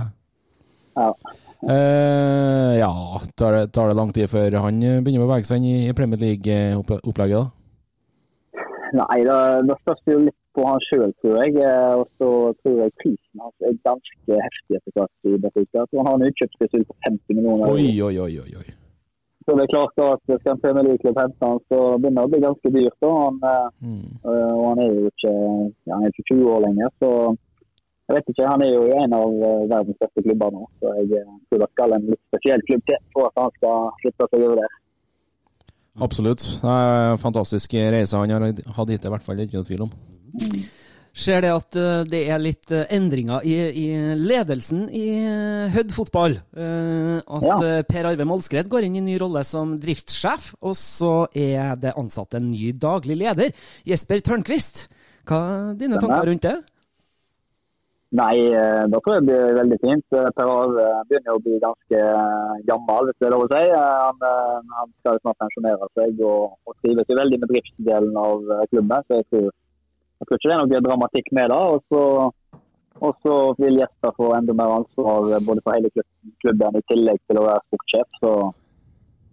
Ja. 1.01 1.10
Eh, 1.64 2.78
ja, 2.80 2.91
tar 3.39 3.53
det, 3.55 3.72
tar 3.72 3.88
det 3.89 3.95
lang 3.95 4.11
tid 4.14 4.28
før 4.32 4.57
han 4.66 4.80
begynner 4.84 5.24
å 5.24 5.28
bevege 5.30 5.47
seg 5.47 5.64
inn 5.64 5.88
i 5.89 5.93
Premier 5.95 6.20
League-opplegget, 6.20 7.39
da? 7.39 7.51
Nei, 8.93 9.20
det, 9.26 9.38
det 9.70 9.78
spørs 9.82 10.03
jo 10.11 10.20
litt 10.28 10.38
på 10.53 10.66
han 10.68 10.84
sjøl, 10.86 11.14
tror 11.24 11.39
jeg. 11.41 11.55
Eh, 11.66 11.93
Og 11.97 12.05
så 12.22 12.30
tror 12.61 12.76
jeg 12.84 12.91
prisen 13.01 13.41
hans 13.41 13.66
er 13.66 13.80
ganske 13.88 14.38
heftig 14.45 14.78
etter 14.78 14.93
hvert 14.99 15.32
i 15.32 15.38
Benfica. 15.41 15.86
Han 15.97 16.05
har 16.09 16.20
en 16.20 16.28
utkjøpsklausul 16.30 16.84
på 16.91 16.97
50 17.07 17.39
millioner. 17.39 17.72
Oi, 17.74 17.88
oi, 18.05 18.16
oi, 18.28 18.34
oi. 18.43 18.51
oi. 18.61 18.68
Så 19.43 19.55
det 19.57 19.64
er 19.66 19.72
klart 19.74 19.97
at 20.03 20.22
skal 20.28 20.53
en 20.53 20.61
Premier 20.61 20.86
League-klubb 20.88 21.18
hente 21.20 21.47
han, 21.49 21.57
så 21.72 21.80
begynner 21.99 22.22
det 22.22 22.28
å 22.30 22.34
bli 22.36 22.43
ganske 22.45 22.70
dyrt. 22.78 22.99
da. 23.01 23.09
Han, 23.24 23.39
eh, 23.49 23.66
Mm. 23.88 24.05
eh, 24.30 24.51
og 24.53 24.64
han 24.70 24.80
er 24.86 24.93
jo 24.93 25.09
ikke, 25.09 25.34
ja, 25.88 25.95
han 25.95 26.03
er 26.05 26.14
ikke 26.14 26.28
20 26.30 26.45
år 26.53 26.61
lenger, 26.68 26.93
så 27.01 27.09
jeg 28.10 28.18
vet 28.18 28.30
ikke, 28.34 28.47
Han 28.51 28.62
er 28.66 28.72
jo 28.74 28.84
i 28.89 28.95
en 28.99 29.14
av 29.16 29.32
eh, 29.47 29.66
verdens 29.72 29.99
beste 30.01 30.24
klubber 30.26 30.51
nå, 30.51 30.64
så 30.82 30.93
jeg 30.99 31.22
eh, 31.22 31.34
tror 31.49 31.62
det 31.64 31.70
skal 31.72 31.95
en 31.95 32.08
litt 32.12 32.22
spesiell 32.34 32.64
klubb 32.68 32.86
til 32.89 33.01
for 33.16 33.30
at 33.32 33.39
han 33.39 33.54
skal 33.58 33.91
flytte 34.04 34.30
seg 34.30 34.45
over 34.47 34.62
der. 34.64 34.80
Absolutt. 36.04 36.45
Det 36.62 36.72
er 36.74 37.12
en 37.14 37.22
fantastisk 37.22 37.76
reise 37.95 38.18
han 38.18 38.32
har 38.34 38.47
hatt 38.49 38.89
hit, 38.91 39.06
i 39.06 39.12
hvert 39.14 39.26
fall. 39.26 39.38
Det 39.38 39.45
er 39.45 39.51
ikke 39.51 39.62
noe 39.62 39.70
tvil 39.70 39.86
om. 39.86 39.93
Ser 41.14 41.43
det 41.45 41.51
at 41.54 41.78
eh, 41.78 41.99
det 42.10 42.22
er 42.34 42.41
litt 42.41 42.74
endringer 42.74 43.45
i, 43.45 43.56
i 43.86 43.88
ledelsen 44.18 44.88
i 44.89 45.06
Hødd 45.76 45.93
fotball? 45.93 46.39
Eh, 46.58 47.22
At 47.22 47.47
Ja. 47.47 47.58
Per 47.88 48.10
Arve 48.10 48.26
Målskred 48.28 48.68
går 48.68 48.89
inn 48.89 48.97
i 48.97 49.04
en 49.04 49.08
ny 49.12 49.20
rolle 49.22 49.45
som 49.47 49.78
driftssjef, 49.80 50.56
og 50.66 50.76
så 50.76 51.14
er 51.38 51.78
det 51.80 51.95
ansatt 52.01 52.36
en 52.36 52.49
ny 52.51 52.74
daglig 52.74 53.22
leder, 53.22 53.54
Jesper 53.88 54.26
Tørnquist. 54.26 54.88
Hva 55.30 55.39
er 55.39 55.76
dine 55.80 56.01
tanker 56.01 56.28
rundt 56.34 56.49
det? 56.49 56.58
Nei, 58.14 58.45
eh, 58.53 58.84
da 58.93 58.99
tror 59.01 59.16
jeg 59.16 59.24
det 59.26 59.34
blir 59.34 59.55
veldig 59.57 59.78
fint. 59.82 60.05
Eh, 60.14 60.28
Per 60.38 60.49
Arve 60.55 60.84
begynner 61.09 61.32
jo 61.32 61.38
å 61.39 61.41
bli 61.41 61.55
ganske 61.64 62.01
eh, 62.09 62.59
gammel, 62.68 63.07
hvis 63.09 63.18
det 63.18 63.26
er 63.26 63.34
lov 63.34 63.45
å 63.47 63.49
si. 63.49 63.61
Eh, 63.74 63.95
Han, 64.03 64.20
eh, 64.30 64.76
han 64.78 64.91
skal 64.99 65.18
snart 65.24 65.39
pensjonere 65.41 65.88
seg 65.97 66.22
og, 66.22 66.53
og 66.70 66.76
trives 66.86 67.09
jo 67.09 67.18
veldig 67.18 67.39
med 67.41 67.49
driftsdelen 67.53 68.20
av 68.22 68.53
eh, 68.53 68.64
klubben. 68.70 69.07
Så 69.07 69.18
jeg 69.18 69.28
tror, 69.34 69.49
jeg 69.49 70.30
tror 70.30 70.39
ikke 70.39 70.51
det 70.51 70.55
er 70.57 70.61
noe 70.61 70.86
dramatikk 70.89 71.34
med 71.39 71.49
det. 71.55 71.61
Og 71.74 71.82
så, 71.89 72.03
og 73.01 73.26
så 73.26 73.38
vil 73.57 73.82
gjester 73.82 74.14
få 74.20 74.30
enda 74.38 74.57
mer 74.61 74.76
ansvar 74.78 75.34
eh, 75.34 75.45
både 75.49 75.66
for 75.66 75.80
hele 75.80 76.05
klubben 76.45 76.78
i 76.78 76.86
tillegg 76.93 77.24
til 77.26 77.41
å 77.41 77.47
være 77.49 77.66
sportssjef. 77.66 78.20
Så 78.22 78.36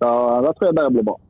da, 0.00 0.14
da 0.40 0.54
tror 0.56 0.70
jeg 0.70 0.80
bare 0.80 0.94
blir 0.96 1.10
bra. 1.10 1.20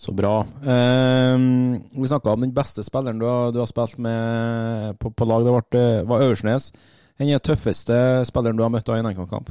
Så 0.00 0.14
bra. 0.16 0.38
Ehm, 0.64 1.74
vi 1.92 2.08
snakka 2.08 2.32
om 2.32 2.40
den 2.40 2.54
beste 2.56 2.80
spilleren 2.86 3.18
du 3.20 3.26
har, 3.28 3.50
du 3.52 3.58
har 3.60 3.68
spilt 3.68 3.98
med 4.00 4.96
på, 4.98 5.10
på 5.12 5.26
lag. 5.28 5.44
Det 5.44 5.52
ble, 5.52 5.82
var 6.08 6.24
Øversnes. 6.24 6.70
Hvem 7.18 7.28
er 7.28 7.36
den 7.36 7.44
tøffeste 7.44 7.98
spilleren 8.24 8.56
du 8.56 8.64
har 8.64 8.72
møtt 8.72 8.88
i 8.88 8.96
en 8.96 9.10
enkeltkamp? 9.10 9.50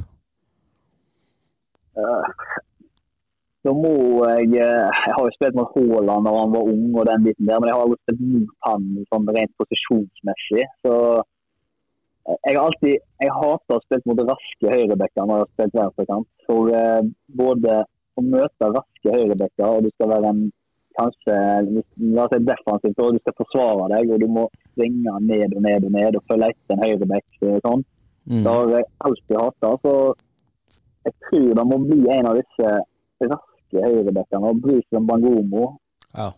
Eh, 1.99 2.31
Så 3.61 3.73
må 3.75 3.91
jeg 4.25 4.55
eh, 4.55 4.87
Jeg 5.05 5.13
har 5.17 5.21
jo 5.27 5.35
spilt 5.35 5.57
mot 5.59 5.69
Haaland 5.75 6.25
da 6.25 6.33
han 6.33 6.53
var 6.55 6.71
ung 6.73 6.95
og 6.95 7.05
den 7.11 7.27
biten 7.27 7.45
der, 7.49 7.59
men 7.59 7.69
jeg 7.69 7.77
har 7.77 7.91
jo 7.91 7.99
spilt 8.01 8.25
mot 8.31 8.55
han 8.65 8.87
sånn 9.11 9.29
rent 9.37 9.53
posisjonsmessig. 9.61 10.65
Så 10.81 10.95
eh, 11.19 12.39
jeg 12.47 12.57
har 12.57 12.63
alltid 12.65 12.97
Jeg 13.21 13.37
hater 13.37 13.77
å 13.77 13.83
spille 13.85 14.09
mot 14.09 14.25
raske 14.31 14.73
høyrebacker 14.73 15.29
når 15.29 15.35
jeg 15.35 15.45
har 15.45 15.53
spilt 15.53 15.79
venstrekant. 15.83 16.29
For 16.49 16.73
eh, 16.73 17.01
både 17.43 17.81
å 18.19 18.25
møte 18.25 18.71
raske 18.75 19.13
høyrebekker, 19.15 19.67
og 19.67 19.85
du 19.85 19.93
skal 19.95 20.13
være 20.13 20.33
en 20.33 20.41
kanskje 20.99 21.35
la 22.15 22.25
oss 22.25 22.33
si 22.33 22.39
defensivt, 22.47 22.99
og 22.99 23.15
du 23.15 23.19
skal 23.23 23.37
forsvare 23.37 23.87
deg, 23.93 24.11
og 24.13 24.23
du 24.23 24.27
må 24.39 24.45
springe 24.71 25.13
ned 25.25 25.55
og 25.55 25.63
ned 25.65 25.87
og 25.87 25.93
ned 25.95 26.17
og 26.19 26.25
følge 26.31 26.51
etter 26.53 26.75
en 26.75 26.83
høyreback 26.85 27.39
eh, 27.45 27.59
sånn. 27.65 27.85
Mm. 28.29 28.41
Det 28.45 28.55
har 28.55 28.73
jeg 28.75 28.87
alltid 29.07 29.37
hata. 29.39 29.71
Så 29.83 29.93
jeg 31.07 31.15
tror 31.27 31.47
det 31.59 31.65
må 31.71 31.79
bli 31.85 31.99
en 32.17 32.29
av 32.29 32.39
disse 32.39 32.73
raske 33.25 33.85
høyrebackene. 33.85 34.53
Bruce 34.65 35.03
Bangomo 35.11 35.65
Ja. 36.17 36.31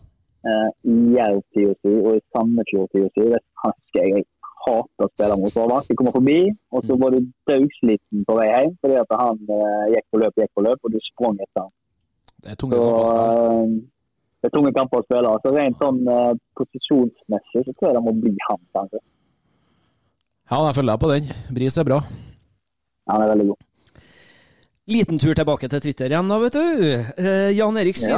eh, 0.46 0.68
i 0.88 0.96
Jerv-tida 1.16 1.74
si 1.80 1.96
og 1.98 2.14
i 2.16 2.24
Sandefjord-tida 2.34 3.10
si. 3.12 3.28
Det 3.34 3.42
han 3.64 3.76
jeg 3.98 4.14
jeg 4.16 4.28
hate 4.66 5.06
å 5.06 5.10
spille 5.12 5.38
mot. 5.40 5.54
Håvard. 5.54 5.86
var 5.88 5.96
kommer 5.98 6.14
komme 6.14 6.18
forbi, 6.18 6.52
og 6.72 6.84
så 6.88 6.98
var 7.00 7.14
du 7.14 7.30
dødsliten 7.50 8.26
på 8.28 8.36
vei 8.38 8.48
hjem 8.50 8.76
fordi 8.82 8.98
at 9.00 9.16
han 9.20 9.40
eh, 9.56 9.86
gikk 9.94 10.06
på 10.10 10.20
løp, 10.22 10.38
gikk 10.42 10.52
på 10.58 10.66
løp, 10.66 10.82
og 10.82 10.94
du 10.94 11.00
sprang 11.06 11.40
etter 11.40 11.64
ham. 11.64 11.72
Det 12.42 12.54
er 12.54 12.60
tunge 12.60 12.76
kamper 12.76 13.00
å 13.00 13.08
spille. 13.08 13.24
eh, 13.64 13.74
det 14.42 14.50
er 14.50 14.54
tunge 14.56 14.74
kamper 14.78 15.02
å 15.02 15.06
spille. 15.06 15.34
Så 15.44 15.54
rent 15.54 15.82
sånn 15.82 16.00
eh, 16.14 16.30
posisjonsmessig 16.58 17.66
så 17.66 17.74
tror 17.74 17.90
jeg 17.90 17.98
det 17.98 18.04
må 18.06 18.14
bli 18.22 18.34
han, 18.48 18.62
kanskje. 18.78 19.02
Ja, 20.50 20.58
jeg 20.66 20.76
følger 20.78 20.90
deg 20.92 21.02
på 21.04 21.12
den. 21.12 21.30
Bris 21.56 21.78
er 21.78 21.86
bra. 21.88 22.00
Han 23.10 23.22
er 23.24 23.30
veldig 23.34 23.52
god. 23.52 23.68
Liten 24.90 25.18
tur 25.22 25.34
tilbake 25.38 25.68
til 25.70 25.80
Twitter 25.84 26.10
igjen, 26.10 26.26
da, 26.26 26.36
vet 26.42 26.56
du. 26.58 27.22
Eh, 27.22 27.52
Jan 27.54 27.76
Erik 27.78 28.00
Ja. 28.02 28.16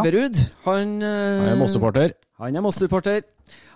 Han 0.65 1.03
eh, 1.03 1.41
Han 1.43 1.49
er 1.53 1.59
Moss-supporter. 1.61 2.15
Han 2.41 2.57
er 2.57 2.63
Moss-supporter. 2.65 3.23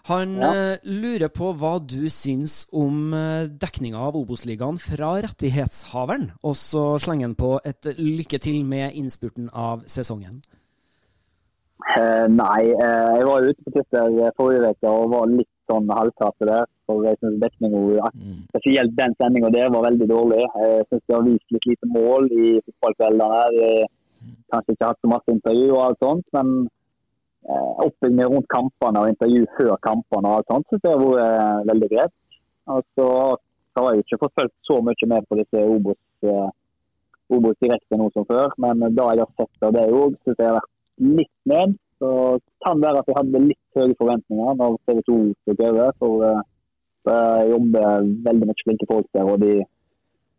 Han 0.08 0.36
Ja. 0.40 0.52
eh, 0.54 0.78
lurer 0.84 1.28
på 1.28 1.52
hva 1.54 1.74
du 1.84 2.08
syns 2.08 2.66
om 2.72 3.12
eh, 3.12 3.44
dekninga 3.46 3.98
av 3.98 4.16
Obos-ligaen 4.16 4.78
fra 4.80 5.20
rettighetshaveren, 5.20 6.30
og 6.42 6.54
så 6.56 6.96
slenger 6.98 7.26
han 7.28 7.34
på 7.36 7.60
et 7.62 7.84
lykke 7.98 8.40
til 8.40 8.64
med 8.64 8.94
innspurten 8.96 9.50
av 9.52 9.84
sesongen. 9.84 10.40
Eh, 11.94 12.26
nei, 12.26 12.70
eh, 12.72 13.16
jeg 13.18 13.26
var 13.28 13.42
ute 13.42 13.62
på 13.66 13.70
Twitter 13.76 14.16
eh, 14.24 14.32
forrige 14.36 14.72
uke 14.72 14.88
og 14.88 15.10
var 15.12 15.26
litt 15.26 15.48
sånn 15.68 15.88
halvkate 15.92 16.46
der. 16.48 16.66
For 16.86 17.04
jeg 17.04 17.18
synes 17.20 17.40
dekninga, 17.42 18.10
Mm. 18.14 18.40
spesielt 18.48 18.96
den 18.96 19.14
sendinga 19.20 19.50
der, 19.52 19.70
var 19.70 19.82
veldig 19.90 20.08
dårlig. 20.08 20.42
Jeg 20.56 20.86
syns 20.88 21.02
de 21.06 21.14
har 21.14 21.22
vist 21.22 21.52
litt 21.52 21.66
lite 21.66 21.86
mål 21.86 22.28
i 22.32 22.60
fotballkveldene. 22.66 23.32
her. 23.38 23.50
De 23.60 23.86
Kanskje 24.52 24.74
ikke 24.74 24.86
hatt 24.88 25.00
så 25.04 25.08
masse 25.08 25.30
intervju 25.30 25.70
og 25.76 25.82
alt 25.84 25.98
sånt, 26.02 26.24
men 26.32 26.68
eh, 27.48 27.72
oppbygging 27.86 28.24
rundt 28.32 28.48
kampene 28.48 29.02
og 29.02 29.08
intervju 29.12 29.44
før 29.56 29.76
kampene 29.84 30.26
og 30.26 30.38
alt 30.38 30.48
sånt 30.50 30.66
syns 30.68 30.82
jeg 30.82 30.92
har 30.92 31.04
vært 31.04 31.20
eh, 31.24 31.66
veldig 31.70 31.90
greit. 31.92 32.14
Og 32.66 32.82
så 32.98 33.06
har 33.78 33.94
jeg 33.94 34.04
ikke 34.04 34.18
fått 34.24 34.34
fulgt 34.40 34.56
så 34.66 34.80
mye 34.82 35.06
med 35.12 35.28
på 35.28 35.38
disse 35.38 35.62
Obos, 35.76 36.00
eh, 36.24 36.48
Obos 37.30 37.56
direkte 37.62 37.96
nå 38.00 38.10
som 38.12 38.24
før, 38.24 38.50
men 38.58 38.80
da 38.96 39.10
jeg 39.14 39.22
har 39.24 39.32
sett 39.38 39.62
av 39.68 39.72
det 39.76 39.86
òg, 39.92 40.16
syns 40.24 40.38
jeg 40.38 40.48
har 40.48 40.58
vært 40.58 40.72
litt 40.98 41.36
ned. 41.46 41.76
Så 41.98 42.10
kan 42.64 42.78
være 42.82 43.02
at 43.02 43.10
jeg 43.10 43.18
hadde 43.18 43.42
litt 43.48 43.78
høye 43.78 43.96
forventninger 43.98 44.60
når 44.60 44.78
TV 44.86 45.02
2 45.08 45.18
tok 45.48 45.64
over. 45.70 45.90
For 45.98 46.22
jeg 46.28 46.44
det 47.08 47.50
jobber 47.52 48.08
veldig 48.26 48.48
mye 48.48 48.64
flinke 48.64 48.88
folk 48.90 49.06
der, 49.16 49.28
og 49.32 49.40
de, 49.42 49.54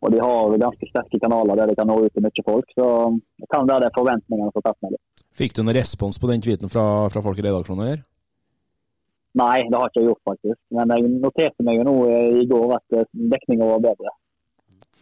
og 0.03 0.13
de 0.13 0.19
har 0.21 0.57
ganske 0.61 0.89
sterke 0.91 1.21
kanaler 1.23 1.59
der 1.59 1.71
de 1.71 1.77
kan 1.79 1.89
nå 1.89 1.97
ut 2.03 2.13
til 2.13 2.25
mye 2.25 2.45
folk. 2.45 2.75
Så 2.77 2.85
det 3.41 3.49
kan 3.53 3.69
være 3.69 3.87
det 3.87 3.95
forventningene 3.97 4.51
som 4.51 4.61
har 4.61 4.67
tatt 4.69 4.85
meg 4.85 4.95
litt. 4.95 5.25
Fikk 5.39 5.55
du 5.55 5.63
noen 5.63 5.77
respons 5.79 6.19
på 6.19 6.29
den 6.31 6.43
tweeten 6.45 6.71
fra, 6.71 6.85
fra 7.13 7.23
folk 7.25 7.39
i 7.39 7.45
redaksjonen? 7.47 7.91
her? 7.93 8.03
Nei, 9.39 9.61
det 9.69 9.77
har 9.77 9.87
jeg 9.87 9.93
ikke 9.93 10.07
gjort 10.09 10.31
faktisk. 10.33 10.59
Men 10.75 10.93
jeg 10.95 11.11
noterte 11.15 11.65
meg 11.65 11.79
jo 11.79 11.87
nå 11.87 11.95
eh, 12.09 12.39
i 12.41 12.45
går 12.49 12.75
at 12.79 13.01
dekninga 13.13 13.67
var 13.69 13.83
bedre. 13.83 14.13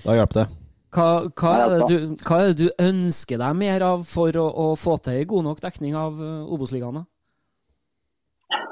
Da 0.04 0.18
hjalp 0.18 0.36
det. 0.36 0.48
Hva, 0.96 1.28
hva, 1.36 1.54
er 1.66 1.84
du, 1.90 1.98
hva 2.24 2.40
er 2.40 2.54
det 2.54 2.64
du 2.64 2.68
ønsker 2.80 3.42
deg 3.42 3.56
mer 3.60 3.84
av 3.84 4.06
for 4.08 4.32
å, 4.40 4.48
å 4.48 4.68
få 4.80 4.96
til 5.04 5.26
god 5.28 5.48
nok 5.50 5.64
dekning 5.64 5.98
av 6.00 6.22
eh, 6.24 6.54
Obos-ligaene? 6.56 7.04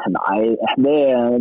Nei, 0.05 0.53
det, 0.79 0.95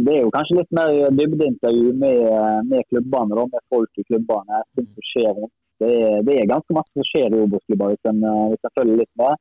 det 0.07 0.15
er 0.17 0.23
jo 0.25 0.33
kanskje 0.35 0.57
litt 0.59 0.73
mer 0.75 0.91
dybdeintervju 1.15 1.93
med, 2.01 2.25
med 2.71 2.87
klubbene, 2.89 3.37
da, 3.37 3.45
med 3.53 3.65
folk 3.71 4.01
i 4.01 4.07
klubbene. 4.09 4.63
Ting 4.75 4.89
som 4.89 5.07
skjer 5.13 5.31
rundt. 5.37 5.55
Det 5.83 5.93
det 6.27 6.37
er 6.39 6.51
ganske 6.51 6.75
masse 6.75 6.93
som 6.95 7.07
skjer 7.11 7.35
i 7.35 7.43
Obos-klubber 7.45 7.93
hvis 7.93 8.11
eh, 8.11 8.43
hvis 8.51 8.67
en 8.67 8.77
følger 8.81 9.01
litt 9.03 9.15
med. 9.21 9.41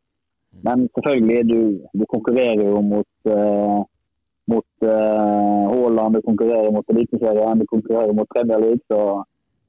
Men 0.66 0.86
selvfølgelig, 0.94 1.42
du, 1.50 1.60
du 1.98 2.06
konkurrerer 2.14 2.62
jo 2.68 2.82
mot 2.86 3.30
uh, 3.34 3.82
mot 4.52 4.84
Haaland, 4.86 6.14
uh, 6.14 6.20
du 6.20 6.28
konkurrerer 6.28 6.70
mot 6.76 6.90
Eliteserien, 6.94 7.62
du 7.62 7.66
konkurrerer 7.72 8.14
mot 8.14 8.30
Premier 8.30 8.60
League. 8.62 8.84
Så 8.92 9.00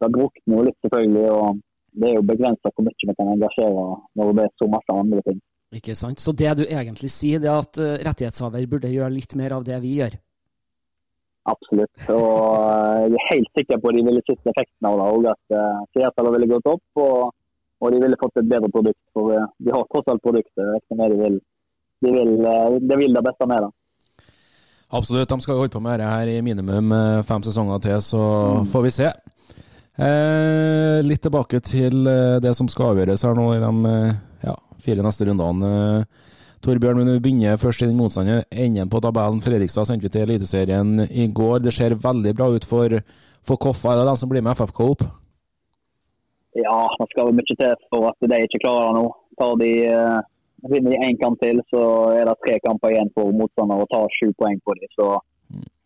det 0.05 0.13
drukner 0.17 0.59
jo 0.59 0.67
litt, 0.69 0.79
selvfølgelig. 0.85 1.25
og 1.33 1.63
Det 1.95 2.11
er 2.11 2.15
jo 2.19 2.29
begrensa 2.31 2.71
hvor 2.71 2.87
mye 2.87 3.09
vi 3.09 3.17
kan 3.19 3.33
engasjere 3.35 3.89
når 4.21 4.37
det 4.39 4.47
er 4.47 4.55
så 4.61 4.71
masse 4.77 5.01
andre 5.03 5.25
ting. 5.29 5.41
Ikke 5.75 5.97
sant? 5.99 6.23
Så 6.23 6.35
det 6.37 6.53
du 6.61 6.65
egentlig 6.69 7.11
sier, 7.11 7.43
det 7.43 7.51
er 7.51 7.65
at 7.65 7.81
eh, 7.83 7.97
rettighetshaver 8.07 8.67
burde 8.71 8.93
gjøre 8.93 9.11
litt 9.15 9.35
mer 9.39 9.57
av 9.57 9.65
det 9.67 9.81
vi 9.83 9.97
gjør. 9.99 10.15
Absolutt. 11.51 11.93
Og 12.15 12.29
eh, 12.57 13.01
jeg 13.11 13.19
er 13.21 13.31
helt 13.33 13.51
sikker 13.59 13.81
på 13.81 13.91
at 13.91 13.97
de 13.99 14.05
ville 14.07 14.23
sett 14.25 14.53
effekten 14.53 14.89
av 14.89 15.01
det 15.01 15.09
òg. 15.17 15.27
At 15.35 15.57
uh, 15.57 15.81
seertallet 15.97 16.37
ville 16.37 16.51
gått 16.55 16.71
opp, 16.73 16.85
og, 17.05 17.35
og 17.85 17.93
de 17.93 18.01
ville 18.05 18.21
fått 18.21 18.41
et 18.41 18.49
bedre 18.49 18.71
produkt. 18.73 19.01
For 19.17 19.35
eh, 19.35 19.51
de 19.65 19.75
har 19.75 19.89
tross 19.91 20.13
alt 20.13 20.25
produktet. 20.25 20.85
det 20.89 21.11
de 21.13 21.19
vil, 21.21 21.41
de 22.07 22.15
vil, 22.17 22.33
eh, 22.53 22.79
de 22.81 23.01
vil 23.03 23.17
det 23.19 23.25
beste 23.27 23.49
med 23.51 23.67
det. 23.67 23.73
Absolutt. 24.95 25.29
De 25.29 25.41
skal 25.41 25.55
jo 25.55 25.65
holde 25.65 25.75
på 25.75 25.83
med 25.83 25.99
dette 25.99 26.11
her 26.15 26.33
i 26.33 26.41
minimum 26.47 26.93
eh, 26.93 27.23
fem 27.29 27.45
sesonger 27.45 27.83
til, 27.83 28.01
så 28.03 28.23
får 28.73 28.87
vi 28.87 28.95
se. 29.01 29.11
Eh, 29.95 30.99
litt 31.07 31.23
tilbake 31.23 31.61
til 31.63 32.09
eh, 32.11 32.41
det 32.43 32.51
som 32.59 32.67
skal 32.71 32.93
avgjøres 32.93 33.23
her 33.23 33.37
nå 33.39 33.45
i 33.55 33.61
de 33.63 33.91
eh, 33.91 34.17
ja, 34.49 34.55
fire 34.83 35.05
neste 35.07 35.29
rundene. 35.29 35.71
Eh, 35.71 36.31
Torbjørn, 36.65 36.99
men 36.99 37.13
vi 37.13 37.23
begynner 37.27 37.61
først 37.61 37.85
i 37.85 37.91
den 37.91 37.99
motstanderen. 38.01 38.47
Enden 38.51 38.91
på 38.91 39.03
tabellen. 39.05 39.43
Fredrikstad 39.45 39.87
sendte 39.87 40.09
vi 40.09 40.15
til 40.15 40.25
Eliteserien 40.25 41.05
i 41.11 41.29
går. 41.29 41.61
Det 41.63 41.75
ser 41.77 41.95
veldig 42.01 42.33
bra 42.35 42.49
ut 42.57 42.67
for, 42.67 42.97
for 43.45 43.61
Koffa. 43.61 43.93
Er 43.93 44.03
det 44.03 44.09
de 44.09 44.17
som 44.23 44.33
blir 44.33 44.43
med 44.43 44.57
FFK 44.59 44.81
opp? 44.87 45.05
Ja, 46.59 46.79
det 46.99 47.11
skal 47.13 47.29
vel 47.29 47.37
mye 47.37 47.51
til 47.51 47.75
for 47.91 48.09
at 48.09 48.31
de 48.31 48.41
ikke 48.47 48.63
klarer 48.65 48.89
det 48.89 49.03
nå. 49.03 49.11
Tar 49.39 49.59
de 49.61 49.73
Vinner 50.65 50.95
de 50.95 50.99
én 51.05 51.17
kamp 51.21 51.37
til, 51.43 51.61
så 51.69 51.81
er 52.17 52.25
det 52.25 52.39
tre 52.41 52.55
kamper 52.65 52.95
igjen 52.95 53.11
for 53.13 53.35
motstander 53.37 53.83
å 53.83 53.89
ta 53.91 54.01
sju 54.17 54.31
poeng 54.41 54.57
på 54.65 54.73
dem. 54.79 54.89
Så, 54.97 55.09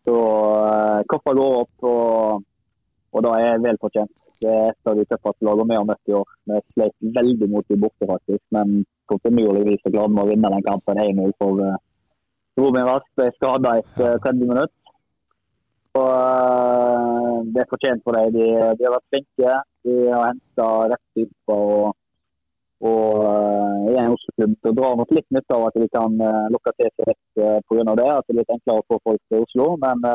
så 0.07 0.15
uh, 0.15 1.01
Koffa 1.11 1.33
går 1.35 1.57
opp, 1.65 1.73
og, 1.83 2.45
og 3.13 3.25
det 3.25 3.35
er 3.43 3.61
vel 3.63 3.79
fortjent. 3.81 4.15
Det 4.39 4.49
er 4.49 4.71
et 4.71 4.89
av 4.89 4.95
de 4.95 5.03
tøffeste 5.09 5.45
lagene 5.45 5.73
vi 5.73 5.77
har 5.77 5.87
møtt 5.87 6.11
i 6.11 6.15
år. 6.15 6.33
Vi 6.47 6.59
sleit 6.73 7.13
veldig 7.17 7.47
mot 7.51 7.67
de 7.67 7.77
borte, 7.81 8.07
faktisk. 8.07 8.43
Men 8.55 8.83
kontinuerligvis 9.11 9.81
klarte 9.83 10.13
vi 10.15 10.23
å 10.23 10.27
vinne 10.29 10.51
den 10.53 10.65
kampen 10.67 11.01
1-0 11.03 11.33
for 11.41 11.59
uh, 11.59 11.79
Robin 12.59 12.87
Rask 12.87 13.09
ble 13.19 13.31
skada 13.35 13.73
etter 13.81 14.21
30 14.23 14.45
minutter. 14.45 14.75
Og 15.99 16.05
uh, 16.07 17.39
det 17.51 17.63
er 17.63 17.71
fortjent 17.71 18.05
for 18.05 18.15
dem. 18.15 18.35
De, 18.37 18.45
de 18.79 18.87
har 18.87 18.95
vært 18.95 19.09
flinke. 19.11 19.55
De 19.87 19.97
har 20.07 20.29
henta 20.29 20.67
rett 20.93 21.05
type. 21.17 21.57
og, 21.57 21.97
og 22.79 23.25
uh, 23.25 23.89
er 23.91 24.05
en 24.05 24.15
Oslo-klubb 24.15 24.53
som 24.63 24.77
drar 24.77 24.95
nok 25.01 25.11
litt 25.17 25.27
nytte 25.35 25.57
av 25.57 25.65
at 25.67 25.81
de 25.81 25.89
kan 25.91 26.15
uh, 26.21 26.45
lukke 26.53 26.75
til 26.77 26.93
seg 26.93 27.11
rett 27.11 27.43
uh, 27.43 27.57
pga. 27.65 27.97
det. 27.99 28.07
At 28.13 28.29
det 28.29 28.37
er 28.37 28.39
litt 28.39 28.55
enklere 28.55 28.85
å 28.85 28.87
få 28.93 29.01
folk 29.09 29.25
til 29.27 29.43
Oslo. 29.43 29.73
Men 29.83 30.07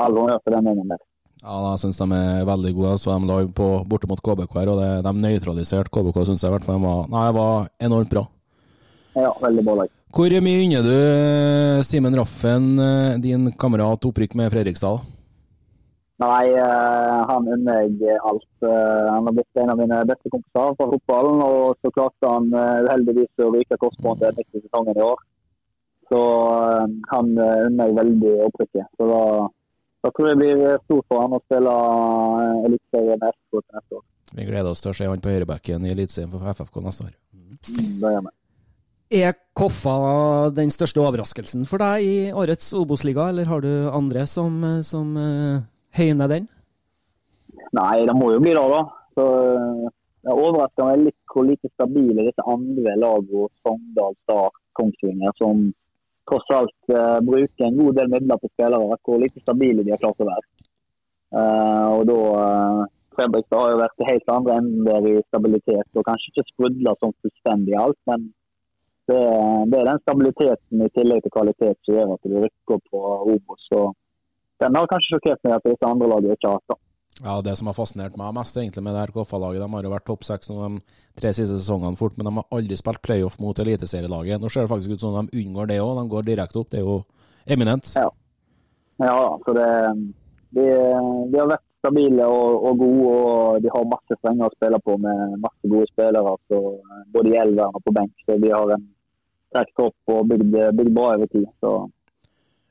all 0.00 0.16
honnør 0.18 0.42
for 0.42 0.56
den 0.56 0.66
gjengen 0.70 0.96
der. 0.96 1.06
Ja, 1.40 1.54
jeg 1.72 1.80
syns 1.80 1.96
de 1.96 2.06
er 2.12 2.48
veldig 2.48 2.72
gode. 2.76 2.96
Så 3.00 3.14
de 3.14 3.28
live 3.28 3.52
på, 3.56 3.68
borte 3.88 4.08
mot 4.10 4.20
KBK 4.20 4.58
her, 4.58 4.72
og 4.72 4.82
det, 4.82 4.90
de 5.06 5.12
nøytraliserte 5.22 5.92
KBK, 5.92 6.20
syns 6.28 6.44
jeg 6.44 6.52
i 6.52 6.56
hvert 6.56 6.66
fall 6.66 6.82
var, 6.82 7.06
nei, 7.12 7.30
var 7.36 7.70
enormt 7.80 8.12
bra. 8.12 8.26
Ja, 9.16 9.32
veldig 9.40 9.64
bra 9.66 9.78
lag. 9.80 9.94
Hvor 10.10 10.34
mye 10.42 10.64
unner 10.64 10.84
du 10.84 10.92
eh, 10.96 11.80
Simen 11.86 12.16
Raffen, 12.18 12.66
eh, 12.82 13.16
din 13.22 13.48
kamerat, 13.58 14.04
opprykk 14.06 14.36
med 14.38 14.52
Fredrikstad? 14.52 15.00
Nei, 16.20 16.50
uh, 16.52 17.22
han 17.30 17.46
unner 17.48 17.86
jeg 17.86 18.18
alt. 18.28 18.48
Han 18.60 19.24
har 19.24 19.32
blitt 19.38 19.60
en 19.62 19.70
av 19.72 19.78
mine 19.80 20.02
beste 20.04 20.28
kompiser 20.28 20.74
fra 20.76 20.88
fotballen. 20.90 21.38
Og 21.40 21.78
så 21.80 21.92
klarte 21.96 22.28
han 22.28 22.50
uh, 22.52 22.82
uheldigvis 22.84 23.40
å 23.40 23.48
ryke 23.54 23.78
korsbåndet 23.80 24.36
midt 24.36 24.58
i 24.58 24.60
sesongen 24.60 25.00
i 25.00 25.06
år. 25.06 25.22
Så 26.12 26.20
han 27.14 27.32
unner 27.38 27.88
jeg 27.88 27.96
veldig 27.96 28.34
opprykket. 28.50 28.90
Så 28.98 29.08
da 29.08 29.22
da 30.00 30.10
tror 30.14 30.30
jeg 30.30 30.38
det 30.40 30.50
blir 30.56 30.82
stort 30.86 31.08
for 31.10 31.22
han 31.22 31.36
å 31.36 31.40
spille 31.44 31.72
Eliteserien 32.68 33.24
FK 33.30 33.56
til 33.60 33.78
neste 33.78 33.98
år. 33.98 34.04
Vi 34.30 34.46
gleder 34.46 34.70
oss 34.70 34.82
til 34.84 34.92
å 34.92 34.96
se 34.96 35.08
han 35.10 35.22
på 35.22 35.32
høyrebacken 35.32 35.86
i 35.86 35.94
Eliteserien 35.94 36.30
for 36.32 36.52
FFK 36.54 36.78
neste 36.84 37.08
år. 37.08 37.16
Mm, 37.34 37.56
det 38.00 38.14
gjør 38.14 38.24
vi. 38.28 38.36
Er 39.20 39.34
Koffa 39.58 39.94
den 40.54 40.70
største 40.70 41.02
overraskelsen 41.02 41.66
for 41.66 41.82
deg 41.82 42.06
i 42.06 42.18
årets 42.30 42.70
Obos-liga, 42.78 43.26
eller 43.32 43.48
har 43.50 43.64
du 43.64 43.72
andre 43.90 44.22
som, 44.30 44.60
som 44.86 45.16
uh, 45.18 45.64
høyner 45.98 46.30
den? 46.30 46.46
Nei, 47.74 48.04
det 48.06 48.14
må 48.14 48.30
jo 48.32 48.42
bli 48.42 48.54
det, 48.54 48.62
da. 48.70 48.84
Så, 49.18 49.24
det 50.20 50.36
overrasker 50.36 50.86
meg 50.86 51.04
litt 51.08 51.32
hvor 51.32 51.46
lite 51.48 51.70
stabile 51.72 52.26
disse 52.26 52.44
andre 52.48 52.94
lagene, 53.02 53.50
Sogndal, 53.64 54.14
Start, 54.24 54.56
Kongsvinger, 54.78 55.34
som 55.40 55.70
tross 56.30 56.50
alt 56.54 56.94
uh, 56.94 57.18
bruker 57.26 57.66
en 57.66 57.78
god 57.80 57.98
del 57.98 58.10
midler 58.14 58.40
på 58.40 58.50
spillere, 58.54 58.98
hvor 59.04 59.20
lite 59.22 59.42
stabile 59.42 59.84
de 59.84 59.94
har 59.94 60.02
klart 60.02 60.22
å 60.22 60.30
være. 60.30 60.46
Uh, 61.30 61.88
og 61.98 62.02
da 62.08 62.18
uh, 62.34 62.82
Fredrikstad 63.14 63.58
har 63.58 63.72
jo 63.72 63.80
vært 63.80 64.04
helt 64.08 64.32
andre 64.34 64.58
ender 64.62 65.08
i 65.10 65.14
stabilitet, 65.28 65.88
og 65.94 66.06
kanskje 66.06 66.30
ikke 66.32 66.46
sprudla 66.52 66.94
sånn 66.98 67.16
fullstendig 67.22 67.74
alt, 67.78 67.98
men 68.10 68.28
det, 69.10 69.18
det, 69.72 69.80
er 69.80 69.88
den 69.88 70.02
stabiliteten 70.04 70.84
i 70.84 70.92
tillegg 70.94 71.24
til 71.24 71.34
kvalitet 71.34 71.78
som 71.82 71.96
gjør 71.96 72.14
at 72.14 72.28
de 72.30 72.44
rykker 72.44 72.82
på 72.92 73.00
Obos. 73.34 73.66
Den 74.62 74.76
har 74.78 74.90
kanskje 74.92 75.16
sjokkert 75.16 75.42
meg 75.42 75.56
at 75.56 75.66
disse 75.66 75.88
andre 75.88 76.10
lagene 76.12 76.36
ikke 76.38 76.52
har 76.52 76.60
hatt. 76.60 76.78
Ja, 77.22 77.40
Det 77.42 77.56
som 77.56 77.68
har 77.68 77.76
fascinert 77.76 78.16
meg 78.16 78.32
mest 78.34 78.56
egentlig 78.56 78.82
med 78.82 78.94
det 78.96 79.02
her 79.02 79.12
KFA-laget, 79.12 79.60
de 79.60 79.72
har 79.72 79.84
jo 79.84 79.92
vært 79.92 80.06
topp 80.08 80.22
seks 80.24 80.48
de 80.48 80.68
tre 81.20 81.32
siste 81.36 81.58
sesongene 81.58 81.98
fort, 81.98 82.16
men 82.16 82.26
de 82.26 82.32
har 82.38 82.46
aldri 82.56 82.78
spilt 82.80 83.02
playoff 83.04 83.36
mot 83.40 83.58
eliteserielaget. 83.60 84.40
Nå 84.40 84.48
ser 84.48 84.64
det 84.64 84.72
faktisk 84.72 84.96
ut 84.96 85.04
som 85.04 85.18
de 85.18 85.42
unngår 85.42 85.68
det 85.68 85.80
òg, 85.84 85.98
de 85.98 86.06
går 86.14 86.28
direkte 86.30 86.62
opp. 86.62 86.70
Det 86.72 86.80
er 86.80 86.86
jo 86.86 87.02
eminent. 87.46 87.92
Ja, 88.00 88.08
ja 89.04 89.18
så 89.44 89.56
det, 89.58 89.68
de, 90.56 90.64
de 91.28 91.42
har 91.42 91.52
vært 91.52 91.66
stabile 91.80 92.24
og, 92.24 92.64
og, 92.70 92.80
gode, 92.80 93.12
og 93.12 93.60
de 93.64 93.72
har 93.74 93.92
masse 93.92 94.16
strenger 94.20 94.48
å 94.48 94.56
spille 94.56 94.80
på 94.84 94.96
med 95.04 95.36
masse 95.44 95.74
gode 95.74 95.92
spillere. 95.92 96.34
Så, 96.48 96.62
både 97.12 97.34
i 97.34 97.38
elveren 97.42 97.76
og 97.76 97.84
på 97.84 97.94
benk. 97.96 98.16
Så 98.24 98.40
de 98.40 98.52
har 98.54 98.74
en 98.76 98.88
sterk 99.50 99.72
topp 99.76 100.14
og 100.14 100.28
bygd, 100.30 100.56
bygd 100.78 100.92
bra 100.96 101.14
over 101.18 101.28
tid. 101.32 101.48
Så 101.60 101.76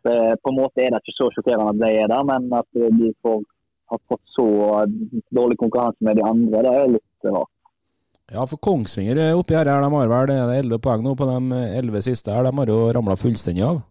det, 0.08 0.18
på 0.42 0.54
en 0.54 0.60
måte 0.64 0.82
er 0.82 0.94
det 0.94 1.04
ikke 1.04 1.18
så 1.18 1.30
sjokkerende 1.36 1.74
at 1.74 1.82
de 1.82 1.94
er 2.02 2.12
der, 2.12 2.28
men 2.30 2.50
at 2.58 2.84
de 2.98 3.14
får 3.22 3.42
har 3.90 4.02
fått 4.10 4.26
så 4.36 4.46
dårlig 5.36 5.58
konkurranse 5.60 6.06
med 6.06 6.20
de 6.20 6.26
andre, 6.26 6.62
det 6.66 6.74
er 6.76 6.92
litt 6.98 7.30
rart. 7.30 7.52
Ja, 8.30 8.46
for 8.46 8.62
Kongsvinger 8.62 9.18
oppi 9.34 9.56
her, 9.58 9.66
de 9.66 9.74
har 9.74 10.12
vel 10.12 10.32
elleve 10.54 10.82
poeng 10.84 11.02
nå 11.02 11.16
på 11.18 11.26
de 11.26 11.62
elleve 11.80 12.02
siste. 12.06 12.32
her, 12.32 12.46
De 12.46 12.54
har 12.58 12.70
jo 12.70 12.92
ramla 12.94 13.18
fullstendig 13.18 13.66
av? 13.66 13.82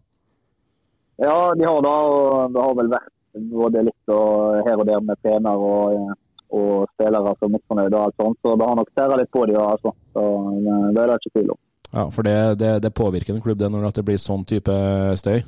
Ja, 1.19 1.53
de 1.55 1.65
har 1.67 1.81
da, 1.83 1.95
og 2.07 2.53
Det 2.53 2.63
har 2.63 2.75
vel 2.79 2.91
vært 2.93 3.15
både 3.51 3.83
litt 3.89 4.13
og 4.15 4.63
her 4.65 4.79
og 4.79 4.87
der 4.87 5.01
med 5.03 5.19
trener 5.21 5.59
og, 5.59 6.13
og 6.55 6.87
spillere 6.95 7.35
som 7.35 7.49
er 7.49 7.57
misfornøyde 7.57 7.97
og 7.97 8.05
alt 8.05 8.21
sånt. 8.23 8.39
Så 8.41 8.55
det 8.55 8.69
har 8.69 8.79
nok 8.79 8.93
tæra 8.95 9.19
litt 9.19 9.31
på 9.35 9.45
de, 9.49 9.57
altså. 9.59 9.93
Så 10.15 10.25
det 10.63 11.03
er 11.03 11.11
det 11.11 11.19
ikke 11.19 11.35
tvil 11.35 11.51
om. 11.55 11.59
Ja, 11.89 12.09
For 12.13 12.23
det, 12.23 12.37
det, 12.61 12.73
det 12.85 12.93
påvirker 12.95 13.35
en 13.35 13.41
klubb 13.43 13.59
det 13.59 13.71
når 13.73 13.91
det 13.91 14.05
blir 14.07 14.21
sånn 14.21 14.45
type 14.47 14.73
støy? 15.19 15.41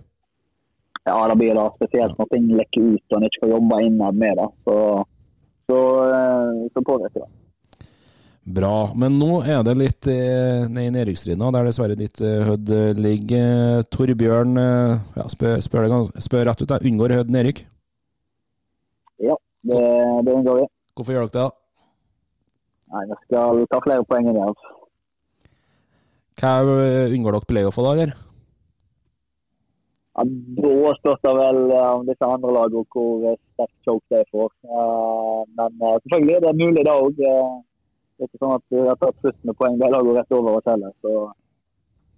Det 1.06 1.36
blir 1.36 1.56
det. 1.58 1.68
Spesielt 1.80 2.18
når 2.20 2.30
ting 2.32 2.50
lekker 2.54 2.96
ut 2.96 3.14
og 3.14 3.18
en 3.18 3.28
ikke 3.28 3.44
får 3.44 3.54
jobbe 3.56 3.84
innad 3.88 4.18
med 4.22 4.38
det. 4.38 4.50
Så, 4.66 4.76
så, 5.70 5.78
så 6.74 6.84
påvirker 6.86 7.24
det. 7.24 7.30
Bra. 8.42 8.76
Men 8.98 9.20
nå 9.22 9.44
er 9.46 9.62
det 9.66 9.76
litt 9.78 10.08
eh, 10.10 10.66
ned 10.66 10.90
i 10.90 10.94
nedrykksrinna, 10.96 11.52
der 11.54 11.68
dessverre 11.70 11.98
ditt 11.98 12.22
eh, 12.26 12.42
Hødd 12.48 12.72
ligger. 12.98 13.84
Torbjørn 13.94 14.58
ja, 14.58 15.26
spør, 15.30 15.62
spør, 15.62 15.88
spør, 16.18 16.46
rett 16.50 16.64
ut, 16.66 16.74
unngår 16.82 17.18
Hødd 17.20 17.34
nedrykk? 17.34 17.64
Ja, 19.22 19.38
det, 19.70 19.82
det 20.26 20.38
unngår 20.38 20.64
vi. 20.64 20.70
Hvorfor 20.98 21.18
gjør 21.18 21.30
dere 21.30 21.36
det? 21.38 21.46
da? 21.46 21.50
Nei, 22.92 23.06
Vi 23.08 23.20
skal 23.24 23.64
ta 23.72 23.80
flere 23.86 24.06
poeng 24.10 24.28
enn 24.28 24.42
Jerv. 24.42 24.68
Hva 26.42 26.58
unngår 26.66 27.38
dere 27.38 27.50
playoff 27.54 27.78
da, 27.78 27.94
eller? 27.94 28.18
Ja, 30.18 30.24
Da 30.26 30.94
spørs 31.00 31.22
det 31.24 31.34
vel 31.38 31.60
om 31.72 32.06
disse 32.08 32.28
andre 32.28 32.54
lagene 32.58 32.84
hvor 32.92 33.38
sterkt 33.54 33.78
choke 33.88 34.12
de 34.12 34.24
får. 34.32 34.50
Men 35.58 35.78
selvfølgelig 36.04 36.36
er 36.36 36.44
det 36.46 36.56
mulig, 36.60 36.86
det 36.86 36.96
òg. 36.96 37.22
Det 37.22 38.26
er 38.28 38.30
ikke 38.30 38.42
sånn 38.44 38.58
at 38.58 38.66
vi 38.70 38.82
har 38.86 38.98
tatt 39.02 39.22
flust 39.24 39.40
med 39.48 39.58
poeng. 39.58 39.78
De 39.80 39.88
lager 39.90 40.18
rett 40.20 40.36
over 40.38 40.60
oss 40.60 40.68
heller. 40.70 40.92
Så, 41.02 41.14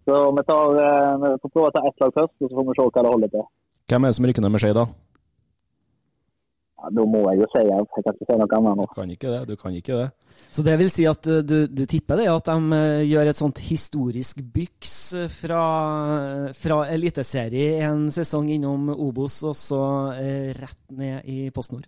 så 0.09 0.19
vi, 0.35 0.43
tar, 0.49 0.73
vi 1.21 1.33
får 1.43 1.53
prøve 1.53 1.69
å 1.69 1.75
ta 1.77 1.83
ett 1.87 2.03
lag 2.03 2.17
først, 2.17 2.35
og 2.41 2.49
så 2.49 2.57
får 2.57 2.67
vi 2.69 2.75
se 2.79 2.87
hva 2.89 3.03
det 3.05 3.13
holder 3.13 3.33
til. 3.35 3.45
Hvem 3.91 4.03
er 4.03 4.11
det 4.11 4.17
som 4.17 4.27
rykker 4.27 4.43
ned 4.43 4.55
med 4.55 4.63
Skei, 4.63 4.73
da? 4.75 4.87
Ja, 6.83 6.89
da 6.91 7.03
må 7.07 7.21
jeg 7.29 7.39
jo 7.39 7.47
si 7.53 7.61
Jerv. 7.63 7.87
Jeg 7.95 8.03
kan 8.03 8.17
ikke 8.17 8.27
si 8.27 8.37
noe 8.41 8.57
annet 8.57 8.79
nå. 8.81 8.85
Du 8.89 8.97
kan 8.97 9.11
ikke 9.13 9.31
det. 9.31 9.41
du 9.47 9.55
kan 9.55 9.77
ikke 9.79 9.99
det. 10.01 10.09
Så 10.51 10.65
det 10.67 10.75
vil 10.81 10.91
si 10.91 11.05
at 11.07 11.29
du, 11.47 11.55
du 11.71 11.83
tipper 11.87 12.19
det, 12.19 12.27
at 12.27 12.49
de 12.51 12.81
gjør 13.07 13.31
et 13.31 13.39
sånt 13.39 13.63
historisk 13.63 14.43
byks 14.53 14.97
fra, 15.31 15.63
fra 16.59 16.83
eliteserie 16.91 17.79
en 17.87 18.09
sesong 18.11 18.51
innom 18.51 18.91
Obos, 18.97 19.39
og 19.47 19.55
så 19.55 19.81
rett 20.59 20.81
ned 20.91 21.23
i 21.31 21.47
PostNord? 21.55 21.87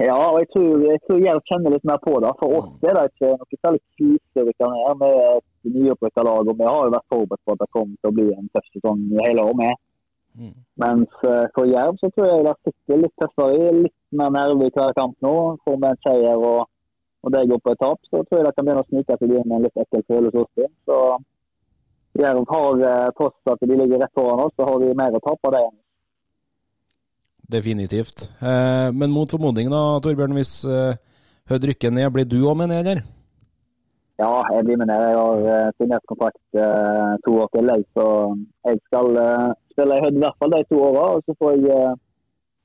Ja, 0.00 0.14
og 0.16 0.38
jeg 0.40 0.48
tror, 0.54 0.68
jeg 0.86 1.00
tror 1.04 1.18
Jerv 1.20 1.42
kjenner 1.50 1.74
litt 1.74 1.88
mer 1.88 1.98
på 2.00 2.14
det. 2.24 2.30
For 2.40 2.56
oss 2.56 2.86
er 2.88 2.94
det 2.96 3.08
ikke 3.10 3.34
noe 3.34 3.58
særlig 3.58 3.80
krise 3.98 4.44
vi 4.46 4.54
kan 4.62 4.76
gjøre 4.78 4.94
med 5.02 5.16
et 5.26 5.74
nyopprykka 5.74 6.24
lag. 6.24 6.48
Og 6.48 6.56
vi 6.56 6.68
har 6.70 6.86
jo 6.86 6.94
vært 6.94 7.12
forberedt 7.12 7.44
på 7.44 7.56
at 7.56 7.60
det 7.64 7.72
kommer 7.74 7.98
til 7.98 8.12
å 8.12 8.16
bli 8.16 8.26
en 8.32 8.48
tøff 8.54 8.70
sesong 8.76 9.02
i 9.10 9.24
hele 9.26 9.44
år 9.50 9.58
med. 9.58 9.82
Mm. 10.38 10.54
Mens 10.82 11.16
for 11.20 11.66
Jerv 11.66 11.96
så 12.00 12.10
tror 12.14 12.28
jeg 12.28 12.44
det 12.46 12.54
sitter 12.64 13.00
litt 13.02 13.16
tøffere 13.20 13.56
i, 13.56 13.72
litt 13.86 13.96
mer 14.16 14.30
nerve 14.34 14.68
i 14.68 14.74
hver 14.74 14.94
kamp 14.96 15.16
nå. 15.24 15.34
Får 15.64 15.80
vi 15.82 15.90
en 15.90 16.00
seier 16.06 16.46
og, 16.50 16.62
og 17.24 17.34
det 17.34 17.48
går 17.50 17.60
på 17.64 17.74
et 17.74 17.82
tap, 17.82 18.00
så 18.08 18.22
tror 18.22 18.40
jeg 18.40 18.46
det 18.46 18.54
kan 18.56 18.68
begynne 18.68 18.84
å 18.84 18.88
snike 18.88 19.18
seg 19.18 19.34
inn 19.34 19.56
en 19.56 19.66
litt 19.66 19.84
ekkel 19.84 20.06
følelse 20.08 20.44
hos 20.44 20.50
dem. 20.60 20.72
Så 20.88 20.98
Jerv 22.20 22.46
har, 22.50 23.12
tross 23.18 23.52
at 23.52 23.62
de 23.62 23.76
ligger 23.76 24.02
rett 24.02 24.16
foran 24.18 24.42
oss, 24.46 24.54
så 24.56 24.66
har 24.66 24.82
de 24.82 24.94
mer 24.98 25.14
å 25.14 25.22
tape 25.24 25.50
av 25.50 25.56
det. 25.56 25.68
Definitivt. 27.50 28.28
Eh, 28.38 28.88
men 28.94 29.10
mot 29.14 29.30
formodning, 29.30 29.70
da, 29.72 29.98
Torbjørn, 30.02 30.36
hvis 30.38 30.60
eh, 30.70 30.98
Hødd 31.50 31.64
rykker 31.66 31.90
ned, 31.90 32.06
blir 32.14 32.28
du 32.30 32.38
òg 32.46 32.60
med 32.60 32.70
ned, 32.70 32.86
eller? 32.86 33.00
Ja, 34.20 34.32
jeg 34.52 34.66
blir 34.66 34.76
med 34.80 34.90
ned. 34.90 35.02
Jeg 35.08 35.16
har 35.16 35.46
uh, 35.48 35.72
signert 35.78 36.04
kontrakt 36.10 36.58
eh, 36.62 37.12
to 37.24 37.36
år 37.40 37.48
til. 37.54 37.70
Jeg, 37.72 37.86
så 37.96 38.06
jeg 38.68 38.80
skal 38.88 39.16
eh, 39.22 39.46
spille 39.72 39.96
i 39.96 40.02
Hødd 40.04 40.18
i 40.18 40.22
hvert 40.24 40.42
fall 40.42 40.52
de 40.54 40.60
to 40.68 40.80
åra. 40.88 41.04
Og 41.14 41.22
så 41.24 41.36
får 41.40 41.54
jeg, 41.54 41.78
eh, 41.78 41.94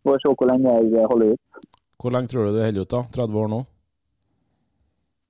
får 0.03 0.19
se 0.23 0.33
hvor 0.33 0.49
lenge 0.51 0.73
jeg 0.97 1.11
holder 1.11 1.31
ut. 1.37 1.71
Hvor 2.01 2.15
lenge 2.15 2.31
tror 2.31 2.49
du 2.49 2.57
du 2.57 2.59
holder 2.59 2.81
ut? 2.81 2.91
da? 2.95 3.01
30 3.19 3.39
år 3.43 3.49
nå? 3.53 3.61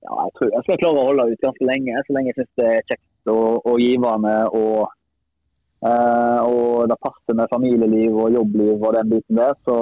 Ja, 0.06 0.18
Jeg 0.24 0.34
tror 0.38 0.52
jeg 0.56 0.66
skal 0.66 0.82
klare 0.82 1.04
å 1.04 1.08
holde 1.12 1.30
ut 1.30 1.46
ganske 1.46 1.70
lenge. 1.70 2.02
Så 2.08 2.18
lenge 2.18 2.32
jeg 2.32 2.38
syns 2.40 2.52
det 2.58 2.68
er 2.72 2.84
kjekt 2.90 3.32
og, 3.36 3.48
og 3.62 3.80
givende. 3.84 4.36
Og, 4.50 4.82
og 5.86 6.90
det 6.90 7.00
passer 7.06 7.38
med 7.38 7.54
familieliv 7.54 8.18
og 8.18 8.34
jobbliv 8.34 8.82
og 8.82 8.98
den 8.98 9.14
biten 9.14 9.42
der. 9.44 9.54
Så, 9.62 9.78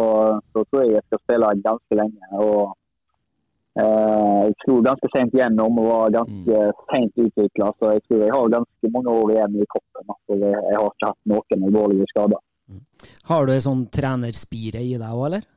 så 0.52 0.68
tror 0.68 0.84
jeg 0.84 0.98
jeg 0.98 1.08
skal 1.08 1.24
spille 1.24 1.56
ganske 1.64 2.02
lenge. 2.04 2.32
og 2.36 2.76
jeg 3.74 4.54
slo 4.62 4.76
ganske 4.86 5.08
sent 5.10 5.32
gjennom 5.34 5.78
og 5.82 5.86
var 5.88 6.12
ganske 6.14 6.58
mm. 6.62 6.82
sent 6.92 7.16
utvikla, 7.24 7.72
så 7.78 7.94
jeg 7.96 8.04
tror 8.06 8.20
jeg 8.22 8.34
har 8.34 8.52
ganske 8.52 8.90
mange 8.94 9.14
år 9.22 9.32
igjen 9.34 9.56
i 9.58 9.66
kroppen. 9.72 10.12
Altså, 10.14 10.38
jeg 10.38 10.76
har 10.78 10.90
ikke 10.92 11.10
hatt 11.10 11.32
noen 11.32 11.64
alvorlige 11.68 12.10
skader. 12.12 12.42
Mm. 12.70 12.84
Har 13.30 13.46
du 13.46 13.52
en 13.54 13.64
sånn 13.66 13.84
trenerspire 13.98 14.82
i 14.84 14.94
deg 14.94 15.08
òg, 15.10 15.24
eller? 15.28 15.48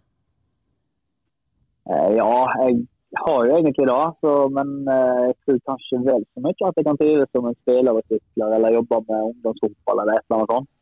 Ja, 2.18 2.32
jeg 2.66 3.22
har 3.22 3.46
jo 3.48 3.60
egentlig 3.60 3.86
det. 3.88 4.00
Så, 4.24 4.34
men 4.58 4.74
jeg 4.90 5.38
tror 5.46 5.62
kanskje 5.70 6.02
vel 6.10 6.26
så 6.26 6.44
mye 6.44 6.72
at 6.72 6.82
jeg 6.82 6.90
kan 6.90 7.00
trives 7.00 7.32
som 7.36 7.46
en 7.48 7.60
spillerutvikler 7.62 8.58
eller 8.58 8.80
jobbe 8.80 9.00
med 9.06 9.30
ungdomsfotball 9.30 10.04
eller 10.04 10.18
et 10.18 10.26
eller 10.26 10.42
annet 10.42 10.56
sånt. 10.56 10.74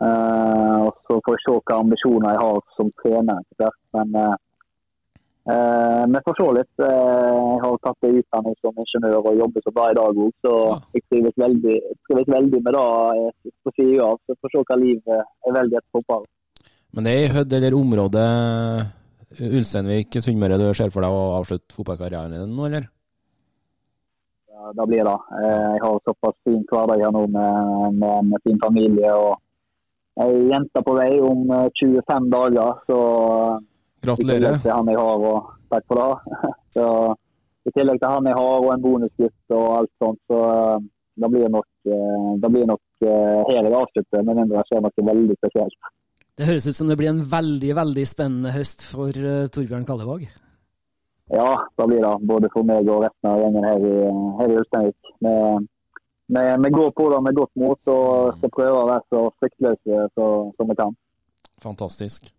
Eh, 0.00 0.76
og 0.86 1.02
så 1.04 1.18
får 1.24 1.34
jeg 1.36 1.44
se 1.46 1.56
hva 1.56 1.80
ambisjoner 1.82 2.32
jeg 2.32 2.40
har 2.44 2.62
som 2.76 2.94
trener 3.02 3.42
Men 3.96 4.14
hvert. 4.20 4.46
Men 5.46 6.14
eh, 6.14 6.18
vi 6.18 6.24
får 6.24 6.36
se 6.36 6.48
litt. 6.58 6.82
Eh, 6.84 7.38
jeg 7.54 7.62
har 7.64 7.78
tatt 7.86 8.06
en 8.06 8.18
utdanning 8.20 8.56
som 8.60 8.82
ingeniør 8.84 9.30
og 9.30 9.40
jobber 9.40 9.64
så 9.64 9.72
bra 9.72 9.86
i 9.90 9.96
dag 9.96 10.20
òg, 10.24 10.30
så 10.44 10.54
jeg 10.94 11.04
trives 11.08 11.40
veldig, 11.40 11.76
trives 12.08 12.30
veldig 12.34 12.60
med 12.66 12.76
det 12.76 12.84
eh, 12.84 13.50
på 13.64 13.74
sida 13.78 14.10
av. 14.10 14.20
Så 14.26 14.36
får 14.36 14.54
se 14.54 14.64
hva 14.68 14.78
livet 14.82 15.16
er 15.16 15.56
veldig 15.56 15.80
etter 15.80 15.98
fotball. 15.98 16.24
Men 16.94 17.06
det 17.06 17.16
er 17.16 17.24
i 17.24 17.34
Hødd 17.34 17.52
eller 17.56 17.76
området 17.78 18.28
Ulsteinvik, 19.46 20.16
Sunnmøre 20.20 20.58
du 20.58 20.70
ser 20.74 20.90
for 20.92 21.06
deg 21.06 21.14
å 21.14 21.36
avslutte 21.38 21.76
fotballkarrieren 21.76 22.34
din 22.34 22.56
nå, 22.56 22.66
eller? 22.66 22.88
Ja, 24.50 24.72
det 24.76 24.86
blir 24.90 25.06
det. 25.06 25.18
Jeg 25.46 25.84
har 25.86 26.02
såpass 26.04 26.36
fin 26.44 26.64
hverdag 26.68 27.06
her 27.06 27.14
nå 27.14 27.22
med, 27.30 27.94
med, 28.02 28.34
en 28.34 28.42
fin 28.44 28.58
familie. 28.60 29.14
og 29.14 29.38
ei 30.20 30.50
jente 30.50 30.82
på 30.84 30.94
vei 30.96 31.12
om 31.22 31.50
eh, 31.54 31.68
25 31.80 32.30
dager. 32.32 32.80
Så 32.88 32.98
i 34.00 34.14
tillegg 34.24 34.62
til 34.64 34.72
han 34.72 34.90
jeg 34.90 35.00
har, 35.00 35.24
og 35.30 35.50
takk 35.72 35.86
for 35.90 36.00
det. 36.00 36.38
Så, 36.76 36.86
I 37.68 37.72
tillegg 37.76 38.00
til 38.00 38.14
han 38.14 38.28
jeg 38.30 38.38
har 38.38 38.64
og 38.64 38.72
en 38.72 38.84
bonusgutt 38.84 39.54
og 39.56 39.64
alt 39.76 39.90
sånt, 40.00 40.20
så 40.30 40.38
eh, 40.48 40.84
det 41.20 41.28
blir 41.32 41.50
nok, 41.52 41.66
da 41.84 41.96
det 42.40 42.50
blir 42.54 42.68
nok 42.70 43.04
eh, 43.04 43.40
her 43.50 43.66
jeg 43.66 43.74
avslutter, 43.76 44.22
med 44.24 44.38
mindre 44.38 44.60
det 44.62 44.68
skjer 44.70 44.84
noe 44.86 45.06
veldig 45.10 45.36
spesielt. 45.40 45.90
Det 46.40 46.46
høres 46.48 46.68
ut 46.70 46.78
som 46.78 46.88
det 46.88 46.96
blir 46.96 47.10
en 47.10 47.24
veldig 47.28 47.74
veldig 47.76 48.06
spennende 48.08 48.54
høst 48.54 48.86
for 48.88 49.12
Torbjørn 49.52 49.84
Kallevåg. 49.84 50.24
Ja, 51.30 51.50
det 51.76 51.86
blir 51.90 52.00
det. 52.00 52.14
Både 52.32 52.48
for 52.54 52.66
meg 52.66 52.88
og 52.88 53.04
resten 53.04 53.28
av 53.28 53.42
gjengen 53.42 53.66
her 53.68 53.84
i, 53.86 53.94
her 54.40 54.54
i 54.54 54.58
Ulsteinvik. 54.62 55.12
Vi, 55.20 55.36
vi, 56.32 56.48
vi 56.64 56.72
går 56.78 56.90
på 56.96 57.06
det 57.12 57.20
med 57.26 57.38
godt 57.38 57.54
mot 57.60 57.92
og 57.92 58.34
skal 58.40 58.56
prøve 58.56 58.80
å 58.80 58.88
være 58.88 59.04
så 59.12 59.22
fryktløse 59.38 60.02
som 60.16 60.72
vi 60.72 60.78
kan. 60.80 60.96
Fantastisk. 61.62 62.32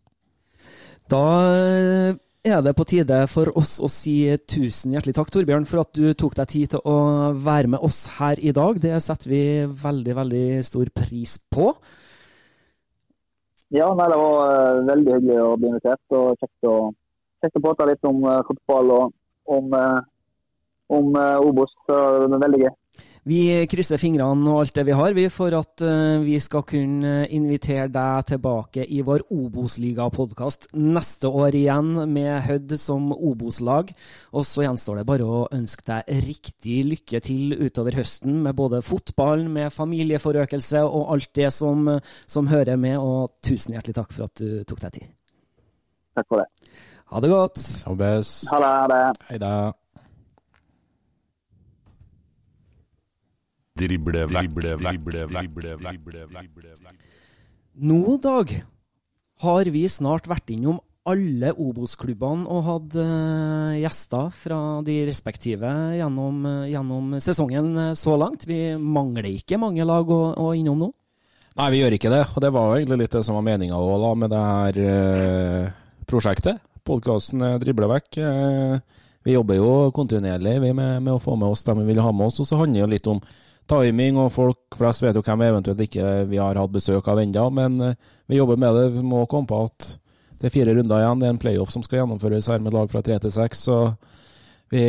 Da 1.11 1.23
eh, 1.51 2.13
er 2.47 2.61
det 2.63 2.71
på 2.77 2.85
tide 2.87 3.17
for 3.29 3.51
oss 3.59 3.75
å 3.83 3.89
si 3.91 4.15
tusen 4.47 4.93
hjertelig 4.95 5.17
takk, 5.17 5.31
Torbjørn, 5.33 5.67
for 5.67 5.83
at 5.83 5.91
du 5.97 6.13
tok 6.15 6.37
deg 6.39 6.51
tid 6.53 6.71
til 6.73 6.85
å 6.87 6.95
være 7.35 7.73
med 7.73 7.83
oss 7.83 8.05
her 8.19 8.39
i 8.39 8.53
dag. 8.55 8.79
Det 8.79 8.95
setter 9.03 9.31
vi 9.33 9.41
veldig, 9.83 10.15
veldig 10.21 10.45
stor 10.65 10.91
pris 10.95 11.35
på. 11.51 11.73
Ja, 13.71 13.89
nei, 13.95 14.07
det 14.11 14.19
var 14.19 14.39
eh, 14.47 14.83
veldig 14.87 15.17
hyggelig 15.17 15.41
å 15.43 15.51
bli 15.59 15.71
invitert. 15.73 16.03
og 16.15 16.39
Kjekt 16.39 16.71
å, 16.71 16.75
kjekt 17.43 17.59
å 17.59 17.63
prate 17.67 17.89
litt 17.91 18.07
om 18.07 18.23
eh, 18.27 18.43
fotball 18.47 18.95
og 18.95 19.51
om, 19.51 19.73
om 20.95 21.15
Obos. 21.43 21.73
Det 21.87 21.97
var 21.97 22.43
veldig 22.45 22.61
gøy. 22.61 22.73
Vi 23.29 23.37
krysser 23.69 23.99
fingrene 24.01 24.49
og 24.49 24.63
alt 24.63 24.73
det 24.79 24.83
vi 24.87 24.93
har, 24.97 25.13
vi, 25.13 25.27
for 25.29 25.53
at 25.53 25.83
eh, 25.85 26.23
vi 26.23 26.39
skal 26.41 26.63
kunne 26.65 27.27
invitere 27.29 27.85
deg 27.93 28.23
tilbake 28.31 28.81
i 28.81 29.03
vår 29.05 29.27
Obos-liga-podkast 29.29 30.71
neste 30.73 31.29
år 31.29 31.53
igjen, 31.59 31.91
med 32.09 32.31
Hødd 32.47 32.73
som 32.81 33.11
Obos-lag. 33.13 33.91
Og 34.33 34.47
så 34.49 34.65
gjenstår 34.65 34.97
det 34.97 35.05
bare 35.11 35.27
å 35.27 35.43
ønske 35.53 35.85
deg 35.85 36.09
riktig 36.25 36.79
lykke 36.87 37.21
til 37.21 37.53
utover 37.59 37.99
høsten, 37.99 38.39
med 38.41 38.57
både 38.57 38.81
fotballen, 38.81 39.51
med 39.53 39.69
familieforøkelse 39.75 40.81
og 40.87 41.13
alt 41.13 41.29
det 41.37 41.51
som, 41.53 41.91
som 42.25 42.49
hører 42.49 42.79
med. 42.81 42.97
Og 42.97 43.35
tusen 43.45 43.77
hjertelig 43.77 43.99
takk 43.99 44.17
for 44.17 44.25
at 44.25 44.41
du 44.41 44.63
tok 44.65 44.81
deg 44.87 44.97
tid. 44.97 45.13
Takk 46.17 46.25
for 46.25 46.41
det. 46.41 46.73
Ha 47.13 47.21
det 47.21 47.29
godt. 47.29 47.61
Ha 47.85 47.95
det. 48.01 48.15
Ha 48.49 48.73
det. 48.95 49.05
Hei 49.29 49.39
da. 49.45 49.53
Drible 53.81 54.27
vekk, 54.29 54.53
drible 54.53 54.75
vekk, 54.77 55.01
drible 55.01 55.73
vekk, 55.81 55.99
drible 56.05 56.75
vekk. 56.85 57.03
Nå, 57.81 57.99
Dag, 58.21 58.51
har 59.41 59.69
vi 59.73 59.83
snart 59.89 60.27
vært 60.29 60.51
innom 60.53 60.77
alle 61.09 61.49
Obos-klubbene 61.57 62.45
og 62.45 62.65
hatt 62.67 62.95
uh, 62.99 63.73
gjester 63.79 64.29
fra 64.37 64.59
de 64.85 64.99
respektive 65.07 65.71
gjennom, 65.97 66.43
eh, 66.45 66.67
gjennom 66.75 67.15
sesongen 67.17 67.71
eh, 67.87 67.93
så 67.97 68.13
langt. 68.21 68.45
Vi 68.45 68.75
mangler 68.77 69.25
ikke 69.31 69.57
mange 69.57 69.85
lag 69.87 70.05
å, 70.13 70.21
å 70.37 70.51
innom 70.53 70.83
nå. 70.83 70.91
Nei, 71.57 71.71
vi 71.73 71.81
gjør 71.81 71.97
ikke 71.97 72.13
det. 72.13 72.21
Og 72.35 72.45
det 72.45 72.53
var 72.53 72.69
jo 72.69 72.77
egentlig 72.77 73.01
litt 73.01 73.17
det 73.17 73.23
som 73.25 73.39
var 73.39 73.47
meninga 73.49 73.81
med 74.21 74.29
det 74.31 74.45
her 74.45 74.81
uh, 74.85 75.71
prosjektet. 76.05 76.61
Podkasten 76.85 77.43
dribler 77.63 77.89
vekk. 77.97 78.21
Uh, 78.21 79.01
vi 79.25 79.33
jobber 79.33 79.57
jo 79.57 79.71
kontinuerlig 79.93 80.59
vi 80.61 80.71
med, 80.73 81.01
med 81.01 81.15
å 81.15 81.21
få 81.21 81.35
med 81.37 81.49
oss 81.49 81.65
dem 81.65 81.81
vi 81.81 81.89
vil 81.89 82.01
ha 82.05 82.13
med 82.13 82.29
oss. 82.29 82.39
Og 82.41 82.47
så 82.49 82.61
handler 82.61 82.77
det 82.77 82.85
jo 82.85 82.93
litt 82.93 83.09
om 83.09 83.25
timing, 83.69 84.17
og 84.19 84.31
folk 84.33 84.77
flest 84.77 85.03
vet 85.03 85.17
jo 85.17 85.23
hvem 85.25 85.45
eventuelt 85.45 85.83
ikke 85.85 86.13
vi 86.31 86.39
har 86.41 86.59
hatt 86.59 86.73
besøk 86.73 87.07
av 87.11 87.21
ennå. 87.21 87.45
Men 87.53 87.77
eh, 87.85 87.99
vi 88.31 88.39
jobber 88.39 88.59
med 88.61 88.77
det. 88.77 88.87
Vi 88.97 89.05
må 89.05 89.25
komme 89.29 89.49
på 89.49 89.61
at 89.67 89.93
det 90.41 90.49
er 90.49 90.55
fire 90.55 90.73
runder 90.73 91.03
igjen. 91.03 91.21
Det 91.21 91.29
er 91.29 91.35
en 91.35 91.41
playoff 91.41 91.73
som 91.73 91.85
skal 91.85 92.01
gjennomføres 92.01 92.49
her 92.49 92.63
med 92.63 92.73
lag 92.73 92.89
fra 92.91 93.03
tre 93.05 93.19
til 93.21 93.33
seks. 93.33 93.67
Så 93.69 93.77
vi, 94.71 94.83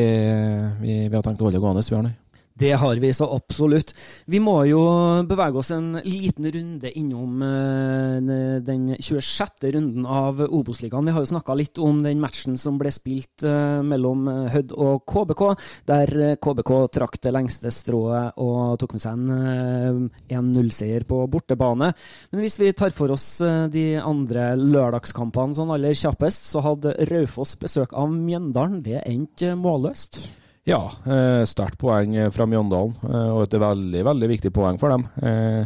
vi, 0.80 0.98
vi 1.08 1.14
har 1.16 1.24
tenkt 1.24 1.42
å 1.42 1.48
holde 1.48 1.58
det 1.58 1.64
gående, 1.64 2.02
nå. 2.08 2.16
Det 2.54 2.72
har 2.72 2.96
vi 2.96 3.12
så 3.12 3.26
absolutt. 3.32 3.94
Vi 4.26 4.40
må 4.42 4.58
jo 4.68 4.80
bevege 5.28 5.58
oss 5.58 5.70
en 5.72 5.94
liten 6.04 6.48
runde 6.52 6.90
innom 6.98 7.42
eh, 7.46 8.58
den 8.64 8.90
26. 8.98 9.64
runden 9.72 10.06
av 10.06 10.42
Obos-ligaen. 10.44 11.06
Vi 11.08 11.14
har 11.16 11.24
jo 11.24 11.30
snakka 11.32 11.56
litt 11.56 11.80
om 11.80 12.02
den 12.04 12.20
matchen 12.20 12.58
som 12.60 12.76
ble 12.80 12.92
spilt 12.92 13.44
eh, 13.48 13.80
mellom 13.86 14.28
Hødd 14.52 14.74
og 14.76 15.06
KBK, 15.08 15.44
der 15.88 16.12
eh, 16.18 16.34
KBK 16.36 16.74
trakk 16.92 17.18
det 17.24 17.32
lengste 17.32 17.72
strået 17.72 18.36
og 18.42 18.76
tok 18.82 18.98
med 18.98 19.04
seg 19.06 19.16
en 19.16 20.04
1-0-seier 20.28 21.08
på 21.08 21.22
bortebane. 21.32 21.92
Men 22.32 22.44
hvis 22.44 22.60
vi 22.60 22.72
tar 22.76 22.92
for 22.92 23.14
oss 23.14 23.26
de 23.72 23.86
andre 24.02 24.52
lørdagskampene 24.60 25.56
sånn 25.56 25.72
aller 25.72 25.96
kjappest, 25.96 26.52
så 26.52 26.64
hadde 26.68 26.96
Raufoss 27.08 27.56
besøk 27.60 27.96
av 27.96 28.12
Mjøndalen. 28.12 28.80
Det 28.84 29.00
endte 29.08 29.56
målløst. 29.56 30.41
Ja, 30.64 30.92
eh, 31.06 31.42
sterkt 31.48 31.78
poeng 31.80 32.14
fra 32.30 32.46
Mjøndalen, 32.46 32.94
eh, 33.02 33.30
og 33.34 33.42
et 33.42 33.56
veldig 33.58 34.04
veldig 34.06 34.28
viktig 34.30 34.52
poeng 34.54 34.78
for 34.78 34.94
dem. 34.94 35.08
Eh, 35.18 35.64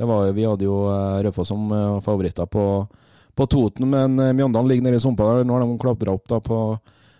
var, 0.00 0.30
vi 0.32 0.46
hadde 0.48 0.64
jo 0.64 0.86
eh, 0.88 1.18
Raufoss 1.26 1.50
som 1.52 1.66
eh, 1.76 1.98
favoritter 2.00 2.48
på, 2.48 2.64
på 3.36 3.46
Toten, 3.52 3.90
men 3.92 4.16
eh, 4.18 4.32
Mjøndalen 4.32 4.70
ligger 4.70 4.86
nede 4.86 4.96
i 4.96 5.02
sumpa. 5.02 5.26
der. 5.28 5.44
Nå 5.44 5.58
har 5.58 5.66
de 5.66 5.76
klatra 5.82 6.14
opp 6.16 6.24
da 6.30 6.38
på, 6.40 6.60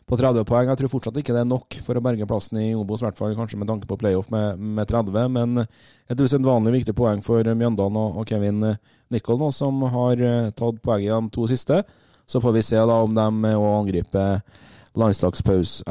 på 0.09 0.17
30 0.17 0.47
poeng. 0.49 0.71
Jeg 0.71 0.81
tror 0.81 0.93
fortsatt 0.95 1.21
ikke 1.21 1.37
det 1.37 1.43
er 1.43 1.51
nok 1.51 1.77
for 1.85 2.01
å 2.01 2.05
berge 2.05 2.29
plassen 2.31 2.63
i 2.63 2.71
Obos, 2.73 3.03
i 3.05 3.09
hvert 3.11 3.21
fall 3.21 3.37
kanskje 3.37 3.61
med 3.61 3.69
tanke 3.69 3.91
på 3.91 4.01
playoff 4.01 4.33
med, 4.33 4.57
med 4.57 4.89
30. 4.89 5.21
Men 5.37 5.67
et 5.67 6.25
usedvanlig 6.25 6.79
viktig 6.79 6.97
poeng 6.97 7.21
for 7.27 7.45
Mjøndalen 7.45 8.01
og, 8.01 8.23
og 8.23 8.33
Kevin 8.33 8.65
Nicol 9.13 9.43
nå, 9.43 9.53
som 9.53 9.85
har 9.93 10.25
eh, 10.25 10.51
tatt 10.57 10.81
poeng 10.81 11.05
i 11.05 11.13
de 11.13 11.21
to 11.37 11.45
siste. 11.53 11.83
Så 12.25 12.41
får 12.41 12.57
vi 12.57 12.65
se 12.65 12.81
da 12.81 12.97
om 13.05 13.13
de 13.13 13.55
òg 13.59 13.71
angriper 13.75 14.41
landslagspause 14.99 15.85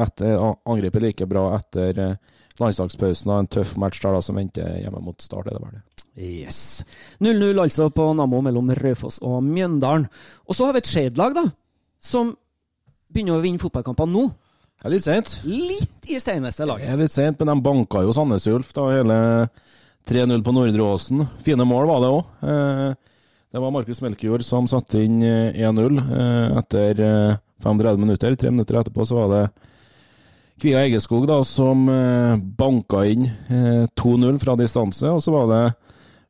angriper 0.66 1.00
like 1.04 1.26
bra 1.30 1.46
etter 1.58 2.00
eh, 2.04 2.16
landslagspausen 2.60 3.32
og 3.32 3.40
en 3.40 3.48
tøff 3.48 3.78
match 3.80 4.02
der 4.04 4.18
da 4.18 4.22
som 4.26 4.36
venter 4.36 4.82
hjemme 4.82 5.00
mot 5.04 5.22
Start. 5.24 5.48
er 5.48 5.56
det 5.56 5.64
vel 5.64 5.78
det. 5.78 5.86
Yes. 6.20 6.84
0-0 7.24 7.62
altså 7.64 7.88
på 7.96 8.10
Nammo 8.18 8.42
mellom 8.44 8.74
Raufoss 8.76 9.22
og 9.24 9.40
Mjøndalen. 9.46 10.10
Og 10.50 10.56
så 10.58 10.66
har 10.68 10.76
vi 10.76 10.82
et 10.84 10.90
Skeid-lag, 10.92 11.38
da, 11.38 11.46
som 12.02 12.34
begynner 13.14 13.38
å 13.38 13.44
vinne 13.46 13.62
fotballkamper 13.62 14.10
nå. 14.10 14.26
Det 14.80 14.88
er 14.88 14.94
litt 14.96 15.06
sent. 15.06 15.38
Litt 15.48 16.10
i 16.12 16.20
seneste 16.20 16.64
Det 16.66 16.68
laget. 16.68 16.90
er 16.92 17.00
litt 17.00 17.16
sent, 17.16 17.40
men 17.40 17.54
de 17.54 17.64
banka 17.64 18.04
jo 18.04 18.12
Sandnes 18.16 18.48
Ulf 18.52 18.74
da, 18.76 18.90
hele 18.98 19.20
3-0 20.10 20.44
på 20.44 20.52
Nordre 20.56 20.84
Åsen. 20.92 21.24
Fine 21.46 21.64
mål 21.68 21.88
var 21.88 22.04
det 22.04 22.12
òg. 22.18 23.00
Det 23.50 23.62
var 23.64 23.72
Markus 23.74 24.02
Melkjord 24.04 24.44
som 24.46 24.68
satte 24.70 25.00
inn 25.02 25.24
eh, 25.26 25.56
1-0 25.58 26.00
eh, 26.04 26.58
etter 26.60 27.00
eh, 27.02 27.38
35 27.64 28.00
minutter. 28.00 28.36
Tre 28.36 28.52
minutter 28.52 28.80
etterpå 28.80 29.06
så 29.06 29.20
var 29.22 29.34
det 29.34 29.44
Kvia 30.60 30.84
Egeskog 30.84 31.28
da, 31.30 31.40
som 31.48 31.86
eh, 31.90 32.36
banka 32.60 33.06
inn 33.08 33.30
eh, 33.30 33.86
2-0 33.96 34.40
fra 34.42 34.58
distanse. 34.60 35.08
Og 35.08 35.24
så 35.24 35.32
var 35.32 35.48
det 35.52 35.64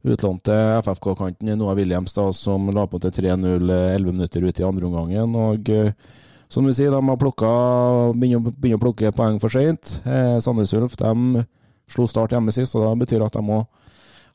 utlånte 0.09 0.55
FFK-kanten 0.85 1.49
Noah 1.57 1.75
Williams 1.75 2.13
da, 2.13 2.29
som 2.33 2.69
la 2.73 2.85
på 2.87 3.01
til 3.01 3.13
3-0 3.23 3.69
eh, 3.73 3.95
11 3.97 4.11
minutter 4.11 4.45
ut 4.45 4.59
i 4.59 4.67
andre 4.67 4.89
omgangen. 4.89 5.35
Og 5.35 5.71
eh, 5.73 5.93
som 6.49 6.65
vi 6.65 6.73
sier, 6.73 6.93
de 6.93 7.01
har 7.05 7.21
plukka, 7.21 7.49
begynner, 8.17 8.53
begynner 8.53 8.79
å 8.79 8.85
plukke 8.87 9.13
poeng 9.13 9.41
for 9.41 9.53
seint. 9.53 9.99
Eh, 10.05 10.37
Sandnes 10.41 10.73
Ulf 10.77 10.97
de 10.97 11.43
slo 11.89 12.05
Start 12.09 12.33
hjemme 12.33 12.53
sist, 12.53 12.75
og 12.77 12.85
det 12.85 13.05
betyr 13.05 13.25
at 13.25 13.35
de 13.37 13.43
må 13.45 13.63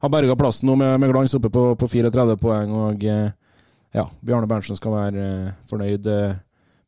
ha 0.02 0.10
berga 0.10 0.36
plassen 0.36 0.68
nå 0.68 0.76
med, 0.76 0.98
med 1.00 1.10
glans 1.12 1.34
oppe 1.38 1.50
på, 1.54 1.68
på 1.78 1.88
34 1.90 2.36
poeng. 2.42 2.74
Og 2.90 3.06
eh, 3.08 3.30
ja, 3.94 4.08
Bjarne 4.20 4.50
Berntsen 4.50 4.78
skal 4.78 4.94
være 4.94 5.24
eh, 5.24 5.52
fornøyd 5.70 6.10
eh, 6.10 6.36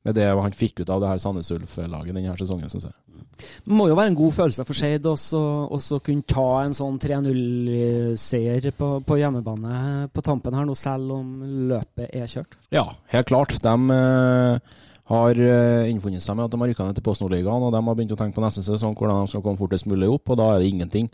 med 0.06 0.16
det 0.16 0.30
han 0.30 0.54
fikk 0.54 0.84
ut 0.84 0.92
av 0.92 1.02
det 1.02 1.10
her 1.10 1.20
Sandnes 1.22 1.50
Ulf-laget 1.54 2.14
denne 2.14 2.36
sesongen, 2.38 2.70
syns 2.70 2.88
jeg. 2.88 2.96
Det 3.36 3.74
må 3.76 3.88
jo 3.90 3.96
være 3.98 4.12
en 4.12 4.16
god 4.16 4.32
følelse 4.32 4.64
for 4.64 4.78
Skeid 4.78 5.06
også 5.10 5.40
også 5.76 5.98
kunne 6.04 6.24
ta 6.30 6.46
en 6.62 6.74
sånn 6.76 6.96
3-0-seier 7.02 8.70
på, 8.76 8.90
på 9.04 9.18
hjemmebane 9.20 10.08
på 10.14 10.24
tampen 10.24 10.56
her 10.56 10.64
nå, 10.68 10.76
selv 10.78 11.18
om 11.18 11.32
løpet 11.68 12.08
er 12.16 12.30
kjørt. 12.30 12.56
Ja, 12.72 12.86
helt 13.12 13.28
klart. 13.28 13.56
De 13.60 13.74
eh, 13.98 14.76
har 15.12 15.42
eh, 15.48 15.90
innfunnet 15.90 16.24
seg 16.24 16.38
med 16.38 16.46
at 16.46 16.54
de 16.54 16.60
har 16.62 16.72
rykka 16.72 16.86
ned 16.86 16.98
til 16.98 17.06
Post 17.06 17.24
Nord-ligaen, 17.24 17.66
og 17.66 17.74
de 17.74 17.82
har 17.82 17.98
begynt 17.98 18.14
å 18.16 18.20
tenke 18.22 18.38
på 18.38 18.46
neste 18.46 18.64
sesong 18.66 18.96
hvordan 18.96 19.26
de 19.26 19.34
skal 19.34 19.44
komme 19.44 19.60
fortest 19.60 19.90
mulig 19.90 20.08
opp, 20.10 20.32
og 20.32 20.40
da 20.40 20.54
er 20.54 20.62
det 20.62 20.72
ingenting 20.72 21.10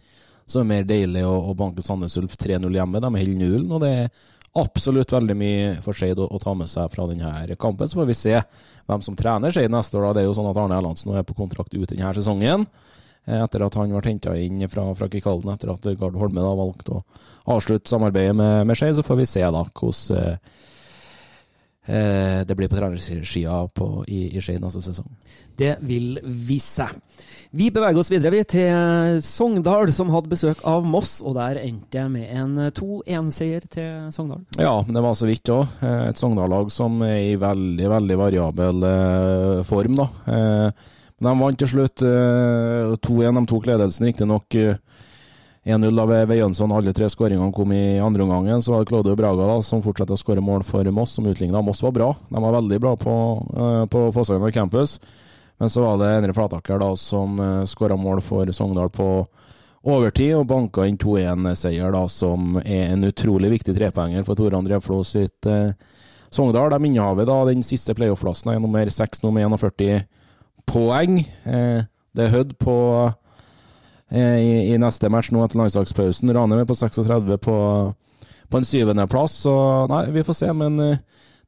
som 0.47 0.63
er 0.63 0.71
mer 0.71 0.87
deilig 0.87 1.25
å, 1.27 1.35
å 1.51 1.57
banke 1.59 1.85
Sandnes 1.85 2.17
Ulf 2.21 2.37
3-0 2.41 2.79
hjemme. 2.79 3.03
De 3.03 3.11
holder 3.11 3.41
nullen, 3.41 3.69
og 3.73 3.83
det 3.85 3.93
er 4.05 4.09
absolutt 4.59 5.13
veldig 5.13 5.35
mye 5.39 5.69
for 5.85 5.97
Skeid 5.97 6.19
å, 6.21 6.27
å 6.29 6.41
ta 6.43 6.53
med 6.57 6.69
seg 6.71 6.91
fra 6.93 7.07
denne 7.09 7.57
kampen. 7.61 7.89
Så 7.89 8.01
får 8.01 8.09
vi 8.11 8.17
se 8.19 8.35
hvem 8.89 9.05
som 9.05 9.17
trener 9.17 9.55
Skeid 9.55 9.73
neste 9.73 9.97
år. 9.99 10.09
da. 10.09 10.13
Det 10.19 10.25
er 10.25 10.29
jo 10.29 10.35
sånn 10.37 10.51
at 10.51 10.59
Arne 10.61 10.77
Erlandsen 10.81 11.15
er 11.17 11.25
på 11.29 11.37
kontrakt 11.39 11.73
ut 11.75 11.89
denne 11.89 12.13
sesongen. 12.17 12.67
eh, 13.27 13.39
Etter 13.43 13.65
at 13.65 13.79
han 13.81 13.95
ble 13.95 14.03
henta 14.05 14.37
inn 14.37 14.61
fra, 14.69 14.89
fra 14.99 15.09
Kikalden, 15.09 15.55
etter 15.55 15.73
at 15.73 15.89
Gard 16.01 16.19
Holme 16.21 16.45
da 16.45 16.53
valgte 16.59 16.99
å 16.99 17.05
avslutte 17.57 17.91
samarbeidet 17.91 18.37
med, 18.37 18.67
med 18.69 18.77
Skeid, 18.79 18.99
så 18.99 19.07
får 19.07 19.23
vi 19.23 19.31
se 19.31 19.47
da 19.47 19.65
hvordan 19.65 20.19
eh, 20.21 20.61
det 21.83 22.55
blir 22.55 22.71
på 22.71 22.77
trenerskia 22.79 23.57
i, 24.07 24.21
i 24.37 24.41
Skeid 24.41 24.63
neste 24.63 24.83
sesong. 24.85 25.09
Det 25.59 25.77
vil 25.83 26.21
vise 26.23 26.85
seg. 26.85 27.01
Vi 27.53 27.67
beveger 27.69 28.01
oss 28.01 28.09
videre 28.09 28.33
vi 28.33 28.45
til 28.49 29.19
Sogndal, 29.21 29.91
som 29.93 30.09
hadde 30.15 30.31
besøk 30.31 30.63
av 30.65 30.87
Moss. 30.89 31.19
Og 31.21 31.35
der 31.37 31.59
endte 31.61 31.99
jeg 31.99 32.09
med 32.09 32.31
en 32.33 32.55
2-1-seier 32.73 33.67
til 33.69 34.07
Sogndal. 34.15 34.41
Ja, 34.57 34.79
men 34.87 34.97
det 34.97 35.03
var 35.05 35.19
så 35.19 35.29
vidt 35.29 35.53
òg. 35.53 35.75
Et 35.83 36.23
Sogndal-lag 36.23 36.73
som 36.73 36.97
er 37.05 37.19
i 37.35 37.37
veldig, 37.41 37.91
veldig 37.93 38.19
variabel 38.23 38.89
eh, 38.89 39.61
form, 39.69 39.99
da. 40.01 40.09
Eh, 40.33 40.89
men 41.21 41.29
de 41.29 41.45
vant 41.45 41.61
til 41.61 41.71
slutt 41.75 42.07
eh, 42.09 42.97
2-1. 43.05 43.37
De 43.37 43.45
tok 43.53 43.69
ledelsen 43.69 44.09
riktignok 44.09 44.57
uh, 44.59 44.73
1-0 45.65 45.97
da 45.97 46.07
ved, 46.11 46.33
Jønsson. 46.37 46.73
Alle 46.75 46.95
tre 46.97 47.07
skåringene 47.13 47.53
kom 47.55 47.73
i 47.73 48.01
andre 48.03 48.25
omgang. 48.25 48.63
Så 48.63 48.73
var 48.73 48.83
det 48.83 48.91
Claudio 48.91 49.17
Braga 49.19 49.47
da, 49.47 49.61
som 49.63 49.83
fortsatte 49.85 50.17
å 50.17 50.21
skåre 50.21 50.43
mål 50.43 50.65
for 50.67 50.89
Moss, 50.91 51.15
som 51.19 51.29
utligna. 51.31 51.63
Moss 51.63 51.85
var 51.85 51.95
bra. 51.95 52.09
De 52.29 52.43
var 52.43 52.57
veldig 52.59 52.81
bra 52.83 52.97
på, 52.99 53.15
uh, 53.55 53.85
på 53.87 54.09
Fosshagen 54.17 54.53
campus. 54.53 54.99
Men 55.63 55.71
så 55.71 55.85
var 55.85 56.01
det 56.01 56.11
Endre 56.17 56.35
Flataker 56.35 56.83
da, 56.83 56.91
som 56.99 57.39
uh, 57.39 57.63
skåra 57.69 57.97
mål 57.97 58.25
for 58.27 58.51
Sogndal 58.51 58.91
på 58.91 59.13
overtid 59.83 60.35
og 60.37 60.47
banka 60.51 60.87
inn 60.87 60.99
2-1-seier, 61.01 61.91
da, 61.95 62.05
som 62.11 62.59
er 62.63 62.93
en 62.93 63.07
utrolig 63.09 63.51
viktig 63.57 63.75
trepoenger 63.77 64.25
for 64.27 64.39
Tore 64.39 64.59
André 64.59 64.79
Flo 64.83 65.01
sitt 65.07 65.49
eh, 65.51 65.75
Sogndal. 66.31 66.71
De 66.71 66.91
innehaver 66.91 67.27
da 67.29 67.41
den 67.49 67.65
siste 67.67 67.97
playoff-plassen, 67.99 68.53
er 68.53 68.63
nummer 68.63 68.87
6 68.87 69.25
nummer 69.25 69.43
41 69.59 70.05
poeng. 70.71 71.19
Eh, 71.19 71.83
det 72.15 72.27
er 72.27 72.35
Hødd 72.37 72.55
på 72.63 72.77
eh, 73.01 73.19
i, 74.19 74.75
i 74.75 74.79
neste 74.81 75.09
match 75.13 75.31
nå 75.33 75.45
etter 75.45 75.61
landslagspausen. 75.61 76.33
Ranheim 76.35 76.63
er 76.63 76.69
på 76.69 76.77
36 76.77 77.39
på, 77.43 77.57
på 78.53 78.61
en 78.61 78.69
syvendeplass, 78.69 79.39
så 79.47 79.55
nei, 79.93 80.05
vi 80.13 80.25
får 80.27 80.39
se. 80.43 80.51
Men 80.57 80.81
eh, 80.85 81.01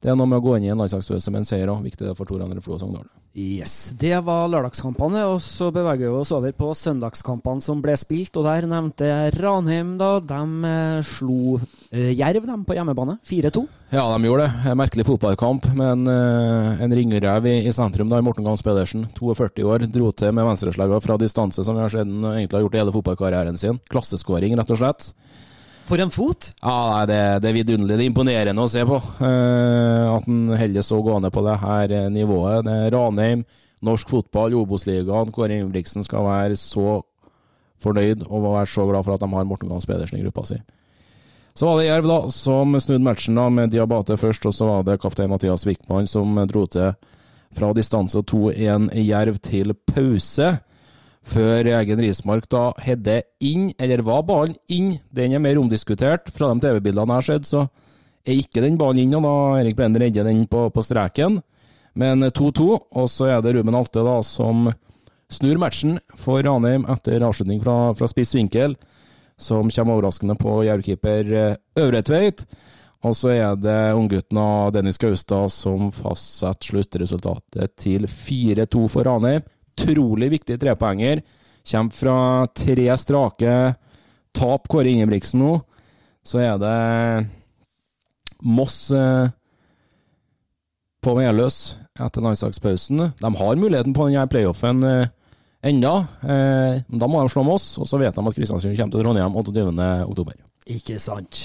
det 0.04 0.10
er 0.12 0.16
noe 0.20 0.28
med 0.28 0.36
å 0.36 0.44
gå 0.44 0.58
inn 0.58 0.66
i 0.66 0.68
en 0.68 0.80
landslagsøvelse 0.82 1.32
med 1.32 1.40
en 1.40 1.46
seier 1.48 1.70
òg. 1.72 1.78
Viktig 1.86 2.04
det 2.04 2.12
for 2.18 2.28
Tore 2.28 2.44
André 2.44 2.60
Flo 2.60 2.74
og 2.76 2.82
Sogndal. 2.82 3.06
Yes, 3.34 3.94
Det 3.96 4.12
var 4.22 4.50
lørdagskampene, 4.52 5.22
og 5.32 5.40
så 5.42 5.70
beveger 5.72 6.10
vi 6.12 6.18
oss 6.20 6.30
over 6.36 6.52
på 6.52 6.68
søndagskampene 6.76 7.64
som 7.64 7.80
ble 7.82 7.96
spilt. 7.96 8.36
og 8.36 8.44
Der 8.44 8.68
nevnte 8.68 9.08
Ranheim. 9.40 9.96
da, 9.96 10.18
De 10.20 10.68
eh, 10.68 11.00
slo 11.08 11.56
eh, 11.90 12.12
Jerv 12.12 12.44
dem 12.44 12.66
på 12.68 12.76
hjemmebane, 12.76 13.16
4-2. 13.24 13.64
Ja, 13.94 14.04
de 14.12 14.28
gjorde 14.28 14.44
det. 14.44 14.70
En 14.70 14.78
merkelig 14.78 15.08
fotballkamp 15.08 15.70
med 15.72 15.88
en, 15.88 16.06
eh, 16.12 16.84
en 16.84 16.94
ringrev 17.00 17.46
i, 17.48 17.56
i 17.64 17.72
sentrum. 17.72 18.12
da, 18.12 18.20
Morten 18.20 18.44
Gams 18.44 18.62
Pedersen, 18.62 19.08
42 19.16 19.64
år, 19.64 19.88
dro 19.88 20.12
til 20.12 20.36
med 20.36 20.44
venstreslegga 20.44 21.00
fra 21.00 21.16
distanse, 21.16 21.64
som 21.64 21.74
vi 21.74 21.80
har 21.80 21.88
sett 21.88 22.04
han 22.04 22.28
egentlig 22.36 22.60
har 22.60 22.68
gjort 22.68 22.74
i 22.76 22.82
hele 22.84 22.92
fotballkarrieren 22.92 23.56
sin. 23.56 23.80
Klasseskåring, 23.88 24.52
rett 24.60 24.70
og 24.76 24.82
slett. 24.84 25.14
For 25.84 26.00
en 26.00 26.12
fot! 26.12 26.52
Ja, 26.62 26.76
nei, 26.94 27.02
det, 27.10 27.18
det 27.44 27.50
er 27.50 27.56
vidunderlig. 27.58 27.98
Det 27.98 28.04
er 28.06 28.10
imponerende 28.10 28.64
å 28.64 28.70
se 28.72 28.84
på. 28.88 28.96
Uh, 29.20 30.14
at 30.14 30.28
han 30.28 30.54
holder 30.56 30.86
så 30.86 31.00
gående 31.04 31.30
på 31.34 31.42
det 31.44 31.56
her 31.60 31.92
eh, 31.92 32.06
nivået. 32.12 32.64
Det 32.64 32.76
er 32.86 32.94
Ranheim, 32.94 33.42
norsk 33.84 34.14
fotball, 34.14 34.56
Obos-ligaen. 34.62 35.32
Kåre 35.34 35.58
Ingebrigtsen 35.58 36.06
skal 36.06 36.24
være 36.24 36.56
så 36.60 37.02
fornøyd 37.84 38.24
og 38.30 38.46
være 38.46 38.70
så 38.70 38.86
glad 38.88 39.04
for 39.04 39.16
at 39.16 39.24
de 39.24 39.28
har 39.34 39.48
Morten 39.48 39.68
Gahns 39.68 39.88
Pedersen 39.88 40.20
i 40.20 40.24
gruppa 40.24 40.46
si. 40.48 40.56
Så 41.54 41.68
var 41.68 41.78
det 41.78 41.86
Jerv 41.86 42.08
da, 42.08 42.18
som 42.34 42.74
snudde 42.80 43.04
matchen 43.04 43.36
da 43.38 43.44
med 43.52 43.70
Diabate 43.70 44.16
først, 44.18 44.46
og 44.48 44.54
så 44.56 44.66
var 44.66 44.86
det 44.86 44.96
kaptein 45.02 45.30
Mathias 45.30 45.66
Wickman 45.68 46.08
som 46.10 46.40
dro 46.50 46.64
til 46.66 46.96
fra 47.54 47.70
distanse 47.76 48.24
2-1 48.26 48.88
Jerv 49.04 49.38
til 49.44 49.76
pause. 49.92 50.56
Før 51.24 51.66
Egen 51.80 52.02
Rismark 52.04 52.46
da 52.52 52.66
hedde 52.84 53.22
inn, 53.40 53.70
eller 53.80 54.04
var 54.04 54.26
ballen 54.28 54.58
inn? 54.68 54.98
Den 55.14 55.32
er 55.32 55.42
mer 55.42 55.58
omdiskutert. 55.60 56.28
Fra 56.34 56.50
de 56.52 56.60
TV-bildene 56.60 57.16
jeg 57.16 57.22
har 57.22 57.28
sett, 57.30 57.48
så 57.48 57.64
er 58.24 58.40
ikke 58.42 58.62
den 58.64 58.76
ballen 58.80 59.06
inn, 59.06 59.16
og 59.16 59.24
da 59.24 59.34
Erik 59.62 59.78
Brenden 59.78 60.02
redder 60.04 60.28
den 60.28 60.44
på, 60.50 60.66
på 60.68 60.84
streken. 60.84 61.40
Men 61.96 62.26
2-2, 62.28 62.66
og 63.00 63.08
så 63.08 63.30
er 63.30 63.44
det 63.44 63.54
Ruben 63.56 63.76
Alte 63.78 64.04
da 64.04 64.18
som 64.26 64.68
snur 65.32 65.58
matchen 65.62 65.96
for 66.18 66.44
Ranheim 66.44 66.84
etter 66.92 67.24
avslutning 67.24 67.62
fra, 67.62 67.94
fra 67.96 68.08
spiss 68.10 68.34
vinkel, 68.36 68.76
som 69.40 69.70
kommer 69.72 69.96
overraskende 69.96 70.36
på 70.38 70.60
jervkeeper 70.66 71.32
eh, 71.32 71.56
Øvretveit. 71.80 72.44
Og 73.04 73.16
så 73.16 73.32
er 73.34 73.56
det 73.60 73.94
unggutten 73.96 74.38
av 74.40 74.72
Dennis 74.76 75.00
Gaustad 75.00 75.50
som 75.52 75.90
fastsetter 75.92 76.70
sluttresultatet 76.70 77.74
til 77.80 78.06
4-2 78.08 78.86
for 78.92 79.08
Ranheim. 79.08 79.44
Utrolig 79.74 80.30
viktig 80.38 80.58
trepoenger. 80.62 81.22
Kommer 81.64 81.90
fra 81.96 82.18
tre 82.54 82.96
strake 83.00 83.54
tap 84.34 84.68
Kåre 84.68 84.90
Ingebrigtsen 84.90 85.40
nå. 85.42 85.56
Så 86.24 86.40
er 86.40 86.58
det 86.60 86.76
Moss 88.44 88.90
eh, 88.92 89.28
på 91.04 91.14
Meløs 91.18 91.58
etter 92.00 92.24
landslagspausen. 92.24 93.10
De 93.20 93.34
har 93.40 93.60
muligheten 93.60 93.94
på 93.96 94.08
denne 94.08 94.24
playoffen 94.30 94.82
eh, 94.88 95.12
enda, 95.64 95.94
eh, 96.22 96.80
men 96.86 97.00
da 97.00 97.08
må 97.08 97.22
de 97.22 97.32
slå 97.32 97.44
Moss, 97.46 97.74
og 97.80 97.88
så 97.88 98.00
vet 98.00 98.16
de 98.16 98.24
at 98.24 98.38
Kristiansund 98.38 98.76
kommer 98.76 98.96
til 98.96 99.04
Trondheim 99.04 99.38
28.10. 99.40 100.42
Ikke 100.76 100.98
sant. 101.00 101.44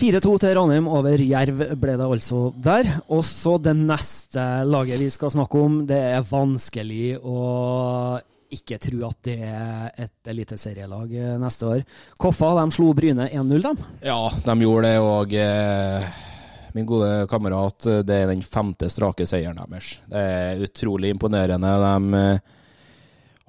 4-2 0.00 0.30
til 0.40 0.54
Ranheim 0.56 0.86
over 0.88 1.20
Jerv 1.20 1.58
ble 1.76 1.94
det 2.00 2.04
altså 2.06 2.46
der. 2.56 2.86
Og 3.12 3.20
så 3.26 3.58
det 3.60 3.74
neste 3.76 4.44
laget 4.64 5.02
vi 5.02 5.10
skal 5.12 5.32
snakke 5.34 5.60
om. 5.60 5.74
Det 5.88 5.98
er 6.14 6.24
vanskelig 6.24 7.18
å 7.20 7.40
ikke 8.50 8.78
tro 8.80 9.02
at 9.10 9.18
det 9.28 9.36
er 9.44 9.90
et 10.06 10.30
eliteserielag 10.32 11.12
neste 11.42 11.68
år. 11.68 11.82
Koffa 12.16 12.54
de 12.62 12.64
slo 12.74 12.94
Bryne 12.96 13.28
1-0, 13.28 13.60
dem. 13.66 13.82
Ja, 14.06 14.22
de 14.46 14.56
gjorde 14.64 14.88
det, 14.88 14.96
og 15.04 15.36
eh, 15.36 16.08
min 16.72 16.88
gode 16.88 17.12
kamerat, 17.30 17.90
det 18.08 18.16
er 18.22 18.32
den 18.32 18.42
femte 18.46 18.88
strake 18.90 19.28
seieren 19.28 19.60
deres. 19.60 19.98
Det 20.08 20.24
er 20.32 20.64
utrolig 20.64 21.12
imponerende. 21.12 21.76
De 21.84 22.24
eh, 22.24 22.56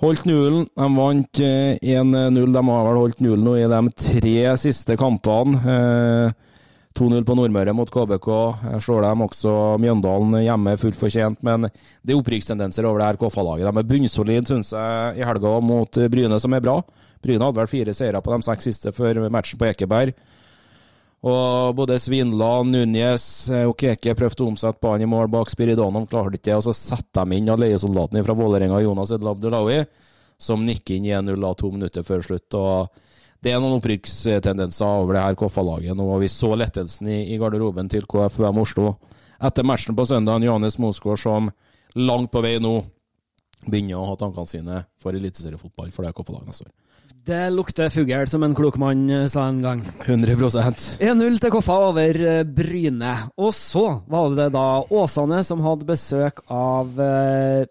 holdt 0.02 0.28
nullen. 0.30 0.68
De 0.78 0.88
vant 0.97 1.41
eh, 1.45 1.76
1-0. 1.82 2.39
De 2.54 2.64
har 2.68 2.88
vel 2.88 3.02
holdt 3.02 3.22
nullen 3.24 3.45
nå 3.47 3.58
i 3.60 3.68
de 3.70 3.82
tre 4.04 4.38
siste 4.62 4.97
kampene. 4.99 5.62
Eh, 5.62 6.47
2-0 6.97 7.24
på 7.24 7.36
Nordmøre 7.39 7.74
mot 7.76 7.88
KBK. 7.91 8.28
Jeg 8.74 8.84
Slår 8.84 9.06
dem 9.06 9.24
også 9.24 9.54
Mjøndalen 9.80 10.41
hjemme 10.43 10.74
fullt 10.80 10.99
fortjent, 10.99 11.39
men 11.47 11.70
det 11.70 12.12
er 12.12 12.20
opprykkstendenser 12.20 12.88
over 12.88 12.99
det 12.99 13.08
her 13.12 13.22
KFA-laget. 13.22 13.70
De 13.70 13.80
er 13.80 13.89
bunnsolide, 13.93 14.43
syns 14.49 14.74
jeg, 14.76 15.22
i 15.22 15.26
helga 15.28 15.56
mot 15.64 16.02
eh, 16.02 16.12
Bryne, 16.12 16.39
som 16.43 16.58
er 16.58 16.66
bra. 16.66 16.82
Bryne 17.24 17.47
hadde 17.47 17.62
vel 17.62 17.72
fire 17.72 17.95
seire 17.95 18.22
på 18.24 18.34
de 18.34 18.47
seks 18.49 18.68
siste 18.68 18.93
før 18.95 19.24
matchen 19.32 19.62
på 19.62 19.70
Ekeberg. 19.70 20.14
Og 21.22 21.76
både 21.78 21.99
Svinland, 22.01 22.74
Núñez 22.74 23.24
og 23.67 23.76
Keke 23.78 24.15
prøvde 24.17 24.41
å 24.41 24.47
omsette 24.49 24.82
ballen 24.82 25.05
i 25.05 25.09
mål 25.09 25.30
bak 25.30 25.51
Spiridonov, 25.53 26.07
klarte 26.09 26.39
ikke 26.39 26.49
det. 26.49 26.55
Og 26.57 26.65
så 26.65 26.74
setter 26.74 27.30
de 27.30 27.38
inn 27.38 27.51
leiesoldaten 27.61 28.26
fra 28.26 28.36
Vålerenga, 28.38 28.80
Jonas 28.82 29.13
Edel 29.13 29.30
Abdullahi, 29.30 29.84
som 30.41 30.65
nikker 30.65 30.97
inn 30.97 31.05
i 31.05 31.13
1-0 31.13 31.45
to 31.59 31.69
minutter 31.76 32.05
før 32.07 32.26
slutt. 32.26 32.57
og 32.57 32.89
Det 33.38 33.53
er 33.53 33.61
noen 33.61 33.78
opprykkstendenser 33.78 35.03
over 35.03 35.17
det 35.17 35.26
her 35.28 35.38
KFA-laget 35.38 35.97
nå. 35.97 36.09
og 36.09 36.24
Vi 36.26 36.32
så 36.34 36.55
lettelsen 36.57 37.11
i, 37.13 37.19
i 37.36 37.38
garderoben 37.38 37.89
til 37.89 38.09
KFUM 38.09 38.63
Oslo 38.65 38.95
etter 39.41 39.65
matchen 39.65 39.97
på 39.97 40.05
søndag. 40.09 40.41
Johannes 40.41 40.80
Mosgaard 40.82 41.22
som 41.22 41.51
langt 41.93 42.32
på 42.34 42.41
vei 42.41 42.57
nå 42.61 42.80
begynner 43.68 43.99
å 43.99 44.07
ha 44.09 44.16
tankene 44.20 44.49
sine 44.49 44.80
for 45.01 45.18
eliteseriefotball 45.18 45.91
for 45.93 46.07
det 46.07 46.16
KFA-laget 46.18 46.51
neste 46.51 46.70
år. 46.70 46.74
Det 47.22 47.41
lukter 47.53 47.91
fugl, 47.93 48.24
som 48.26 48.41
en 48.41 48.55
klok 48.57 48.80
mann 48.82 49.03
eh, 49.14 49.28
sa 49.30 49.43
en 49.45 49.59
gang. 49.62 49.84
100 50.07 50.34
1-0 50.34 51.36
til 51.43 51.51
Koffa 51.53 51.76
over 51.91 52.18
eh, 52.18 52.41
Bryne. 52.47 53.12
Og 53.38 53.53
så 53.53 53.84
var 54.09 54.34
det 54.38 54.47
da 54.55 54.82
Åsane 54.89 55.43
som 55.45 55.62
hadde 55.62 55.86
besøk 55.86 56.41
av 56.49 56.97
eh, 56.97 57.68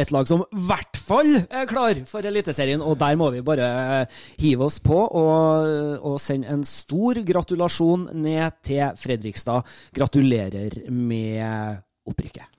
et 0.00 0.14
lag 0.14 0.24
som 0.30 0.46
i 0.46 0.64
hvert 0.70 0.96
fall 0.96 1.34
er 1.42 1.68
klar 1.68 2.00
for 2.08 2.24
Eliteserien, 2.24 2.80
og 2.80 2.96
der 3.02 3.18
må 3.20 3.28
vi 3.34 3.44
bare 3.44 4.06
hive 4.40 4.70
oss 4.70 4.78
på 4.80 4.96
og, 4.96 5.68
og 6.00 6.16
sende 6.22 6.48
en 6.54 6.64
stor 6.64 7.20
gratulasjon 7.26 8.08
ned 8.16 8.62
til 8.64 8.96
Fredrikstad. 8.96 9.68
Gratulerer 9.92 10.86
med 10.88 11.84
opprykket. 12.08 12.53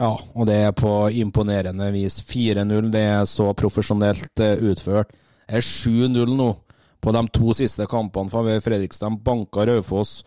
Ja, 0.00 0.14
og 0.16 0.46
det 0.48 0.56
er 0.64 0.72
på 0.72 0.90
imponerende 1.12 1.90
vis 1.92 2.22
4-0. 2.24 2.88
Det 2.92 3.02
er 3.04 3.26
så 3.28 3.50
profesjonelt 3.52 4.40
eh, 4.40 4.62
utført. 4.70 5.12
Det 5.44 5.60
er 5.60 5.66
7-0 5.66 6.32
nå 6.38 6.48
på 7.00 7.12
de 7.16 7.22
to 7.34 7.52
siste 7.56 7.84
kampene 7.88 8.32
for 8.32 8.48
Fredrikstad. 8.64 9.18
Banka 9.24 9.66
Raufoss 9.68 10.22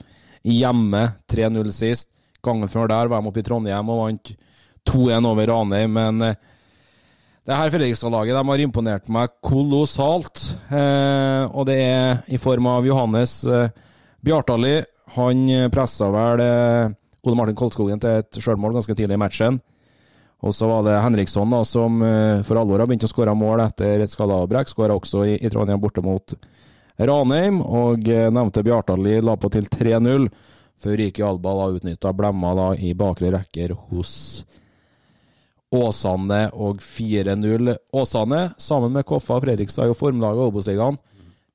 hjemme 0.45 1.07
3-0 1.32 1.74
sist. 1.74 2.11
Gangen 2.45 2.69
før 2.69 2.91
der 2.91 3.09
var 3.09 3.24
de 3.24 3.32
oppe 3.32 3.41
i 3.41 3.47
Trondheim 3.47 3.89
og 3.89 4.01
vant 4.03 4.34
2-1 4.91 5.30
over 5.30 5.47
Ranheim, 5.47 5.93
men 5.95 6.21
eh, 6.28 6.39
det 7.47 7.57
her 7.57 7.74
Fredrikstad-laget 7.74 8.38
de 8.38 8.47
har 8.51 8.63
imponert 8.67 9.09
meg 9.11 9.34
kolossalt. 9.41 10.43
Eh, 10.69 11.49
og 11.49 11.65
det 11.71 11.80
er 11.82 12.21
i 12.30 12.38
form 12.38 12.69
av 12.69 12.86
Johannes 12.86 13.39
Bjartali. 14.24 14.84
Han 15.17 15.47
pressa 15.74 16.13
vel 16.13 16.43
Ole 17.24 17.39
Martin 17.39 17.55
Koldskogen 17.55 18.01
til 18.03 18.19
et 18.19 18.39
sjølmål 18.41 18.76
ganske 18.76 18.95
tidlig 18.97 19.15
i 19.15 19.21
matchen. 19.21 19.61
Og 20.43 20.51
så 20.51 20.67
var 20.67 20.84
det 20.84 20.97
Henriksson 20.99 21.53
da, 21.53 21.61
som 21.63 22.01
eh, 22.03 22.41
for 22.43 22.59
alvor 22.59 22.82
har 22.84 22.89
begynt 22.89 23.05
å 23.07 23.11
skåre 23.11 23.36
mål 23.38 23.63
etter 23.63 24.03
et 24.03 24.11
skadeavbrekk. 24.11 24.71
Skåra 24.74 24.97
også 24.97 25.24
i, 25.30 25.38
i 25.39 25.51
Trondheim 25.51 25.80
borte 25.80 26.03
mot 26.03 26.36
Ranheim. 26.99 27.61
Og 27.63 28.09
eh, 28.11 28.28
nevnte 28.28 28.65
Bjartali 28.67 29.21
la 29.24 29.38
på 29.39 29.51
til 29.53 29.69
3-0, 29.71 30.28
før 30.84 30.99
Riki 30.99 31.24
Alba 31.24 31.55
da 31.61 31.69
utnytta 31.78 32.11
blemma 32.17 32.51
da 32.59 32.67
i 32.76 32.91
bakre 32.97 33.32
rekker 33.38 33.71
hos 33.88 34.11
Åsane 35.74 36.41
og 36.59 36.84
4-0. 36.84 37.71
Åsane, 37.95 38.43
sammen 38.61 38.93
med 38.93 39.07
Koffa 39.07 39.39
og 39.39 39.47
Fredrikstad, 39.47 39.88
er 39.88 39.93
jo 39.93 39.97
formlaget 39.97 40.43
i 40.43 40.51
Obos-ligaen. 40.51 40.99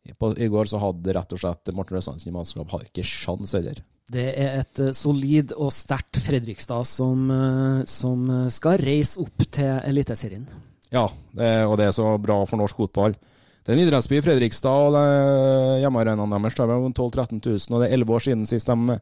I 0.08 0.48
går 0.48 0.72
så 0.72 0.80
hadde 0.80 1.12
rett 1.12 1.36
og 1.36 1.44
slett 1.44 1.76
Morten 1.76 1.98
Røslandsen 1.98 2.32
i 2.32 2.34
mannskap 2.34 2.72
ikke 2.80 3.04
sjans 3.04 3.52
heller. 3.52 3.84
Det 4.08 4.24
er 4.40 4.62
et 4.62 4.80
eh, 4.80 4.94
solid 4.96 5.52
og 5.58 5.72
sterkt 5.74 6.20
Fredrikstad 6.24 6.86
som, 6.88 7.26
eh, 7.32 7.80
som 7.90 8.24
eh, 8.32 8.46
skal 8.52 8.80
reise 8.80 9.20
opp 9.20 9.44
til 9.44 9.68
Eliteserien. 9.84 10.46
Ja, 10.88 11.04
det, 11.36 11.50
og 11.68 11.76
det 11.76 11.90
er 11.90 11.96
så 11.96 12.14
bra 12.22 12.40
for 12.48 12.60
norsk 12.60 12.78
fotball. 12.80 13.18
Det 13.60 13.74
er 13.74 13.76
en 13.76 13.82
idrettsby, 13.84 14.22
Fredrikstad, 14.24 14.94
og 14.96 15.80
hjemmearenaen 15.82 16.30
deres 16.32 16.56
er 16.56 16.70
12 16.72 16.94
000-13 16.96 17.42
000. 17.44 17.74
Og 17.74 17.82
det 17.82 17.88
er 17.90 17.98
11 17.98 18.14
år 18.16 18.24
siden 18.24 18.46
sist 18.48 18.70
de 18.70 18.96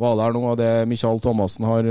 var 0.00 0.18
der 0.18 0.34
nå, 0.36 0.42
og 0.50 0.58
det 0.60 0.68
Michael 0.88 1.22
Thomassen 1.24 1.64
har 1.64 1.88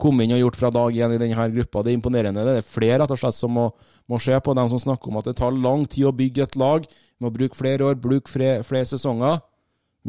kommet 0.00 0.26
inn 0.26 0.34
og 0.34 0.42
gjort 0.42 0.58
fra 0.58 0.72
dag 0.74 0.98
én 0.98 1.14
i 1.14 1.20
denne 1.20 1.46
gruppa. 1.54 1.84
Det 1.84 1.92
er 1.92 1.98
imponerende. 2.00 2.42
Det 2.48 2.56
er 2.58 2.66
flere 2.66 2.98
rett 3.04 3.14
og 3.14 3.20
slett 3.20 3.38
som 3.38 3.54
må, 3.54 3.68
må 4.10 4.18
se 4.18 4.34
på 4.34 4.56
dem 4.58 4.72
som 4.72 4.82
snakker 4.82 5.12
om 5.12 5.20
at 5.20 5.30
det 5.30 5.36
tar 5.38 5.54
lang 5.54 5.86
tid 5.86 6.08
å 6.10 6.16
bygge 6.16 6.48
et 6.48 6.58
lag. 6.58 6.90
Vi 6.90 7.22
må 7.22 7.30
bruke 7.34 7.58
flere 7.58 7.86
år, 7.86 8.00
bruke 8.02 8.32
flere, 8.32 8.64
flere 8.66 8.90
sesonger. 8.90 9.38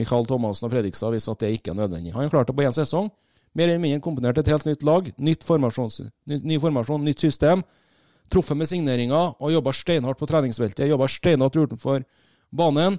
Michael 0.01 0.25
Thomassen 0.29 0.67
og 0.67 0.73
Fredrikstad 0.73 1.13
viste 1.13 1.33
at 1.33 1.43
det 1.43 1.51
ikke 1.57 1.73
er 1.73 1.77
nødvendig. 1.77 2.15
Han 2.15 2.29
klarte 2.29 2.33
klart 2.33 2.51
det 2.51 2.57
på 2.57 2.65
én 2.65 2.75
sesong. 2.75 3.11
Mer 3.53 3.67
eller 3.67 3.83
mindre 3.83 4.03
komponert 4.03 4.39
et 4.39 4.47
helt 4.47 4.65
nytt 4.65 4.83
lag. 4.87 5.11
Nytt 5.17 5.45
ny, 5.45 6.37
ny 6.39 6.59
formasjon, 6.59 7.03
nytt 7.03 7.19
system. 7.19 7.63
Truffet 8.31 8.57
med 8.57 8.69
signeringer 8.69 9.35
og 9.37 9.51
jobba 9.51 9.73
steinhardt 9.75 10.19
på 10.19 10.29
treningsfeltet. 10.29 10.87
Jobba 10.87 11.07
steinhardt 11.11 11.57
utenfor 11.59 12.05
banen. 12.51 12.97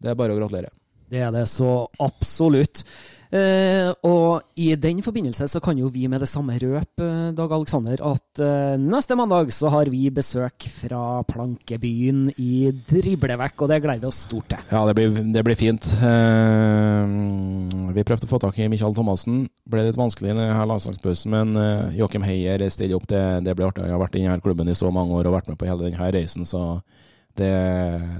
Det 0.00 0.10
er 0.10 0.16
bare 0.16 0.32
å 0.32 0.40
gratulere. 0.40 0.72
Det 1.08 1.20
er 1.24 1.32
det 1.32 1.44
så 1.48 1.88
absolutt. 2.00 2.84
Eh, 3.28 3.90
og 4.08 4.40
i 4.56 4.70
den 4.80 5.02
forbindelse 5.04 5.50
så 5.52 5.60
kan 5.60 5.76
jo 5.76 5.90
vi 5.92 6.06
med 6.08 6.22
det 6.24 6.30
samme 6.30 6.54
røpe, 6.56 7.04
eh, 7.04 7.32
Dag 7.36 7.52
Aleksander, 7.52 8.00
at 8.00 8.40
eh, 8.40 8.80
neste 8.80 9.16
mandag 9.20 9.52
så 9.52 9.68
har 9.74 9.90
vi 9.92 10.08
besøk 10.08 10.64
fra 10.72 11.20
Plankebyen 11.28 12.30
i 12.40 12.70
Driblevekk, 12.88 13.60
og 13.60 13.68
det 13.68 13.82
gleder 13.84 14.06
vi 14.06 14.08
oss 14.08 14.22
stort 14.24 14.48
til. 14.54 14.62
Ja, 14.72 14.84
det 14.88 14.96
blir, 14.96 15.12
det 15.12 15.44
blir 15.44 15.58
fint. 15.58 15.90
Vi 17.98 18.06
prøvde 18.06 18.28
å 18.28 18.30
få 18.30 18.40
tak 18.40 18.58
i 18.60 18.68
Michael 18.72 18.96
Thomassen. 18.96 19.44
Ble 19.68 19.84
litt 19.88 20.00
vanskelig 20.00 20.32
i 20.32 20.48
landslagspausen, 20.72 21.34
men 21.34 21.92
Joakim 21.98 22.24
Heier 22.24 22.64
stiller 22.72 22.96
opp. 22.96 23.08
Det, 23.10 23.22
det 23.44 23.54
blir 23.56 23.68
artig. 23.68 23.84
Jeg 23.84 23.96
har 23.96 24.00
vært 24.00 24.16
i 24.16 24.24
denne 24.24 24.40
klubben 24.44 24.70
i 24.70 24.76
så 24.78 24.92
mange 24.94 25.16
år 25.18 25.28
og 25.28 25.36
vært 25.36 25.52
med 25.52 25.60
på 25.60 25.68
hele 25.68 25.90
denne 25.90 26.10
reisen, 26.14 26.48
så 26.48 26.80
det, 27.38 27.54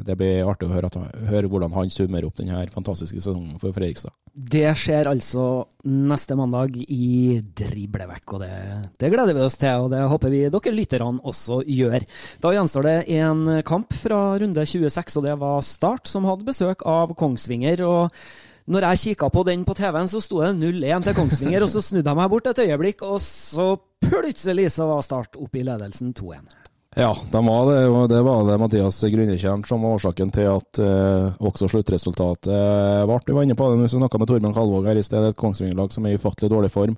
det 0.06 0.16
blir 0.18 0.46
artig 0.48 0.68
å 0.68 0.72
høre, 0.72 0.88
at, 0.90 1.18
høre 1.28 1.50
hvordan 1.50 1.74
han 1.76 1.92
summerer 1.92 2.28
opp 2.28 2.38
denne 2.38 2.64
fantastiske 2.74 3.20
sesongen 3.20 3.58
for 3.60 3.74
Fredrikstad. 3.76 4.14
Det 4.38 4.66
skjer 4.78 5.10
altså 5.10 5.44
neste 5.90 6.36
mandag 6.38 6.76
i 6.78 7.40
Driblevekk, 7.58 8.36
og 8.36 8.44
det, 8.44 8.52
det 9.00 9.10
gleder 9.12 9.34
vi 9.34 9.46
oss 9.46 9.58
til. 9.58 9.86
Og 9.86 9.92
det 9.92 10.04
håper 10.12 10.34
vi 10.34 10.44
dere 10.46 10.74
lytterne 10.74 11.24
også 11.26 11.62
gjør. 11.66 12.04
Da 12.44 12.52
gjenstår 12.54 12.86
det 12.86 12.98
en 13.18 13.46
kamp 13.66 13.96
fra 13.98 14.20
runde 14.38 14.66
26, 14.68 15.18
og 15.18 15.26
det 15.26 15.38
var 15.40 15.64
Start 15.66 16.10
som 16.10 16.28
hadde 16.28 16.46
besøk 16.46 16.86
av 16.86 17.16
Kongsvinger. 17.18 17.82
og 17.86 18.14
når 18.68 18.84
jeg 18.84 19.00
kikka 19.02 19.30
på 19.32 19.42
den 19.48 19.62
på 19.64 19.72
TV-en, 19.72 20.10
så 20.12 20.20
sto 20.20 20.42
det 20.42 20.52
0-1 20.58 21.06
til 21.06 21.14
Kongsvinger, 21.16 21.64
og 21.64 21.70
så 21.72 21.80
snudde 21.80 22.10
jeg 22.10 22.20
meg 22.20 22.28
bort 22.28 22.50
et 22.50 22.58
øyeblikk, 22.66 23.00
og 23.06 23.16
så 23.24 23.70
plutselig 24.04 24.68
så 24.74 24.90
var 24.90 25.06
Start 25.06 25.38
oppe 25.40 25.62
i 25.62 25.64
ledelsen 25.64 26.12
2-1. 26.12 26.67
Ja, 26.98 27.12
de 27.30 27.46
var 27.46 27.68
det, 27.70 27.82
og 27.86 28.08
det 28.10 28.20
var 28.26 28.40
det 28.42 28.56
Mathias 28.58 28.96
Grunnekjern 29.06 29.60
som 29.62 29.84
var 29.86 29.92
årsaken 30.00 30.32
til 30.34 30.48
at 30.50 30.80
eh, 30.82 31.36
også 31.46 31.68
sluttresultatet 31.70 32.48
ble. 33.06 33.18
Vi 33.22 33.36
var 33.36 33.44
inne 33.46 33.54
på 33.54 33.68
det 33.68 33.76
når 33.78 33.86
vi 33.86 33.90
snakka 33.92 34.18
med 34.18 34.26
Torbjørn 34.26 34.56
Kalvåg 34.56 34.88
her 34.90 34.98
i 34.98 35.04
sted, 35.06 35.28
et 35.28 35.38
Kongsvinger-lag 35.38 35.94
som 35.94 36.08
er 36.08 36.16
i 36.16 36.18
ufattelig 36.18 36.50
dårlig 36.50 36.72
form. 36.74 36.96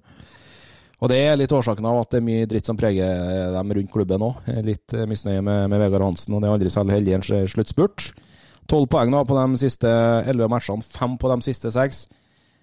Og 1.04 1.12
det 1.12 1.18
er 1.20 1.36
litt 1.36 1.52
årsaken 1.52 1.90
av 1.90 2.00
at 2.00 2.14
det 2.14 2.22
er 2.22 2.24
mye 2.30 2.46
dritt 2.48 2.70
som 2.70 2.78
preger 2.80 3.52
dem 3.52 3.74
rundt 3.76 3.92
klubben 3.92 4.24
òg. 4.24 4.48
Litt 4.64 4.96
eh, 4.96 5.04
misnøye 5.10 5.44
med, 5.44 5.68
med 5.68 5.84
Vegard 5.84 6.06
Hansen, 6.06 6.32
og 6.32 6.40
det 6.40 6.48
er 6.48 6.56
aldri 6.56 6.72
særlig 6.72 6.96
heldig 6.96 7.12
i 7.12 7.18
en 7.18 7.28
sluttspurt. 7.52 8.08
Tolv 8.72 8.88
poeng 8.88 9.12
da 9.12 9.20
på 9.28 9.36
de 9.36 9.60
siste 9.66 9.92
elleve 10.32 10.48
matchene, 10.48 10.80
fem 10.96 11.20
på 11.20 11.34
de 11.34 11.40
siste 11.44 11.74
seks. 11.76 12.06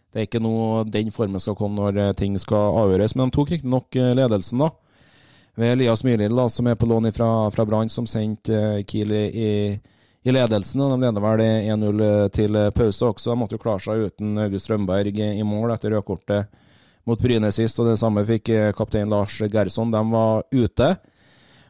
Det 0.09 0.23
er 0.23 0.29
ikke 0.31 0.41
noe 0.41 0.88
den 0.89 1.13
formen 1.13 1.45
skal 1.45 1.59
komme 1.61 1.83
når 1.83 2.01
eh, 2.01 2.11
ting 2.17 2.33
skal 2.41 2.81
avgjøres, 2.81 3.13
men 3.13 3.29
de 3.29 3.38
tok 3.38 3.53
riktignok 3.53 4.01
eh, 4.01 4.15
ledelsen, 4.17 4.65
da 4.65 4.73
ved 5.57 5.73
Elias 5.73 6.03
Myrlild, 6.05 6.39
som 6.53 6.69
er 6.69 6.77
på 6.77 6.85
lån 6.89 7.11
fra, 7.15 7.29
fra 7.53 7.65
Brann, 7.65 7.89
som 7.89 8.05
sendte 8.09 8.53
uh, 8.53 8.83
Kiel 8.85 9.11
i, 9.17 9.51
i 10.21 10.35
ledelsen. 10.35 10.83
og 10.85 10.93
De 10.93 11.01
leder 11.01 11.23
vel 11.23 11.43
1-0 11.73 12.05
til 12.35 12.61
pause 12.77 13.11
også. 13.11 13.33
De 13.33 13.41
måtte 13.41 13.57
jo 13.57 13.63
klare 13.63 13.81
seg 13.83 14.07
uten 14.07 14.37
August 14.45 14.69
Strømberg 14.69 15.17
i, 15.17 15.43
mål 15.43 15.73
etter 15.73 15.95
rødkortet 15.95 16.63
mot 17.07 17.21
Bryne 17.21 17.51
sist. 17.55 17.79
og 17.79 17.91
Det 17.91 17.99
samme 17.99 18.25
fikk 18.27 18.51
eh, 18.53 18.73
kaptein 18.75 19.09
Lars 19.11 19.39
Gerson. 19.51 19.93
De 19.93 20.01
var 20.11 20.43
ute. 20.51 20.95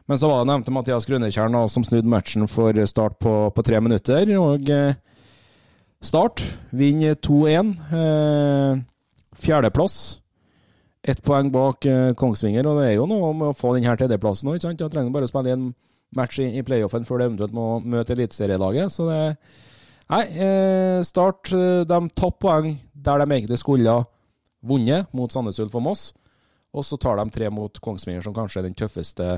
Men 0.08 0.18
så 0.18 0.30
var 0.30 0.42
det 0.42 0.50
nevnte 0.50 0.72
Mathias 0.72 1.06
Grønnekjern 1.06 1.58
som 1.68 1.84
snudde 1.84 2.08
matchen 2.08 2.48
for 2.48 2.76
start 2.88 3.18
på, 3.22 3.34
på 3.54 3.64
tre 3.64 3.80
minutter. 3.80 4.32
og 4.40 4.70
eh, 4.72 4.96
Start 6.02 6.42
vinner 6.70 7.14
2-1. 7.14 7.74
Eh, 7.92 8.80
Fjerdeplass. 9.38 10.20
Ett 11.02 11.22
poeng 11.22 11.52
bak 11.54 11.86
eh, 11.86 12.12
Kongsvinger, 12.18 12.66
og 12.66 12.80
det 12.80 12.88
er 12.88 12.96
jo 12.96 13.06
noe 13.06 13.30
med 13.36 13.52
å 13.52 13.56
få 13.56 13.76
denne 13.76 13.94
tredjeplassen 13.96 14.50
òg. 14.50 14.58
Da 14.80 14.90
trenger 14.90 15.14
bare 15.14 15.28
å 15.28 15.30
spille 15.30 15.54
en 15.54 15.70
match 16.16 16.40
i, 16.42 16.48
i 16.58 16.64
playoffen 16.66 17.06
før 17.06 17.20
du 17.20 17.26
eventuelt 17.28 17.54
må 17.56 17.78
møte 17.84 18.16
eliteserielaget. 18.16 18.92
Så 18.92 19.08
det 19.08 19.22
Nei, 20.08 20.22
eh, 20.40 21.02
Start 21.04 21.52
eh, 21.52 21.82
de 21.84 21.98
tapte 22.16 22.40
poeng 22.40 22.70
der 22.96 23.20
de 23.20 23.26
egentlig 23.28 23.58
skulle 23.60 23.92
ha 23.92 24.06
vunnet, 24.64 25.08
mot 25.12 25.32
Sandnes 25.32 25.60
Ulf 25.60 25.76
og 25.76 25.84
Moss. 25.84 26.04
Og 26.72 26.84
så 26.84 26.96
tar 27.00 27.20
de 27.20 27.28
tre 27.32 27.50
mot 27.52 27.80
Kongsvinger, 27.84 28.24
som 28.24 28.34
kanskje 28.36 28.62
er 28.62 28.68
den 28.68 28.76
tøffeste 28.76 29.28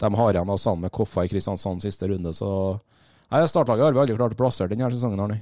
de 0.00 0.10
har 0.18 0.34
igjen, 0.34 0.56
sammen 0.58 0.88
med 0.88 0.92
Koffa 0.96 1.24
i 1.24 1.30
Kristiansand 1.30 1.84
siste 1.84 2.08
runde. 2.10 2.32
Så 2.34 2.48
nei, 3.30 3.44
Startlaget 3.48 3.84
har 3.84 3.94
vi 3.94 4.02
aldri 4.02 4.16
klart 4.16 4.34
å 4.34 4.40
plassere 4.40 4.72
denne 4.72 4.90
sesongen. 4.90 5.20
nå. 5.28 5.38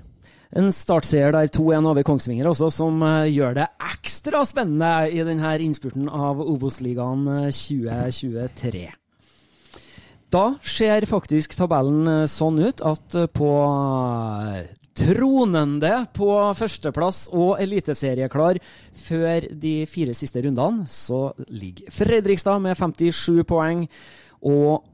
En 0.53 0.69
startseier 0.75 1.33
der 1.33 1.49
2-1 1.49 1.87
over 1.89 2.05
Kongsvinger 2.05 2.51
også, 2.51 2.69
som 2.73 3.01
eh, 3.07 3.31
gjør 3.33 3.57
det 3.57 3.69
ekstra 3.93 4.43
spennende 4.45 5.09
i 5.09 5.23
denne 5.25 5.55
innspurten 5.65 6.11
av 6.13 6.43
Obos-ligaen 6.45 7.25
eh, 7.39 7.47
2023. 7.49 8.91
Da 10.33 10.45
ser 10.65 11.05
faktisk 11.09 11.57
tabellen 11.59 12.07
eh, 12.09 12.29
sånn 12.31 12.61
ut 12.63 12.81
at 12.89 13.17
eh, 13.21 13.29
på 13.33 13.51
eh, 14.53 14.71
tronende 14.97 15.93
på 16.17 16.29
førsteplass 16.57 17.27
og 17.33 17.61
eliteserieklar 17.61 18.61
før 19.07 19.49
de 19.65 19.75
fire 19.89 20.17
siste 20.17 20.45
rundene, 20.45 20.85
så 20.89 21.31
ligger 21.49 21.93
Fredrikstad 21.93 22.61
med 22.65 22.77
57 22.77 23.45
poeng. 23.49 23.87
Og 24.43 24.85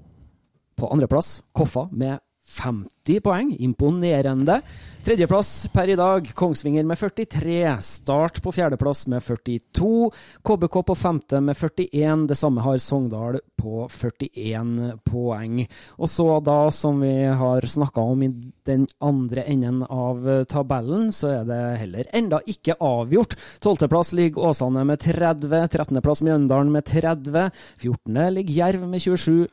på 0.79 0.91
andreplass 0.93 1.41
Koffa 1.57 1.89
med 1.91 2.19
50 2.49 3.21
poeng. 3.21 3.51
Imponerende. 3.61 4.61
Tredjeplass 5.05 5.69
per 5.73 5.89
i 5.93 5.97
dag 5.97 6.31
Kongsvinger 6.35 6.85
med 6.89 6.99
43. 6.99 7.77
Start 7.85 8.41
på 8.43 8.53
fjerdeplass 8.53 9.07
med 9.13 9.23
42. 9.23 10.11
KBK 10.45 10.79
på 10.89 10.97
femte 10.97 11.41
med 11.45 11.57
41. 11.57 12.25
Det 12.29 12.39
samme 12.41 12.65
har 12.65 12.81
Sogndal 12.81 13.41
på 13.57 13.85
41 13.93 14.97
poeng. 15.05 15.61
Og 15.99 16.09
så 16.09 16.29
da, 16.45 16.71
som 16.73 17.03
vi 17.05 17.13
har 17.29 17.69
snakka 17.69 18.01
om 18.01 18.25
i 18.25 18.33
den 18.69 18.89
andre 19.05 19.45
enden 19.45 19.85
av 19.85 20.25
tabellen, 20.49 21.13
så 21.13 21.35
er 21.41 21.47
det 21.49 21.63
heller 21.85 22.11
enda 22.17 22.41
ikke 22.49 22.79
avgjort. 22.81 23.37
Tolvteplass 23.61 24.15
ligger 24.17 24.49
Åsane 24.51 24.87
med 24.89 25.05
30. 25.05 25.69
Trettendeplass 25.77 26.25
Mjøndalen 26.25 26.73
med 26.73 26.89
30. 26.89 27.51
14. 27.77 28.21
ligger 28.35 28.61
Jerv 28.65 28.89
med 28.89 29.05
27. 29.05 29.49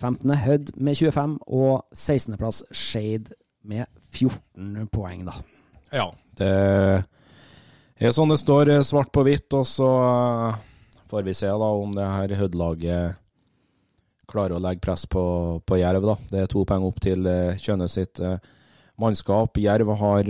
15. 0.00 0.34
Hødd 0.44 0.72
med 0.80 0.96
25, 0.96 1.38
og 1.46 1.84
16.-plass 1.94 2.62
Shade 2.72 3.36
med 3.62 3.86
14 4.10 4.88
poeng, 4.92 5.26
da. 5.28 5.36
Ja, 5.92 6.06
det 6.38 6.50
er 8.00 8.14
sånn 8.16 8.32
det 8.32 8.40
står 8.40 8.70
eh, 8.72 8.84
svart 8.86 9.10
på 9.12 9.24
hvitt, 9.26 9.50
og 9.56 9.66
så 9.68 9.88
eh, 10.04 10.60
får 11.10 11.26
vi 11.26 11.34
se 11.36 11.50
da 11.50 11.72
om 11.82 11.92
det 11.96 12.06
her 12.06 12.36
Hødd-laget 12.38 13.18
klarer 14.30 14.56
å 14.56 14.62
legge 14.62 14.84
press 14.84 15.04
på, 15.10 15.22
på 15.66 15.80
Jerv. 15.80 16.06
da. 16.06 16.16
Det 16.30 16.44
er 16.44 16.50
to 16.50 16.62
poeng 16.64 16.86
opp 16.86 17.00
til 17.02 17.26
Kjønnes 17.58 17.98
sitt 17.98 18.22
eh, 18.22 18.38
mannskap. 19.00 19.58
Jerv 19.58 19.90
har 19.98 20.28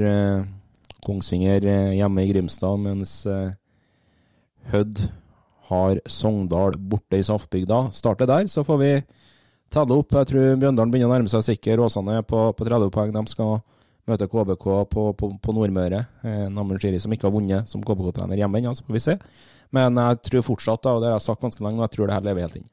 Kongsvinger 1.05 1.67
hjemme 1.97 2.25
i 2.25 2.31
Grimstad, 2.31 2.81
mens 2.81 3.15
Hødd 4.71 5.03
har 5.71 6.01
Sogndal 6.09 6.79
borte 6.79 7.21
i 7.21 7.27
Saftbygda. 7.27 7.91
Starter 7.95 8.29
der, 8.31 8.49
så 8.51 8.65
får 8.67 8.81
vi 8.81 8.93
telle 9.73 9.97
opp. 9.97 10.17
Jeg 10.19 10.31
tror 10.31 10.57
Bjøndalen 10.61 10.93
begynner 10.93 11.11
å 11.11 11.15
nærme 11.15 11.33
seg 11.33 11.47
sikker. 11.47 11.83
Åsane 11.85 12.19
er 12.21 12.27
på, 12.27 12.43
på 12.57 12.67
30 12.67 12.93
poeng. 12.95 13.15
De 13.15 13.25
skal 13.31 13.61
møte 14.11 14.29
KBK 14.31 14.67
på, 14.91 15.07
på, 15.15 15.31
på 15.43 15.55
Nordmøre. 15.55 16.03
Eh, 16.27 16.75
Shiri 16.81 17.01
som 17.03 17.15
ikke 17.15 17.29
har 17.29 17.35
vunnet 17.35 17.71
som 17.71 17.83
KBK-trener 17.85 18.41
hjemme 18.41 18.61
ennå, 18.61 18.75
så 18.75 18.87
får 18.87 18.97
vi 18.97 19.07
se. 19.07 19.17
Men 19.77 19.99
jeg 20.01 20.21
tror 20.27 20.47
fortsatt, 20.47 20.83
da, 20.83 20.97
og 20.97 21.03
det 21.03 21.11
har 21.11 21.19
jeg 21.19 21.29
sagt 21.29 21.47
ganske 21.47 21.65
lenge, 21.65 21.79
og 21.79 21.87
jeg 21.87 21.97
tror 21.97 22.09
det 22.11 22.17
her 22.17 22.27
lever 22.27 22.47
helt 22.47 22.61
inn. 22.61 22.69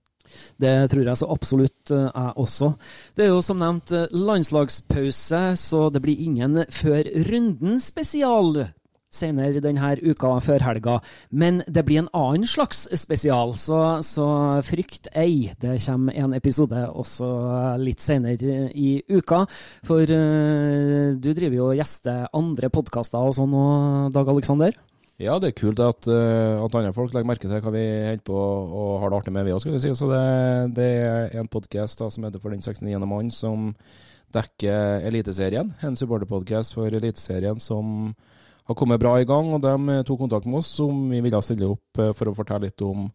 Det 0.59 0.73
tror 0.91 1.07
jeg 1.07 1.19
så 1.19 1.29
absolutt 1.31 1.93
eh, 1.95 2.07
jeg 2.07 2.33
også. 2.43 2.71
Det 3.15 3.25
er 3.25 3.31
jo 3.31 3.43
som 3.45 3.61
nevnt 3.61 3.93
eh, 3.95 4.09
landslagspause, 4.11 5.43
så 5.61 5.85
det 5.93 6.03
blir 6.03 6.23
ingen 6.23 6.63
Før 6.73 6.99
runden 7.29 7.79
spesial 7.83 8.65
senere 9.13 9.61
denne 9.63 9.93
uka 10.03 10.33
før 10.43 10.65
helga. 10.67 10.97
Men 11.31 11.61
det 11.67 11.85
blir 11.87 12.03
en 12.03 12.11
annen 12.15 12.47
slags 12.49 12.85
spesial, 12.99 13.53
så, 13.57 13.99
så 14.05 14.27
frykt 14.65 15.09
ei. 15.17 15.53
Det 15.59 15.77
kommer 15.85 16.17
en 16.17 16.35
episode 16.37 16.83
også 16.87 17.29
litt 17.81 18.03
senere 18.03 18.67
i 18.73 18.97
uka. 19.09 19.45
For 19.87 20.03
uh, 20.03 21.15
du 21.15 21.31
driver 21.31 21.57
jo 21.57 21.71
og 21.71 21.79
gjester 21.79 22.27
andre 22.37 22.71
podkaster 22.73 23.23
og 23.23 23.37
sånn 23.37 23.53
nå, 23.53 23.65
Dag 24.15 24.29
Aleksander? 24.31 24.77
Ja, 25.17 25.39
det 25.41 25.49
er 25.49 25.57
kult 25.57 25.79
at, 25.81 26.05
uh, 26.11 26.61
at 26.61 26.75
andre 26.77 26.93
folk 26.93 27.15
legger 27.15 27.29
merke 27.29 27.49
til 27.49 27.63
hva 27.63 27.73
vi 27.73 27.85
holder 28.11 28.25
på 28.27 28.37
og 28.37 28.91
har 29.01 29.09
det 29.09 29.21
artig 29.21 29.33
med, 29.33 29.47
vi 29.47 29.55
òg, 29.55 29.63
si. 29.81 29.93
Det, 29.97 30.25
det 30.77 30.91
er 31.07 31.39
en 31.41 31.49
podkast 31.49 32.03
som 32.05 32.27
heter 32.27 32.43
For 32.43 32.53
den 32.53 32.61
69. 32.61 33.07
mann, 33.09 33.33
som 33.33 33.71
dekker 34.35 35.07
Eliteserien. 35.07 35.71
En 35.81 35.95
supporterpodkast 35.97 36.75
for 36.75 36.91
Eliteserien 36.91 37.61
som 37.63 38.11
har 38.67 38.77
kommet 38.77 39.01
bra 39.01 39.17
i 39.19 39.27
gang. 39.27 39.53
og 39.55 39.61
De 39.63 39.99
tok 40.07 40.23
kontakt 40.25 40.47
med 40.47 40.61
oss 40.61 40.71
om 40.83 41.09
vi 41.11 41.21
ville 41.23 41.43
stille 41.45 41.69
opp 41.73 42.01
eh, 42.01 42.13
for 42.17 42.29
å 42.31 42.37
fortelle 42.37 42.67
litt 42.69 42.85
om 42.85 43.07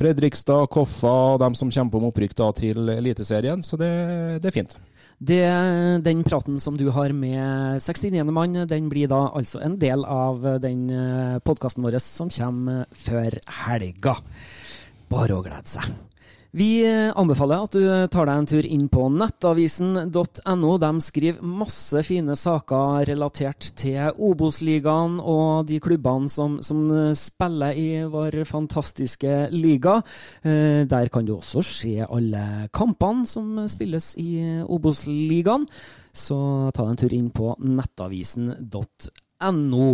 Fredrikstad, 0.00 0.70
Koffa 0.72 1.12
og 1.34 1.40
dem 1.42 1.56
som 1.58 1.70
kjemper 1.72 2.00
om 2.00 2.06
opprykk 2.08 2.32
da, 2.38 2.46
til 2.56 2.88
Eliteserien. 2.94 3.60
Så 3.62 3.76
det, 3.80 3.90
det 4.40 4.48
er 4.48 4.54
fint. 4.54 4.76
Det, 5.20 5.42
den 6.06 6.22
praten 6.24 6.56
som 6.62 6.78
du 6.80 6.86
har 6.94 7.12
med 7.12 7.82
69. 7.84 8.22
mann, 8.32 8.62
den 8.70 8.88
blir 8.88 9.10
da 9.12 9.26
altså 9.28 9.60
en 9.60 9.76
del 9.80 10.06
av 10.08 10.40
den 10.62 10.86
eh, 10.88 11.40
podkasten 11.44 11.84
vår 11.84 11.98
som 12.00 12.32
kommer 12.32 12.86
før 12.96 13.36
helga. 13.66 14.16
Bare 15.12 15.36
å 15.36 15.44
glede 15.44 15.68
seg. 15.68 16.09
Vi 16.50 16.82
eh, 16.82 17.12
anbefaler 17.14 17.62
at 17.62 17.76
du 17.78 17.84
tar 18.10 18.26
deg 18.26 18.40
en 18.40 18.46
tur 18.50 18.66
inn 18.66 18.88
på 18.90 19.04
nettavisen.no. 19.14 20.72
De 20.82 20.90
skriver 21.04 21.44
masse 21.46 22.02
fine 22.06 22.34
saker 22.38 23.04
relatert 23.06 23.68
til 23.78 24.10
Obos-ligaen 24.18 25.20
og 25.22 25.66
de 25.68 25.78
klubbene 25.82 26.28
som, 26.32 26.60
som, 26.66 26.80
spiller 27.14 27.72
i 27.78 28.02
vår 28.10 28.44
fantastiske 28.50 29.48
liga. 29.54 30.02
Eh, 30.42 30.82
der 30.90 31.08
kan 31.12 31.24
du 31.28 31.36
også 31.36 31.62
se 31.62 32.02
alle 32.02 32.68
kampene 32.74 33.26
som 33.30 33.68
spilles 33.70 34.18
i 34.18 34.42
Obos-ligaen. 34.66 35.66
Så 36.10 36.34
ta 36.74 36.82
deg 36.82 36.90
en 36.90 36.98
tur 37.04 37.14
inn 37.14 37.30
på 37.30 37.54
nettavisen.no. 37.62 39.90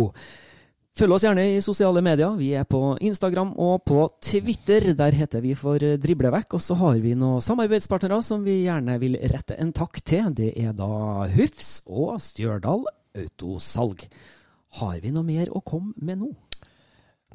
Følg 0.97 1.13
oss 1.13 1.27
gjerne 1.27 1.43
i 1.45 1.57
sosiale 1.61 2.01
medier. 2.01 2.31
Vi 2.39 2.47
er 2.57 2.63
på 2.65 2.95
Instagram 3.05 3.51
og 3.61 3.83
på 3.85 4.07
Twitter. 4.23 4.95
Der 4.97 5.13
heter 5.13 5.43
vi 5.43 5.51
for 5.53 5.77
Driblevekk. 5.77 6.55
Og 6.57 6.63
så 6.63 6.73
har 6.79 6.97
vi 7.03 7.11
noen 7.13 7.43
samarbeidspartnere 7.45 8.17
som 8.25 8.41
vi 8.41 8.63
gjerne 8.63 8.95
vil 8.97 9.19
rette 9.29 9.59
en 9.61 9.69
takk 9.77 9.99
til. 10.01 10.31
Det 10.33 10.55
er 10.57 10.71
da 10.73 11.27
Hufs 11.35 11.83
og 11.85 12.15
Stjørdal 12.25 12.87
Autosalg. 13.13 14.07
Har 14.79 14.95
vi 15.03 15.11
noe 15.13 15.27
mer 15.27 15.51
å 15.53 15.61
komme 15.61 15.93
med 16.01 16.23
nå? 16.23 16.31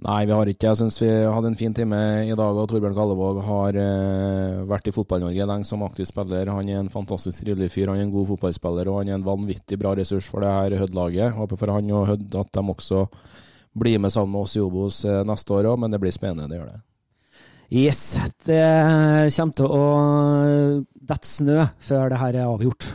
Nei, 0.03 0.25
vi 0.27 0.35
har 0.35 0.51
ikke. 0.51 0.73
Jeg 0.73 0.81
syns 0.81 0.99
vi 0.99 1.11
hadde 1.13 1.53
en 1.53 1.59
fin 1.61 1.77
time 1.77 2.01
i 2.27 2.35
dag. 2.35 2.59
og 2.65 2.67
Torbjørn 2.73 2.97
Kallevåg 2.97 3.39
har 3.47 3.79
eh, 3.79 4.65
vært 4.67 4.91
i 4.91 4.95
Fotball-Norge 4.97 5.47
lenge 5.53 5.69
som 5.69 5.87
aktiv 5.87 6.11
spiller. 6.11 6.51
Han 6.51 6.67
er 6.67 6.81
en 6.81 6.91
fantastisk 6.91 7.45
trivelig 7.45 7.71
fyr. 7.77 7.93
Han 7.93 8.03
er 8.03 8.09
en 8.09 8.17
god 8.17 8.27
fotballspiller 8.33 8.91
og 8.91 9.05
han 9.05 9.13
er 9.13 9.21
en 9.21 9.29
vanvittig 9.31 9.79
bra 9.79 9.95
ressurs 9.95 10.27
for 10.35 10.43
det 10.43 10.51
her 10.51 10.79
Hødd-laget. 10.83 11.39
Håper 11.39 11.63
for 11.63 11.77
han 11.77 11.95
og 11.95 12.09
Hødd 12.11 12.41
at 12.43 12.53
de 12.59 12.67
også 12.75 13.07
bli 13.73 13.99
med 13.99 14.13
sammen 14.13 14.35
med 14.35 14.47
oss 14.47 14.57
i 14.57 14.63
Obos 14.65 15.05
eh, 15.05 15.23
neste 15.29 15.55
år 15.57 15.73
òg, 15.73 15.79
men 15.81 15.93
det 15.93 16.01
blir 16.03 16.15
spennende, 16.15 16.49
det 16.51 16.61
gjør 16.61 16.73
det. 16.73 16.81
Yes, 17.73 18.03
det 18.45 18.61
kommer 19.33 19.57
til 19.57 19.71
å 19.73 19.85
dette 20.93 21.29
snø 21.29 21.63
før 21.81 22.13
det 22.13 22.21
her 22.21 22.37
er 22.43 22.51
avgjort. 22.51 22.91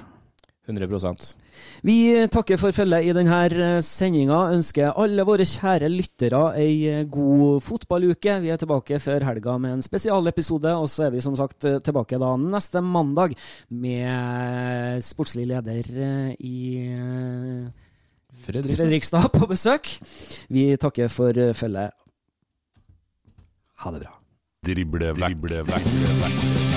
100% 0.68 1.30
Vi 1.88 2.28
takker 2.28 2.60
for 2.60 2.76
følget 2.76 3.08
i 3.08 3.14
denne 3.16 3.80
sendinga. 3.86 4.52
Ønsker 4.54 5.00
alle 5.00 5.24
våre 5.26 5.48
kjære 5.48 5.88
lyttere 5.90 6.42
ei 6.60 7.06
god 7.10 7.64
fotballuke. 7.64 8.36
Vi 8.44 8.52
er 8.52 8.60
tilbake 8.60 9.00
før 9.00 9.26
helga 9.30 9.56
med 9.64 9.78
en 9.78 9.86
spesialepisode, 9.86 10.76
og 10.76 10.92
så 10.92 11.08
er 11.08 11.16
vi 11.16 11.24
som 11.24 11.38
sagt 11.40 11.64
tilbake 11.88 12.20
da 12.22 12.36
neste 12.42 12.84
mandag 12.84 13.38
med 13.72 15.02
sportslig 15.08 15.48
leder 15.56 15.88
i 16.38 16.58
Fredrikstad. 18.48 18.84
Fredrikstad 18.84 19.30
på 19.36 19.50
besøk. 19.52 19.92
Vi 20.50 20.70
takker 20.80 21.12
for 21.12 21.44
følget. 21.54 21.92
Ha 23.84 23.94
det 23.94 24.02
bra. 24.06 24.16
Drible 24.68 25.14
vekk, 25.14 25.38
drible 25.38 25.64
vekk, 25.68 25.94
drible 25.94 26.20
vekk. 26.26 26.77